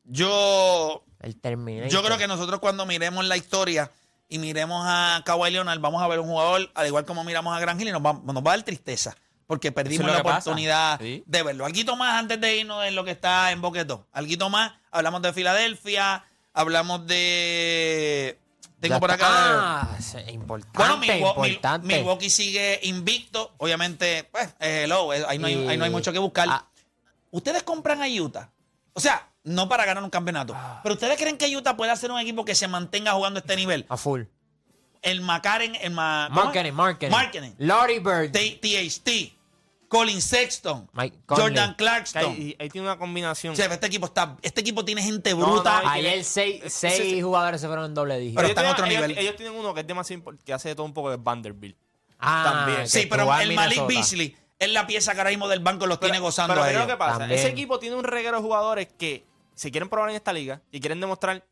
Yo, 0.04 1.04
El 1.20 1.40
Terminator. 1.40 1.90
yo 1.90 2.02
creo 2.02 2.18
que 2.18 2.26
nosotros 2.28 2.60
cuando 2.60 2.84
miremos 2.86 3.24
la 3.24 3.36
historia 3.36 3.90
y 4.28 4.38
miremos 4.38 4.82
a 4.86 5.22
Kawhi 5.24 5.50
Leonard, 5.50 5.80
vamos 5.80 6.02
a 6.02 6.08
ver 6.08 6.18
un 6.20 6.26
jugador, 6.26 6.70
al 6.74 6.86
igual 6.86 7.04
como 7.04 7.24
miramos 7.24 7.56
a 7.56 7.60
Gran 7.60 7.80
Hill, 7.80 7.88
y 7.88 7.92
nos 7.92 8.02
va, 8.04 8.12
nos 8.12 8.36
va 8.36 8.52
a 8.52 8.56
dar 8.56 8.62
tristeza. 8.64 9.16
Porque 9.46 9.72
perdimos 9.72 10.10
la 10.10 10.18
oportunidad 10.20 10.98
Sí. 11.00 11.22
de 11.26 11.42
verlo. 11.42 11.66
Alguito 11.66 11.96
más 11.96 12.18
antes 12.18 12.40
de 12.40 12.56
irnos 12.56 12.82
en 12.86 12.94
lo 12.94 13.04
que 13.04 13.10
está 13.10 13.52
en 13.52 13.60
Boquetó. 13.60 14.06
Alguito 14.12 14.48
más. 14.48 14.72
Hablamos 14.90 15.20
de 15.20 15.34
Filadelfia. 15.34 16.24
Hablamos 16.54 17.06
de. 17.06 18.38
Tengo 18.88 19.00
por 19.00 19.10
acá. 19.10 19.26
Ah, 19.28 19.88
es 19.98 20.14
importante, 20.32 20.76
Bueno, 20.78 20.96
Milwaukee, 20.98 21.40
Mil- 21.40 21.50
importante. 21.50 21.86
Milwaukee 21.86 22.30
sigue 22.30 22.80
invicto. 22.84 23.52
Obviamente, 23.58 24.28
pues, 24.30 24.48
eh, 24.60 24.82
hello, 24.84 25.12
eh, 25.12 25.24
ahí, 25.28 25.38
no 25.38 25.46
hay, 25.46 25.54
Y- 25.54 25.68
ahí 25.68 25.76
no 25.76 25.84
hay 25.84 25.90
mucho 25.90 26.12
que 26.12 26.18
buscar. 26.18 26.48
Ah. 26.50 26.66
Ustedes 27.30 27.62
compran 27.62 28.02
a 28.02 28.06
Utah. 28.08 28.50
O 28.92 29.00
sea, 29.00 29.28
no 29.42 29.68
para 29.68 29.84
ganar 29.84 30.02
un 30.04 30.10
campeonato. 30.10 30.54
Ah. 30.56 30.80
Pero 30.82 30.94
ustedes 30.94 31.18
creen 31.18 31.36
que 31.36 31.54
Utah 31.56 31.76
puede 31.76 31.94
ser 31.96 32.10
un 32.10 32.18
equipo 32.20 32.44
que 32.44 32.54
se 32.54 32.68
mantenga 32.68 33.12
jugando 33.12 33.38
a 33.38 33.40
este 33.40 33.56
nivel. 33.56 33.84
A 33.88 33.96
full. 33.96 34.22
El 35.02 35.20
McCarren, 35.20 35.74
el 35.82 35.90
Ma-. 35.90 36.28
Marketing, 36.30 36.72
marketing. 36.72 37.10
Marketing. 37.10 37.50
Lottie 37.58 37.98
Bird. 38.00 38.32
THT. 38.32 39.34
Colin 39.98 40.20
Sexton. 40.20 40.88
Mike 40.92 41.18
Conley. 41.26 41.46
Jordan 41.46 41.74
Clarkson. 41.74 42.24
ahí, 42.24 42.56
ahí 42.58 42.68
tiene 42.68 42.86
una 42.86 42.98
combinación. 42.98 43.52
O 43.52 43.56
sea, 43.56 43.66
este 43.66 43.86
equipo 43.86 44.06
está, 44.06 44.36
este 44.42 44.60
equipo 44.60 44.84
tiene 44.84 45.02
gente 45.02 45.30
No, 45.34 45.46
bruta. 45.52 45.82
no, 45.82 45.88
Ayer 45.90 46.24
seis, 46.24 46.62
seis 46.68 47.22
jugadores 47.22 47.60
se 47.60 47.66
fueron 47.66 47.84
en 47.86 47.94
doble 47.94 48.18
dígito. 48.18 48.36
Pero 48.36 48.48
ellos 48.48 48.56
está 48.58 48.60
en 48.62 48.66
tienen- 48.66 48.74
otro 48.74 48.86
ellos- 48.86 49.08
nivel. 49.08 49.24
Ellos 49.24 49.36
tienen 49.36 49.54
uno 49.58 49.72
que 49.74 49.80
es 49.80 49.86
demasiado 49.86 50.22
impor- 50.22 50.38
que 50.44 50.52
hace 50.52 50.68
de 50.70 50.74
todo 50.74 50.86
un 50.86 50.94
poco 50.94 51.10
de 51.10 51.16
Vanderbilt. 51.16 51.76
ah, 52.18 52.42
también. 52.64 52.88
sí, 52.88 53.06
pero 53.06 53.22
el 53.38 53.54
Malik. 53.54 53.86
Beasley 53.86 54.36
es 54.58 54.70
la 54.72 54.86
pieza 54.86 55.12
que 55.12 55.18
ahora 55.20 55.30
mismo 55.30 55.46
del 55.48 55.60
banco 55.60 55.86
los 55.86 56.00
tiene 56.00 56.18
gozando 56.18 56.54
pero 56.54 56.64
a 56.64 56.70
ellos. 56.70 56.82
lo 56.82 56.88
que 56.88 56.96
pasa. 56.96 57.18
También. 57.18 57.38
Ese 57.38 57.48
equipo 57.48 57.78
tiene 57.78 57.96
un 57.96 58.04
reguero 58.04 58.36
de 58.38 58.42
jugadores 58.42 58.88
que 58.98 59.24
se 59.54 59.70
quieren 59.70 59.88
probar 59.88 60.10
en 60.10 60.16
esta 60.16 60.32
liga 60.32 60.62
y 60.70 60.80
quieren 60.80 61.00
demostrar 61.00 61.44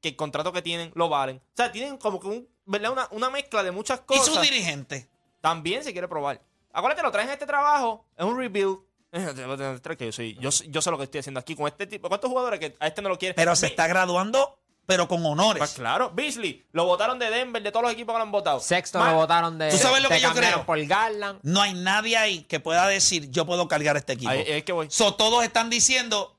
que 0.00 0.08
el 0.10 0.16
contrato 0.16 0.52
que 0.52 0.62
tienen 0.62 0.92
lo 0.94 1.08
valen. 1.08 1.36
O 1.38 1.56
sea, 1.56 1.70
tienen 1.72 1.98
como 1.98 2.18
que 2.20 2.26
un, 2.28 2.48
¿verdad? 2.64 2.92
Una, 2.92 3.08
una 3.10 3.28
mezcla 3.30 3.62
de 3.62 3.70
muchas 3.72 4.00
Y 4.00 4.02
cosas. 4.04 4.34
su 4.34 4.40
dirigente. 4.40 5.08
También 5.40 5.82
se 5.84 5.92
quiere 5.92 6.06
probar. 6.08 6.40
Acuérdate, 6.72 7.02
lo 7.02 7.10
traen 7.10 7.28
a 7.28 7.32
este 7.32 7.46
trabajo, 7.46 8.06
es 8.16 8.24
un 8.24 8.36
rebuild. 8.36 8.78
Yo, 9.12 10.12
soy, 10.12 10.34
yo, 10.38 10.50
yo 10.68 10.80
sé 10.82 10.90
lo 10.92 10.96
que 10.96 11.02
estoy 11.02 11.18
haciendo 11.18 11.40
aquí 11.40 11.56
con 11.56 11.66
este 11.66 11.84
tipo. 11.88 12.06
¿Cuántos 12.08 12.30
jugadores 12.30 12.60
que 12.60 12.76
a 12.78 12.86
este 12.86 13.02
no 13.02 13.08
lo 13.08 13.18
quieren? 13.18 13.34
Pero 13.34 13.56
se 13.56 13.66
está 13.66 13.88
graduando, 13.88 14.60
pero 14.86 15.08
con 15.08 15.26
honores. 15.26 15.58
Pues 15.58 15.72
claro, 15.72 16.12
Beasley, 16.14 16.64
lo 16.70 16.84
votaron 16.84 17.18
de 17.18 17.28
Denver, 17.28 17.60
de 17.60 17.72
todos 17.72 17.82
los 17.82 17.92
equipos 17.92 18.12
que 18.14 18.18
lo 18.18 18.22
han 18.22 18.30
votado. 18.30 18.60
Sexto 18.60 19.04
lo 19.04 19.14
votaron 19.14 19.58
de. 19.58 19.70
¿Tú 19.70 19.78
sabes 19.78 20.00
lo 20.00 20.08
que 20.08 20.20
yo 20.20 20.32
creo? 20.32 20.64
por 20.64 20.80
Garland. 20.84 21.40
No 21.42 21.60
hay 21.60 21.74
nadie 21.74 22.16
ahí 22.16 22.42
que 22.44 22.60
pueda 22.60 22.86
decir 22.86 23.28
yo 23.32 23.44
puedo 23.46 23.66
cargar 23.66 23.96
este 23.96 24.12
equipo. 24.12 24.30
Ahí 24.30 24.44
es 24.46 24.62
que 24.62 24.72
voy. 24.72 24.86
So, 24.90 25.14
todos 25.14 25.42
están 25.42 25.70
diciendo 25.70 26.36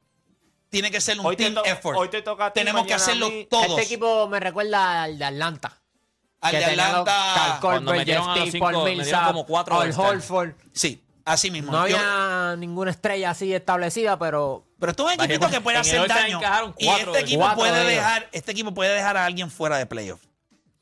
tiene 0.69 0.89
que 0.89 1.01
ser 1.01 1.19
un 1.19 1.25
Hoy 1.25 1.35
te 1.35 1.51
team 1.51 1.65
effort. 1.65 1.97
hoy 1.99 2.07
te 2.07 2.21
toca 2.21 2.45
a 2.45 2.53
ti, 2.53 2.61
Tenemos 2.61 2.87
que 2.87 2.93
hacerlo 2.93 3.29
mí. 3.29 3.45
todos. 3.49 3.71
Este 3.71 3.81
equipo 3.81 4.29
me 4.29 4.39
recuerda 4.39 5.03
al 5.03 5.19
de 5.19 5.25
Atlanta. 5.25 5.80
Al 6.41 6.51
que 6.51 6.57
de 6.57 6.65
Atlanta. 6.65 7.57
Cuando 7.61 7.91
metieron 7.93 8.29
a 8.29 8.35
los 8.37 8.51
cinco, 8.51 8.83
metieron 8.83 9.25
como 9.25 9.45
cuatro 9.45 9.75
Al 9.75 9.83
All-Star. 9.87 10.15
Horford. 10.15 10.51
Sí, 10.73 11.01
así 11.23 11.51
mismo. 11.51 11.71
No 11.71 11.87
Yo- 11.87 11.97
había 11.97 12.55
ninguna 12.57 12.91
estrella 12.91 13.29
así 13.29 13.53
establecida, 13.53 14.17
pero 14.19 14.65
pero 14.79 14.91
esto 14.91 15.07
es 15.09 15.17
un 15.17 15.23
equipo 15.25 15.47
que 15.49 15.61
puede 15.61 15.77
en 15.77 15.83
el 15.83 15.87
hacer 15.87 15.99
All-Star 16.01 16.21
daño. 16.23 16.37
encajaron 16.39 16.75
Y 16.79 16.85
cuatro 16.85 17.05
este 17.11 17.17
de- 17.17 17.23
equipo 17.23 17.39
cuatro 17.41 17.57
puede 17.59 17.71
de 17.73 17.81
ellos. 17.81 17.93
dejar, 17.95 18.29
este 18.31 18.51
equipo 18.51 18.73
puede 18.73 18.93
dejar 18.95 19.17
a 19.17 19.25
alguien 19.25 19.51
fuera 19.51 19.77
de 19.77 19.85
playoff. 19.85 20.21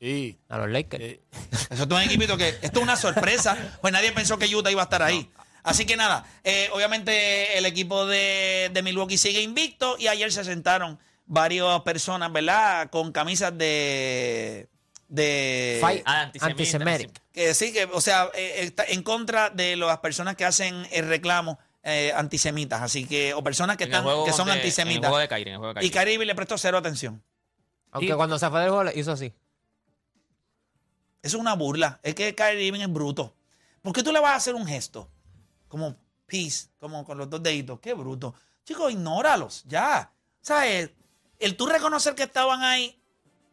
Sí. 0.00 0.38
a 0.48 0.56
los 0.56 0.70
Lakers. 0.70 1.04
Eh, 1.04 1.20
Eso 1.70 1.82
es 1.82 1.90
un 1.90 2.00
equipito 2.00 2.36
que 2.38 2.48
esto 2.62 2.78
es 2.78 2.82
una 2.82 2.96
sorpresa, 2.96 3.54
pues 3.82 3.92
nadie 3.92 4.12
pensó 4.12 4.38
que 4.38 4.46
Utah 4.56 4.70
iba 4.70 4.80
a 4.80 4.84
estar 4.84 5.02
ahí. 5.02 5.30
Así 5.62 5.84
que 5.84 5.94
nada, 5.98 6.24
eh, 6.42 6.70
obviamente 6.72 7.58
el 7.58 7.66
equipo 7.66 8.06
de, 8.06 8.70
de 8.72 8.82
Milwaukee 8.82 9.18
sigue 9.18 9.42
invicto 9.42 9.96
y 9.98 10.08
ayer 10.08 10.32
se 10.32 10.42
sentaron 10.42 10.98
varias 11.26 11.82
personas, 11.82 12.32
¿verdad? 12.32 12.88
Con 12.88 13.12
camisas 13.12 13.56
de... 13.58 14.70
de 15.10 15.78
Fight 15.80 16.02
Ah, 16.06 16.22
antisemita, 16.22 16.50
antisemitic. 16.52 17.22
que 17.32 17.52
sí, 17.54 17.72
que, 17.72 17.84
o 17.84 18.00
sea, 18.00 18.30
eh, 18.34 18.62
está 18.62 18.84
en 18.84 19.02
contra 19.02 19.50
de 19.50 19.76
las 19.76 19.98
personas 19.98 20.36
que 20.36 20.44
hacen 20.44 20.86
el 20.92 21.06
reclamo 21.08 21.58
eh, 21.82 22.12
antisemitas, 22.14 22.80
así 22.82 23.06
que, 23.06 23.34
o 23.34 23.42
personas 23.42 23.76
que, 23.76 23.84
En 23.84 23.88
el 23.90 23.94
están, 23.94 24.04
juego 24.04 24.24
que 24.24 24.32
son 24.32 24.46
de- 24.46 24.52
En 24.52 24.58
el 24.58 24.62
antisemitas. 24.64 25.08
juego 25.08 25.18
de 25.18 25.28
Kyrie, 25.28 25.46
en 25.48 25.52
el 25.54 25.58
juego 25.58 25.74
de 25.74 25.84
Y. 25.84 25.90
Caribe 25.90 26.24
le 26.24 26.34
prestó 26.34 26.56
cero 26.58 26.78
atención. 26.78 27.22
Aunque 27.90 28.12
Y- 28.12 28.14
cuando 28.16 28.38
se 28.38 28.48
fue 28.50 28.60
del 28.60 28.68
juego 28.68 28.84
le 28.84 28.98
hizo 28.98 29.12
así. 29.12 29.32
Eso 31.22 31.36
es 31.36 31.40
una 31.40 31.54
burla. 31.54 32.00
Es 32.02 32.14
que 32.14 32.34
Kyrie 32.34 32.64
Irving 32.64 32.80
es 32.80 32.92
bruto. 32.92 33.34
¿Por 33.82 33.92
qué 33.92 34.02
tú 34.02 34.12
le 34.12 34.20
vas 34.20 34.32
a 34.32 34.36
hacer 34.36 34.54
un 34.54 34.66
gesto? 34.66 35.10
Como 35.68 35.96
peace, 36.26 36.68
como 36.78 37.04
con 37.04 37.18
los 37.18 37.28
dos 37.28 37.42
deditos. 37.42 37.80
Qué 37.80 37.94
bruto. 37.94 38.34
Chicos, 38.64 38.92
ignóralos, 38.92 39.64
ya. 39.66 40.12
¿Sabes? 40.40 40.90
El 41.38 41.56
tú 41.56 41.66
reconocer 41.66 42.14
que 42.14 42.22
estaban 42.24 42.62
ahí 42.62 42.99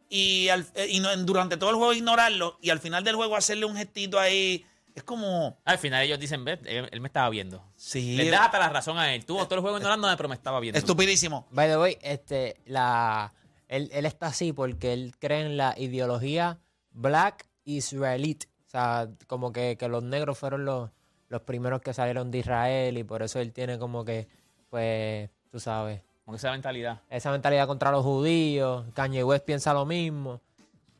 y, 0.09 0.49
al- 0.49 0.65
eh, 0.75 0.87
y 0.89 0.99
no- 0.99 1.15
durante 1.17 1.57
todo 1.57 1.69
el 1.69 1.75
juego 1.75 1.93
ignorarlo 1.93 2.57
y 2.61 2.69
al 2.69 2.79
final 2.79 3.03
del 3.03 3.15
juego 3.15 3.35
hacerle 3.35 3.65
un 3.65 3.75
gestito 3.75 4.19
ahí, 4.19 4.65
es 4.95 5.03
como... 5.03 5.57
Al 5.65 5.77
final 5.77 6.03
ellos 6.03 6.19
dicen, 6.19 6.43
"Ve, 6.43 6.59
él, 6.65 6.89
él 6.91 7.01
me 7.01 7.07
estaba 7.07 7.29
viendo. 7.29 7.63
Sí, 7.75 8.15
Les 8.15 8.31
das 8.31 8.41
hasta 8.41 8.57
la 8.59 8.69
razón 8.69 8.97
a 8.97 9.13
él. 9.13 9.25
Tuvo 9.25 9.45
todo 9.45 9.55
el 9.55 9.61
juego 9.61 9.77
ignorándome, 9.77 10.17
pero 10.17 10.27
me 10.29 10.35
estaba 10.35 10.59
viendo. 10.59 10.79
estupidísimo. 10.79 11.47
By 11.51 11.67
the 11.69 11.77
way, 11.77 11.97
este, 12.01 12.57
la, 12.65 13.33
él, 13.67 13.89
él 13.93 14.05
está 14.07 14.27
así 14.27 14.53
porque 14.53 14.93
él 14.93 15.13
cree 15.19 15.41
en 15.41 15.55
la 15.57 15.75
ideología 15.77 16.59
black 16.91 17.47
israelite. 17.65 18.47
O 18.65 18.69
sea, 18.69 19.07
como 19.27 19.51
que, 19.53 19.77
que 19.77 19.87
los 19.87 20.01
negros 20.03 20.37
fueron 20.37 20.65
los, 20.65 20.89
los 21.29 21.41
primeros 21.41 21.81
que 21.81 21.93
salieron 21.93 22.31
de 22.31 22.39
Israel 22.39 22.97
y 22.97 23.03
por 23.03 23.21
eso 23.21 23.39
él 23.39 23.53
tiene 23.53 23.77
como 23.77 24.03
que, 24.03 24.27
pues, 24.69 25.29
tú 25.51 25.59
sabes, 25.59 26.01
Con 26.27 26.35
esa 26.35 26.51
mentalidad. 26.51 26.99
esa 27.09 27.31
mentalidad 27.31 27.65
contra 27.67 27.89
los 27.89 28.03
judíos. 28.03 28.83
Kanye 28.93 29.23
West 29.23 29.45
piensa 29.45 29.73
lo 29.73 29.85
mismo. 29.85 30.41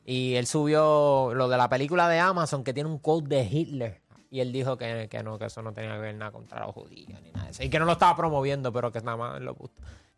Y 0.06 0.36
él 0.36 0.46
subió 0.46 1.34
lo 1.34 1.48
de 1.50 1.58
la 1.58 1.68
película 1.68 2.08
de 2.08 2.18
Amazon 2.18 2.64
que 2.64 2.72
tiene 2.72 2.88
un 2.88 2.98
quote 2.98 3.28
de 3.28 3.44
Hitler. 3.44 4.00
Y 4.30 4.40
él 4.40 4.52
dijo 4.52 4.78
que, 4.78 5.06
que 5.10 5.22
no, 5.22 5.38
que 5.38 5.44
eso 5.44 5.60
no 5.60 5.72
tenía 5.74 5.92
que 5.92 5.98
ver 5.98 6.14
nada 6.14 6.30
contra 6.32 6.64
los 6.64 6.74
judíos 6.74 7.20
ni 7.22 7.30
nada 7.30 7.44
de 7.44 7.50
eso. 7.50 7.62
Y 7.62 7.68
que 7.68 7.78
no 7.78 7.84
lo 7.84 7.92
estaba 7.92 8.16
promoviendo, 8.16 8.72
pero 8.72 8.90
que 8.90 9.00
nada 9.02 9.16
más 9.18 9.36
él 9.36 9.44
lo, 9.44 9.54
puso- 9.54 9.72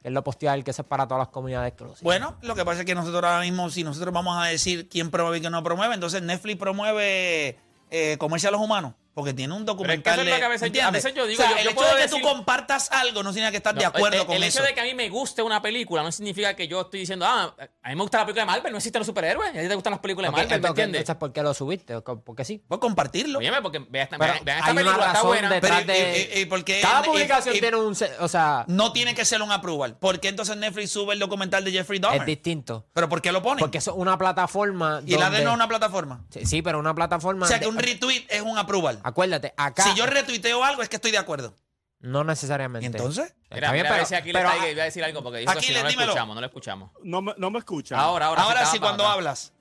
él 0.05 0.15
lo 0.15 0.23
posteó 0.23 0.51
a 0.53 0.55
él, 0.55 0.63
que 0.63 0.71
eso 0.71 0.83
es 0.83 0.89
para 0.89 1.07
todas 1.09 1.21
las 1.23 1.29
comunidades 1.29 1.71
exclusivas. 1.73 2.03
Bueno, 2.03 2.37
lo 2.43 2.55
que 2.55 2.65
pasa 2.65 2.81
es 2.81 2.87
que 2.87 2.95
nosotros 2.95 3.25
ahora 3.25 3.41
mismo, 3.41 3.69
si 3.69 3.83
nosotros 3.83 4.15
vamos 4.15 4.37
a 4.39 4.47
decir 4.47 4.89
quién 4.89 5.11
promueve 5.11 5.39
y 5.39 5.41
quién 5.41 5.53
no 5.53 5.63
promueve, 5.65 5.95
entonces 5.95 6.23
Netflix 6.23 6.57
promueve 6.59 7.59
eh, 7.91 8.17
comerse 8.19 8.47
a 8.47 8.53
los 8.53 8.61
humanos. 8.61 8.95
Porque 9.21 9.35
tiene 9.35 9.55
un 9.55 9.65
Pero 9.65 9.73
es 9.73 9.77
que 9.77 9.85
documental. 9.85 10.13
eso 10.15 10.21
es 10.23 10.27
lo 10.29 10.31
que 10.37 10.43
a 10.43 10.47
de- 10.47 10.49
veces- 10.53 10.67
¿entiendes? 10.67 10.89
a 10.89 10.91
veces 10.91 11.15
yo 11.15 11.27
digo, 11.27 11.43
O 11.43 11.47
sea, 11.47 11.51
yo- 11.53 11.59
el 11.59 11.65
yo 11.65 11.71
hecho 11.71 11.77
puedo 11.77 11.91
de 11.91 11.97
que 11.97 12.03
decir- 12.03 12.21
tú 12.23 12.29
compartas 12.29 12.91
algo 12.93 13.23
no 13.23 13.31
significa 13.33 13.51
que 13.51 13.57
estás 13.59 13.75
de 13.75 13.85
acuerdo 13.85 14.21
el, 14.21 14.27
con 14.27 14.37
el 14.37 14.43
eso. 14.45 14.59
hecho 14.59 14.67
de 14.67 14.75
que 14.75 14.81
a 14.81 14.85
mí 14.85 14.95
me 14.95 15.09
guste 15.09 15.43
una 15.43 15.63
película 15.63 16.03
no 16.03 16.11
significa 16.13 16.55
que 16.55 16.67
yo 16.69 16.81
estoy 16.83 17.01
diciendo, 17.01 17.27
ah, 17.27 17.55
a 17.83 17.89
mí 17.91 17.95
me 17.95 18.03
gusta 18.03 18.19
la 18.19 18.25
película 18.27 18.43
de 18.43 18.47
Marvel, 18.47 18.73
no 18.73 18.79
existen 18.79 19.01
los 19.01 19.07
superhéroes. 19.07 19.51
¿A 19.51 19.61
ti 19.61 19.69
te 19.69 19.75
gustan 19.75 19.91
las 19.93 20.01
películas 20.01 20.29
de 20.29 20.31
Ok, 20.31 20.37
Marvel? 20.37 20.49
¿Me 20.51 20.55
entonces, 20.57 20.71
entiendes? 20.71 21.01
entonces, 21.03 21.19
¿por 21.21 21.33
qué 21.33 21.43
lo 21.43 21.55
subiste? 21.55 22.01
Porque 22.01 22.45
sí. 22.45 22.63
Puedes 22.67 22.81
compartirlo. 22.81 23.39
Óyeme, 23.39 23.63
porque 23.63 23.79
vean 23.89 24.05
esta, 24.05 24.19
Pero 24.19 24.33
vean- 24.33 24.45
vean 24.45 24.59
esta 24.59 24.67
hay 24.71 24.73
una 24.73 24.83
película, 24.83 25.07
está 25.07 25.23
buena. 25.23 25.51
detrás 25.51 25.81
Pero, 25.81 25.93
de... 25.93 25.99
eh, 26.01 26.21
eh, 26.23 26.41
eh, 26.43 26.47
porque- 26.47 26.81
Cada 26.81 27.03
publicación 27.03 27.55
eh, 27.57 27.61
tiene 27.61 27.77
un... 27.77 27.97
O 28.21 28.29
sea, 28.29 28.65
No 28.69 28.93
tiene 28.93 29.15
que 29.15 29.25
ser 29.25 29.43
un 29.43 29.53
approval. 29.53 29.97
¿Por 29.99 30.21
qué 30.21 30.29
entonces 30.29 30.57
Netflix 30.57 30.91
sube 30.91 31.13
el 31.15 31.19
documental 31.19 31.65
de 31.65 31.73
Jeffrey 31.73 31.99
Dahmer? 31.99 32.21
es 32.21 32.27
distinto. 32.27 32.87
¿Pero 32.93 33.09
por 33.09 33.21
qué 33.23 33.33
lo 33.33 33.43
ponen? 33.43 33.59
Porque 33.59 33.79
eso 33.79 33.91
es 33.93 33.97
una 33.97 34.17
plataforma 34.19 35.03
y 35.07 35.17
la 35.17 35.31
de 35.31 35.43
no 35.45 35.51
es 35.51 35.55
una 35.55 35.69
plataforma. 35.69 36.25
Sí, 36.31 36.47
sí, 36.47 36.63
pero 36.63 36.79
una 36.79 36.95
plataforma... 36.95 37.47
O 37.47 37.49
sea, 37.49 37.59
que 37.59 37.65
de- 37.67 37.71
un 37.71 37.79
retweet 37.79 38.25
es 38.29 38.43
un 38.43 38.57
approval. 38.59 39.01
Acuérdate, 39.11 39.53
acá... 39.57 39.83
Si 39.85 39.95
yo 39.95 40.07
retuiteo 40.07 40.65
algo 40.65 40.83
es 40.83 40.89
que 40.89 40.97
estoy 40.97 41.11
de 41.11 41.19
acuerdo. 41.19 41.55
No 42.01 42.25
necesariamente. 42.25 42.85
¿Y 42.85 42.91
entonces? 42.91 43.35
Mira, 43.51 43.73
mira, 43.73 43.93
a 43.93 43.97
ver 43.99 44.07
si 44.07 44.15
aquí 44.15 44.33
pero- 44.33 44.49
le 44.49 44.55
está, 44.55 44.67
voy 44.67 44.81
a 44.81 44.85
decir 44.85 45.05
algo 45.05 45.23
porque 45.23 45.39
dijo 45.41 45.53
que 45.53 45.59
Aquiles, 45.59 45.77
si 45.77 45.83
no 45.83 45.85
lo 45.85 45.91
dímelo. 45.91 46.11
escuchamos, 46.11 46.35
no 46.35 46.41
lo 46.41 46.47
escuchamos. 46.47 46.91
No 47.03 47.23
me, 47.23 47.35
no 47.37 47.51
me 47.51 47.59
escuchan. 47.59 47.99
Ahora, 47.99 48.27
ahora. 48.27 48.43
Ahora 48.43 48.67
sí, 48.67 48.79
cuando 48.79 49.07
hablas. 49.07 49.53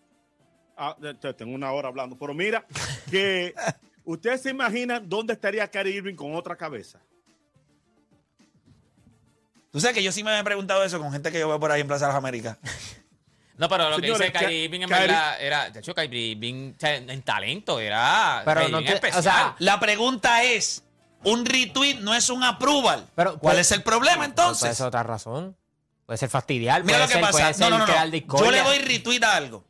Ah, 0.77 0.95
tengo 1.37 1.53
una 1.53 1.71
hora 1.73 1.89
hablando. 1.89 2.17
Pero 2.17 2.33
mira, 2.33 2.65
que 3.11 3.53
ustedes 4.05 4.41
se 4.41 4.51
imaginan 4.51 5.09
dónde 5.09 5.33
estaría 5.33 5.69
Kyrie 5.69 5.95
Irving 5.95 6.15
con 6.15 6.33
otra 6.33 6.55
cabeza. 6.55 7.01
Tú 9.71 9.79
sabes 9.79 9.97
que 9.97 10.03
yo 10.03 10.11
sí 10.11 10.23
me 10.23 10.39
he 10.39 10.43
preguntado 10.43 10.83
eso 10.83 10.97
con 10.99 11.11
gente 11.11 11.31
que 11.31 11.39
yo 11.39 11.47
veo 11.49 11.59
por 11.59 11.71
ahí 11.71 11.81
en 11.81 11.87
Plaza 11.87 12.05
de 12.05 12.13
las 12.13 12.17
Américas. 12.17 12.57
No, 13.59 13.67
pero 13.69 13.89
lo 13.89 13.97
que 13.97 14.07
dice 14.07 14.31
Kyrie 14.31 14.63
Irving 14.63 14.81
en 14.81 14.89
Kyrie- 14.89 14.99
verdad 15.07 15.41
era, 15.41 15.69
de 15.69 15.79
hecho, 15.81 15.93
Kyrie 15.93 16.27
Irving, 16.31 16.73
en 16.81 17.21
talento 17.23 17.79
era 17.79 18.41
Pero 18.45 18.61
Kyrie 18.61 18.71
no 18.71 18.81
te- 18.81 18.93
especial. 18.93 19.19
o 19.19 19.21
sea, 19.21 19.55
La 19.59 19.79
pregunta 19.79 20.43
es, 20.43 20.83
un 21.25 21.45
retweet 21.45 21.95
no 21.99 22.15
es 22.15 22.29
un 22.29 22.43
approval. 22.43 23.05
Pero, 23.15 23.37
¿Cuál 23.37 23.55
pues- 23.57 23.67
es 23.67 23.71
el 23.77 23.83
problema 23.83 24.15
Puede 24.15 24.29
entonces? 24.29 24.77
ser 24.77 24.87
otra 24.87 25.03
razón. 25.03 25.57
Puede 26.05 26.17
ser 26.17 26.29
fastidiar. 26.29 26.83
Mira 26.83 26.97
puede 26.97 27.01
lo 27.01 27.07
que 27.07 27.13
ser, 27.13 27.21
pasa. 27.21 27.31
Puede 27.33 27.43
No, 27.51 27.53
ser 27.53 27.69
no, 27.69 27.77
no. 28.33 28.39
Yo 28.45 28.51
le 28.51 28.61
doy 28.63 28.79
retweet 28.79 29.23
a 29.23 29.35
algo. 29.35 29.65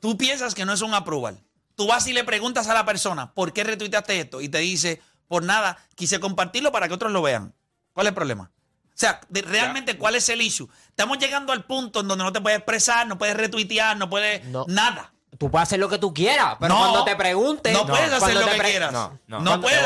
Tú 0.00 0.16
piensas 0.16 0.54
que 0.54 0.64
no 0.64 0.72
es 0.72 0.80
un 0.82 0.94
approval. 0.94 1.38
Tú 1.74 1.86
vas 1.86 2.06
y 2.06 2.12
le 2.12 2.24
preguntas 2.24 2.68
a 2.68 2.74
la 2.74 2.84
persona, 2.86 3.32
¿por 3.34 3.52
qué 3.52 3.64
retuiteaste 3.64 4.18
esto? 4.20 4.40
Y 4.40 4.48
te 4.48 4.58
dice, 4.58 5.02
por 5.28 5.42
nada, 5.42 5.76
quise 5.94 6.20
compartirlo 6.20 6.72
para 6.72 6.88
que 6.88 6.94
otros 6.94 7.12
lo 7.12 7.20
vean. 7.22 7.54
¿Cuál 7.92 8.06
es 8.06 8.10
el 8.10 8.14
problema? 8.14 8.50
O 8.96 8.98
sea, 8.98 9.20
de- 9.28 9.42
realmente, 9.42 9.98
¿cuál 9.98 10.14
es 10.16 10.26
el 10.30 10.40
issue? 10.40 10.68
Estamos 10.88 11.18
llegando 11.18 11.52
al 11.52 11.64
punto 11.64 12.00
en 12.00 12.08
donde 12.08 12.24
no 12.24 12.32
te 12.32 12.40
puedes 12.40 12.56
expresar, 12.58 13.06
no 13.06 13.18
puedes 13.18 13.36
retuitear, 13.36 13.94
no 13.98 14.08
puedes 14.08 14.42
No. 14.46 14.64
nada. 14.68 15.12
Tú 15.38 15.50
puedes 15.50 15.68
hacer 15.68 15.78
lo 15.78 15.90
que 15.90 15.98
tú 15.98 16.14
quieras, 16.14 16.56
pero 16.58 16.72
No, 16.72 16.80
cuando 16.80 17.04
te 17.04 17.14
pregunten. 17.14 17.74
No, 17.74 17.86
puedes 17.86 18.10
hacer 18.10 18.34
lo 18.34 18.46
que 18.48 18.56
quieras. 18.58 18.92
No, 18.92 19.18
no. 19.26 19.40
No 19.40 19.60
puedes. 19.60 19.84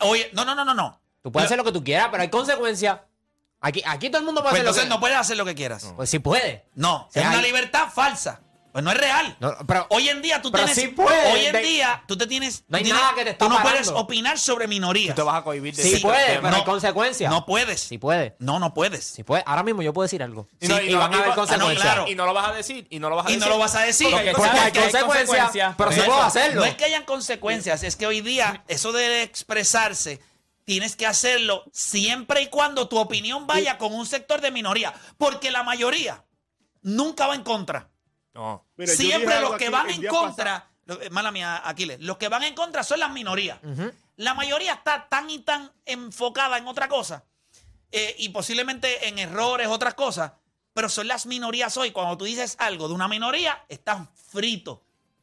Oye, 0.00 0.30
no, 0.32 0.44
no, 0.44 0.54
no, 0.54 0.64
no, 0.64 0.74
no. 0.74 1.00
Tú 1.22 1.32
puedes 1.32 1.44
Lo- 1.44 1.46
hacer 1.48 1.58
lo 1.58 1.64
que 1.64 1.72
tú 1.72 1.82
quieras, 1.82 2.06
pero 2.12 2.22
hay 2.22 2.30
consecuencias. 2.30 3.00
Aquí, 3.60 3.82
aquí 3.84 4.10
todo 4.10 4.20
el 4.20 4.24
mundo 4.26 4.42
puede 4.42 4.52
Pues 4.52 4.60
hacer 4.60 4.64
lo 4.64 4.70
entonces 4.70 4.84
que... 4.84 4.88
no 4.90 5.00
puedes 5.00 5.16
hacer 5.16 5.36
lo 5.36 5.44
que 5.44 5.54
quieras. 5.56 5.92
Pues 5.96 6.08
sí 6.08 6.20
puede. 6.20 6.66
No, 6.76 7.08
es 7.12 7.20
una 7.26 7.38
hay- 7.38 7.42
libertad 7.46 7.88
falsa. 7.92 8.42
Pues 8.76 8.84
no 8.84 8.90
es 8.92 8.98
real. 8.98 9.34
No, 9.40 9.56
pero- 9.66 9.86
hoy 9.88 10.10
en 10.10 10.20
día 10.20 10.42
tú 10.42 10.52
pero 10.52 10.66
tienes. 10.66 10.84
sí 10.84 10.88
puede, 10.88 11.32
hoy 11.32 11.46
en 11.46 11.52
de- 11.54 11.62
día 11.62 12.04
tú 12.06 12.14
te 12.18 12.26
tienes. 12.26 12.62
No 12.68 12.76
hay 12.76 12.84
tienes- 12.84 13.00
nada 13.00 13.14
que 13.14 13.24
te 13.24 13.30
está 13.30 13.46
Tú 13.46 13.50
no 13.50 13.62
puedes 13.62 13.88
opinar 13.88 14.38
sobre 14.38 14.68
minorías. 14.68 15.14
Tú 15.14 15.22
te 15.22 15.26
vas 15.26 15.36
a 15.40 15.42
cohibir 15.44 15.74
de 15.74 15.82
Sí 15.82 15.88
ciertos 15.88 16.10
puede, 16.10 16.26
temas. 16.26 16.40
pero 16.42 16.50
No. 16.50 16.56
hay 16.58 16.64
consecuencias. 16.64 17.30
No 17.30 17.46
puedes. 17.46 17.80
Sí 17.80 17.96
puede. 17.96 18.36
No, 18.38 18.58
no 18.58 18.74
puedes. 18.74 19.02
Sí 19.02 19.22
puede. 19.22 19.42
Ahora 19.46 19.62
mismo 19.62 19.80
yo 19.80 19.94
puedo 19.94 20.04
decir 20.04 20.22
algo. 20.22 20.46
Y, 20.60 20.68
no, 20.68 20.76
Sí, 20.76 20.82
y 20.84 20.88
y 20.90 20.92
no- 20.92 20.98
van 20.98 21.10
a 21.10 21.16
y 21.16 21.18
haber 21.20 21.28
no- 21.30 21.34
consecuencias. 21.36 21.82
claro. 21.82 22.06
Y 22.06 22.14
no 22.16 22.26
lo 22.26 22.34
vas 22.34 22.48
a 22.50 22.52
decir. 22.52 22.86
Y 22.90 22.98
no 22.98 23.08
lo 23.08 23.16
vas 23.16 23.24
a 23.24 23.30
Y 23.30 23.32
decir. 23.36 23.48
no 23.48 23.54
lo 23.54 23.58
vas 23.58 23.74
a 23.76 23.80
decir. 23.80 24.08
Porque 24.10 24.18
hay 24.28 24.34
que 24.34 24.40
hay 24.42 24.44
consecuencias, 24.44 25.04
consecuencias. 25.06 25.74
pero 25.78 25.92
sí 25.92 26.00
puedo 26.00 26.22
hacerlo. 26.22 26.60
No 26.60 26.66
es 26.66 26.74
que 26.74 26.84
hayan 26.84 27.04
consecuencias, 27.06 27.82
es 27.82 27.96
que 27.96 28.06
hoy 28.06 28.20
día 28.20 28.62
eso 28.68 28.92
de 28.92 29.22
expresarse 29.22 30.20
tienes 30.66 30.96
que 30.96 31.06
hacerlo 31.06 31.64
siempre 31.72 32.42
y 32.42 32.48
cuando 32.48 32.88
tu 32.88 32.98
opinión 32.98 33.46
vaya 33.46 33.78
con 33.78 33.94
un 33.94 34.04
sector 34.04 34.42
de 34.42 34.50
minoría, 34.50 34.92
porque 35.16 35.50
la 35.50 35.62
mayoría 35.62 36.24
nunca 36.82 37.26
va 37.26 37.34
en 37.36 37.42
contra. 37.42 37.88
No. 38.36 38.64
Mira, 38.76 38.92
Siempre 38.92 39.40
los 39.40 39.56
que 39.56 39.70
van 39.70 39.88
en 39.90 40.06
contra, 40.06 40.68
lo- 40.84 41.00
eh, 41.00 41.08
mala 41.10 41.32
mía, 41.32 41.62
Aquiles, 41.64 41.98
los 42.00 42.18
que 42.18 42.28
van 42.28 42.42
en 42.44 42.54
contra 42.54 42.82
son 42.84 43.00
las 43.00 43.10
minorías. 43.10 43.58
La 44.16 44.34
mayoría 44.34 44.74
está 44.74 45.08
tan 45.08 45.28
y 45.30 45.38
tan 45.40 45.72
enfocada 45.84 46.58
en 46.58 46.66
otra 46.66 46.88
cosa 46.88 47.24
eh, 47.92 48.14
y 48.18 48.28
posiblemente 48.30 49.08
en 49.08 49.18
errores, 49.18 49.68
otras 49.68 49.94
cosas, 49.94 50.32
pero 50.74 50.88
son 50.88 51.08
las 51.08 51.24
minorías 51.26 51.76
hoy. 51.78 51.90
Cuando 51.92 52.16
tú 52.18 52.24
dices 52.26 52.56
algo 52.58 52.88
de 52.88 52.94
una 52.94 53.08
minoría, 53.08 53.64
estás 53.68 54.06
frito. 54.30 54.82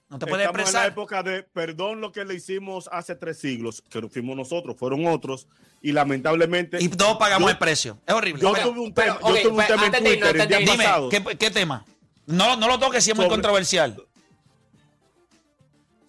No 0.09 0.19
te 0.19 0.27
puedes 0.27 0.45
Estamos 0.45 0.67
en 0.69 0.73
la 0.73 0.79
expresar. 0.85 0.91
época 0.91 1.23
de 1.23 1.41
perdón 1.43 1.99
lo 2.01 2.11
que 2.11 2.23
le 2.23 2.35
hicimos 2.35 2.87
hace 2.91 3.15
tres 3.15 3.39
siglos, 3.39 3.83
que 3.89 3.99
no 3.99 4.09
fuimos 4.09 4.35
nosotros, 4.35 4.75
fueron 4.77 5.07
otros, 5.07 5.47
y 5.81 5.91
lamentablemente. 5.91 6.77
Y 6.81 6.87
todos 6.89 7.17
pagamos 7.17 7.47
yo- 7.47 7.51
el 7.51 7.57
precio. 7.57 7.97
Es 8.05 8.13
horrible. 8.13 8.41
Yo 8.41 8.53
Pero- 8.53 8.69
tuve 8.69 8.79
un 8.79 8.93
pero, 8.93 9.15
tema, 9.17 9.27
yo 9.27 9.33
ok, 9.35 9.39
tuve 9.41 9.47
un 9.49 9.55
pues, 9.55 9.67
tema 9.67 9.81
en 9.81 9.85
antes 9.87 10.03
de 10.03 10.09
irnos, 10.13 10.29
Twitter 10.29 10.35
el 10.35 10.41
antes 10.41 10.57
de 10.59 10.63
día 10.65 10.71
Dime, 10.73 10.83
pasado. 10.83 11.09
¿qué, 11.09 11.37
qué 11.37 11.51
tema? 11.51 11.85
No, 12.25 12.55
no 12.55 12.67
lo 12.67 12.79
toques 12.79 13.03
si 13.03 13.11
es 13.11 13.15
muy 13.15 13.25
Sobre- 13.25 13.35
controversial. 13.35 13.95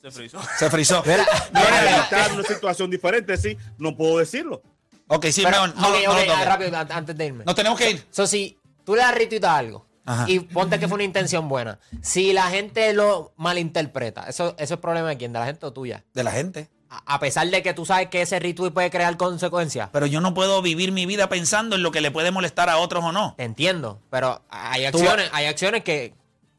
Se 0.03 0.11
frizó. 0.11 0.38
Se 0.59 0.70
frizó. 0.70 1.03
Mira, 1.07 1.24
Para 1.53 1.98
evitar 1.98 2.33
una 2.33 2.42
situación 2.42 2.90
diferente, 2.90 3.37
sí, 3.38 3.57
no 3.79 3.96
puedo 3.96 4.18
decirlo. 4.18 4.62
Ok, 5.09 5.27
sí, 5.27 5.42
pero, 5.42 5.62
mejor, 5.62 5.77
no, 5.77 5.88
ok, 5.88 5.94
no 6.05 6.11
ok, 6.12 6.16
lo 6.18 6.27
toques. 6.33 6.46
rápido, 6.46 6.77
an- 6.77 6.92
antes 6.92 7.16
de 7.16 7.27
irme. 7.27 7.44
Nos 7.44 7.55
tenemos 7.55 7.79
que 7.79 7.90
ir. 7.92 8.07
So, 8.11 8.27
si 8.27 8.59
tú 8.85 8.94
le 8.94 9.00
das 9.03 9.14
a 9.44 9.57
algo 9.57 9.87
Ajá. 10.05 10.27
y 10.29 10.40
ponte 10.40 10.79
que 10.79 10.88
fue 10.88 10.96
una 10.96 11.05
intención 11.05 11.48
buena, 11.48 11.79
si 12.03 12.33
la 12.35 12.50
gente 12.50 12.92
lo 12.92 13.33
malinterpreta, 13.37 14.24
¿eso, 14.29 14.55
eso 14.59 14.74
es 14.74 14.81
problema 14.81 15.09
de 15.09 15.16
quién? 15.16 15.33
¿De 15.33 15.38
la 15.38 15.46
gente 15.46 15.64
o 15.66 15.72
tuya? 15.72 16.05
De 16.12 16.22
la 16.24 16.33
gente. 16.33 16.68
A, 17.07 17.18
pesar 17.20 17.48
de 17.48 17.62
que 17.62 17.74
tú 17.74 17.85
sabes 17.87 18.09
que 18.09 18.22
ese 18.22 18.38
retweet 18.38 18.70
puede 18.72 18.90
crear 18.90 19.16
consecuencias. 19.16 19.88
Pero 19.92 20.07
yo 20.07 20.20
no 20.20 20.35
puedo 20.35 20.62
vivir 20.62 20.92
mi 20.92 21.07
vida 21.07 21.28
pensando 21.28 21.76
en 21.76 21.83
lo 21.83 21.90
que 21.90 22.00
le 22.00 22.11
puede 22.11 22.30
molestar 22.30 22.68
a 22.70 22.78
otros 22.78 23.04
o 23.04 23.12
no. 23.12 23.35
Te 23.37 23.44
entiendo, 23.44 24.00
pero 24.11 24.42
hay 24.48 24.85
acciones, 24.85 25.28
hay 25.33 25.46
acciones 25.46 25.85
que, 25.85 26.14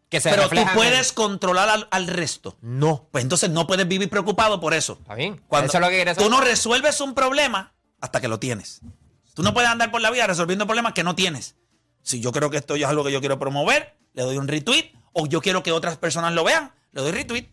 que 0.09 0.21
se 0.21 0.29
Pero 0.29 0.49
tú 0.49 0.57
en- 0.57 0.67
puedes 0.73 1.13
controlar 1.13 1.69
al, 1.69 1.87
al 1.91 2.07
resto. 2.07 2.57
No. 2.61 3.07
Pues 3.11 3.23
entonces 3.23 3.49
no 3.49 3.67
puedes 3.67 3.87
vivir 3.87 4.09
preocupado 4.09 4.59
por 4.59 4.73
eso. 4.73 4.97
Está 5.01 5.15
bien. 5.15 5.41
Cuando 5.47 5.67
Eso 5.67 5.77
es 5.77 5.81
lo 5.81 5.89
que 5.89 5.95
quieres 5.95 6.17
tú 6.17 6.29
no 6.29 6.41
resuelves 6.41 6.99
un 7.01 7.13
problema 7.13 7.73
hasta 8.01 8.21
que 8.21 8.27
lo 8.27 8.39
tienes. 8.39 8.81
Tú 9.33 9.43
no 9.43 9.53
puedes 9.53 9.69
andar 9.69 9.91
por 9.91 10.01
la 10.01 10.11
vida 10.11 10.27
resolviendo 10.27 10.65
problemas 10.65 10.93
que 10.93 11.03
no 11.03 11.15
tienes. 11.15 11.55
Si 12.01 12.21
yo 12.21 12.31
creo 12.31 12.49
que 12.49 12.57
esto 12.57 12.75
es 12.75 12.85
algo 12.85 13.03
que 13.03 13.11
yo 13.11 13.19
quiero 13.19 13.39
promover, 13.39 13.97
le 14.13 14.23
doy 14.23 14.37
un 14.37 14.47
retweet. 14.47 14.91
O 15.11 15.27
yo 15.27 15.41
quiero 15.41 15.63
que 15.63 15.71
otras 15.71 15.97
personas 15.97 16.33
lo 16.33 16.43
vean, 16.43 16.71
le 16.91 17.01
doy 17.01 17.11
retweet. 17.11 17.47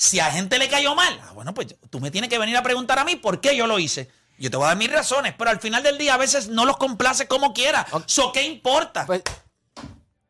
Si 0.00 0.20
a 0.20 0.30
gente 0.30 0.60
le 0.60 0.68
cayó 0.68 0.94
mal, 0.94 1.20
ah, 1.24 1.32
bueno, 1.32 1.52
pues 1.52 1.74
tú 1.90 1.98
me 1.98 2.12
tienes 2.12 2.30
que 2.30 2.38
venir 2.38 2.56
a 2.56 2.62
preguntar 2.62 3.00
a 3.00 3.04
mí 3.04 3.16
por 3.16 3.40
qué 3.40 3.56
yo 3.56 3.66
lo 3.66 3.80
hice. 3.80 4.08
Yo 4.38 4.48
te 4.48 4.56
voy 4.56 4.66
a 4.66 4.68
dar 4.68 4.76
mis 4.76 4.92
razones, 4.92 5.34
pero 5.36 5.50
al 5.50 5.58
final 5.58 5.82
del 5.82 5.98
día 5.98 6.14
a 6.14 6.16
veces 6.16 6.46
no 6.46 6.64
los 6.64 6.76
complace 6.76 7.26
como 7.26 7.52
quiera. 7.52 7.84
So, 8.06 8.30
¿qué 8.30 8.44
importa? 8.44 9.04
Pues, 9.06 9.22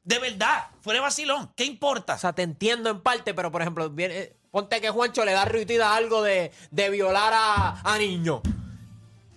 de 0.04 0.18
verdad, 0.20 0.68
fuera 0.80 1.00
de 1.00 1.02
vacilón, 1.02 1.52
¿qué 1.54 1.64
importa? 1.66 2.14
o 2.14 2.18
sea, 2.18 2.32
te 2.32 2.40
entiendo 2.40 2.88
en 2.88 3.02
parte, 3.02 3.34
pero 3.34 3.52
por 3.52 3.60
ejemplo, 3.60 3.90
viene, 3.90 4.18
eh, 4.18 4.36
ponte 4.50 4.80
que 4.80 4.88
Juancho 4.88 5.26
le 5.26 5.32
da 5.32 5.44
retweet 5.44 5.82
a 5.82 5.94
algo 5.96 6.22
de, 6.22 6.50
de 6.70 6.88
violar 6.88 7.34
a, 7.34 7.80
a 7.82 7.98
niños. 7.98 8.40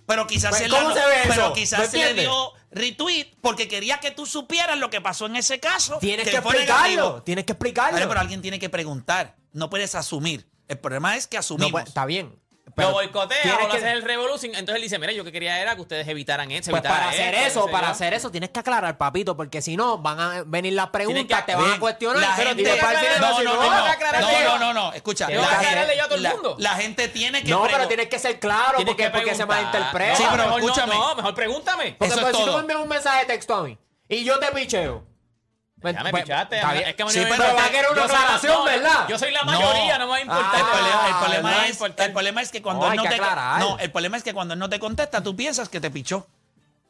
Pero 0.06 0.26
quizás 0.26 0.56
Pues, 0.56 0.70
¿cómo 0.72 0.88
la- 0.88 0.94
se 0.94 1.06
ve 1.06 1.14
pero 1.24 1.32
eso? 1.34 1.48
¿Me 1.50 1.54
quizás 1.54 1.92
le 1.92 2.14
dio 2.14 2.52
retweet 2.70 3.26
porque 3.42 3.68
quería 3.68 4.00
que 4.00 4.12
tú 4.12 4.24
supieras 4.24 4.78
lo 4.78 4.88
que 4.88 5.02
pasó 5.02 5.26
en 5.26 5.36
ese 5.36 5.60
caso. 5.60 5.98
Tienes 5.98 6.26
que, 6.26 6.36
explicarlo. 6.36 7.22
Tienes 7.22 7.44
que 7.44 7.52
explicarlo. 7.52 7.92
Vale, 7.92 8.06
pero 8.06 8.20
alguien 8.20 8.40
tiene 8.40 8.58
que 8.58 8.70
preguntar. 8.70 9.36
No 9.52 9.70
puedes 9.70 9.94
asumir. 9.94 10.48
El 10.68 10.78
problema 10.78 11.16
es 11.16 11.26
que 11.26 11.36
No, 11.36 11.40
asumimos. 11.40 11.72
pues, 11.72 11.86
está 11.88 12.06
bien. 12.06 12.38
Lo 12.64 12.72
Pero 12.76 12.92
boicotea 12.92 13.56
o 13.56 13.60
lo 13.62 13.68
que- 13.70 13.78
hace 13.78 13.90
el 13.90 14.02
Revolution. 14.02 14.54
Entonces 14.54 14.76
él 14.76 14.82
dice, 14.82 14.98
mira, 14.98 15.12
yo 15.12 15.24
que 15.24 15.32
quería 15.32 15.60
era 15.60 15.74
que 15.74 15.82
ustedes 15.82 16.06
evitaran 16.08 16.50
eso. 16.52 16.70
Pues 16.70 16.80
evitaran 16.80 16.98
para 17.00 17.10
hacer 17.10 17.34
esto, 17.34 17.60
eso, 17.64 17.70
para 17.70 17.90
hacer 17.90 18.14
eso 18.14 18.30
tienes 18.30 18.48
que 18.50 18.60
aclarar, 18.60 18.96
papito, 18.96 19.36
porque 19.36 19.60
si 19.60 19.76
no 19.76 19.98
van 19.98 20.18
a 20.20 20.42
venir 20.46 20.72
las 20.72 20.88
preguntas, 20.88 21.40
que- 21.42 21.46
te 21.52 21.54
van 21.56 21.64
Bien, 21.64 21.76
a 21.76 21.80
cuestionar. 21.80 22.20
la 22.22 22.34
pero 22.36 22.48
gente- 22.50 22.72
final 22.72 22.96
no, 23.20 23.30
no, 23.30 23.42
no, 23.42 23.54
"No, 23.56 23.62
no, 23.62 23.68
vas 23.68 23.88
a 23.88 23.92
aclarar 23.92 24.22
no, 24.22 24.30
eso". 24.30 24.48
no, 24.48 24.58
no, 24.58 24.72
no, 24.74 24.92
escucha. 24.94 25.28
La, 25.28 25.44
aclararle 25.44 25.96
yo 25.96 26.04
a 26.04 26.08
todo 26.08 26.14
el 26.18 26.28
mundo. 26.28 26.56
la 26.60 26.74
gente 26.76 27.08
tiene 27.08 27.42
que 27.42 27.50
No, 27.50 27.64
pero 27.64 27.88
tienes 27.88 28.06
que 28.08 28.18
ser 28.18 28.38
claro, 28.38 28.76
Tienes 28.76 28.94
porque, 28.94 29.04
que 29.04 29.10
porque 29.10 29.34
se 29.34 29.44
malinterpreta. 29.44 30.16
Sí, 30.16 30.22
No, 30.22 30.30
pero 30.30 30.44
mejor 30.44 30.62
no, 30.62 30.66
escúchame. 30.68 30.94
No, 30.94 31.14
mejor 31.16 31.34
pregúntame. 31.34 31.96
Porque 31.98 32.06
eso 32.14 32.20
es 32.20 32.22
pues, 32.22 32.36
si 32.36 32.42
tú 32.42 32.46
todo. 32.46 32.56
me 32.58 32.60
envías 32.62 32.80
un 32.80 32.88
mensaje 32.88 33.18
de 33.20 33.26
texto 33.26 33.54
a 33.56 33.62
mí 33.64 33.76
y 34.08 34.24
yo 34.24 34.38
te 34.38 34.46
picheo. 34.52 35.04
Pues, 35.82 35.94
Ya 35.94 36.02
me 36.04 36.10
pues, 36.10 36.22
pichaste. 36.22 36.58
Es 36.88 36.94
que 36.94 37.04
mí 37.04 37.10
Sí, 37.10 37.18
no 37.20 37.24
me 37.24 37.30
pero 37.36 37.54
va 37.54 37.64
a 37.64 37.70
querer 37.70 37.90
una 37.92 38.04
aclaración, 38.04 38.54
no, 38.54 38.64
¿verdad? 38.64 39.08
Yo 39.08 39.18
soy 39.18 39.30
la 39.32 39.40
No. 39.44 39.52
mayoría, 39.52 39.98
no 39.98 40.04
me 40.06 40.10
va 40.10 40.16
a 40.16 40.20
importar. 40.22 40.54
El, 40.54 40.62
Ah, 40.62 40.70
problema, 40.72 41.06
el 41.06 41.12
no 41.12 41.18
problema 41.20 41.64
es, 41.66 41.70
importar. 41.72 42.06
el 42.06 42.12
problema 42.12 42.42
es 42.42 42.50
que 42.50 42.62
cuando 42.62 42.86
No, 42.86 42.92
él 42.92 42.96
no 42.96 43.02
te 43.02 43.08
aclarar. 43.16 43.60
no, 43.60 43.78
el 43.78 43.90
problema 43.90 44.16
es 44.16 44.22
que 44.22 44.32
cuando 44.32 44.54
él 44.54 44.60
no 44.60 44.68
te 44.70 44.78
contesta, 44.80 45.22
tú 45.22 45.36
piensas 45.36 45.68
que 45.68 45.80
te 45.80 45.90
pichó. 45.90 46.26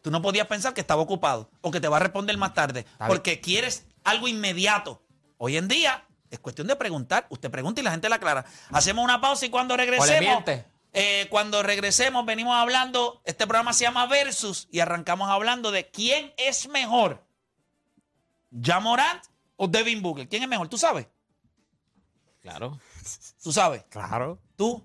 Tú 0.02 0.11
no 0.11 0.20
podías 0.20 0.46
pensar 0.46 0.74
que 0.74 0.81
estaba 0.81 1.00
ocupado 1.02 1.48
o 1.61 1.70
que 1.70 1.81
te 1.81 1.88
va 1.88 1.96
a 1.96 2.00
responder 2.00 2.37
más 2.37 2.55
tarde 2.55 2.87
porque 3.07 3.40
quieres 3.40 3.87
algo 4.05 4.28
inmediato. 4.28 5.00
Hoy 5.38 5.57
en 5.57 5.68
día 5.68 6.05
es 6.31 6.38
cuestión 6.40 6.66
de 6.66 6.76
preguntar. 6.76 7.26
Usted 7.28 7.50
pregunta 7.50 7.81
y 7.81 7.85
la 7.85 7.92
gente 7.92 8.09
la 8.09 8.16
aclara. 8.16 8.44
Hacemos 8.72 9.05
una 9.05 9.20
pausa 9.20 9.46
y 9.46 9.50
cuando 9.50 9.76
regresemos, 9.76 10.42
eh, 10.92 11.26
cuando 11.31 11.62
regresemos 11.62 12.26
venimos 12.26 12.57
hablando. 12.57 13.22
Este 13.24 13.46
programa 13.46 13.72
se 13.72 13.85
llama 13.85 14.07
Versus 14.07 14.66
y 14.72 14.81
arrancamos 14.81 15.31
hablando 15.31 15.70
de 15.70 15.88
quién 15.88 16.35
es 16.37 16.68
mejor, 16.68 17.22
¿Ja 18.60 18.80
Morant 18.80 19.24
o 19.56 19.66
Devin 19.68 20.02
Booker? 20.02 20.29
¿Quién 20.29 20.42
es 20.42 20.48
mejor? 20.48 20.68
¿Tú 20.68 20.77
sabes? 20.79 21.06
Claro. 22.40 22.79
¿Tú 23.42 23.52
sabes? 23.52 23.85
Claro. 23.88 24.38
¿Tú? 24.56 24.83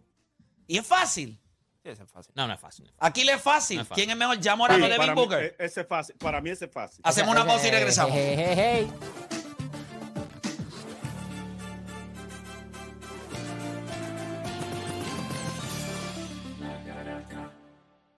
Y 0.67 0.77
es 0.77 0.85
fácil. 0.85 1.39
Sí, 1.83 1.89
eso 1.89 2.03
es 2.03 2.11
fácil. 2.11 2.33
No, 2.35 2.45
no 2.47 2.53
es 2.53 2.59
fácil. 2.59 2.91
Aquí 2.99 3.23
le 3.23 3.33
es 3.33 3.41
fácil. 3.41 3.77
No 3.77 3.81
es 3.83 3.87
fácil. 3.87 4.03
¿Quién 4.03 4.11
es 4.11 4.17
mejor? 4.17 4.39
¿Ya 4.39 4.55
Morano 4.55 4.85
Sí, 4.85 4.91
o 4.91 4.93
Devin 4.93 5.09
mí, 5.09 5.15
Booker? 5.15 5.43
e- 5.59 5.65
ese 5.65 5.81
es 5.81 5.87
fácil. 5.87 6.15
para 6.17 6.41
mí 6.41 6.49
ese 6.49 6.65
es 6.65 6.71
fácil. 6.71 6.99
Hacemos 7.03 7.31
una 7.31 7.45
pausa 7.45 7.67
y 7.67 7.71
regresamos. 7.71 8.11
Hey, 8.13 8.35
hey, 8.37 8.53
hey, 8.55 8.87
hey. 8.91 9.36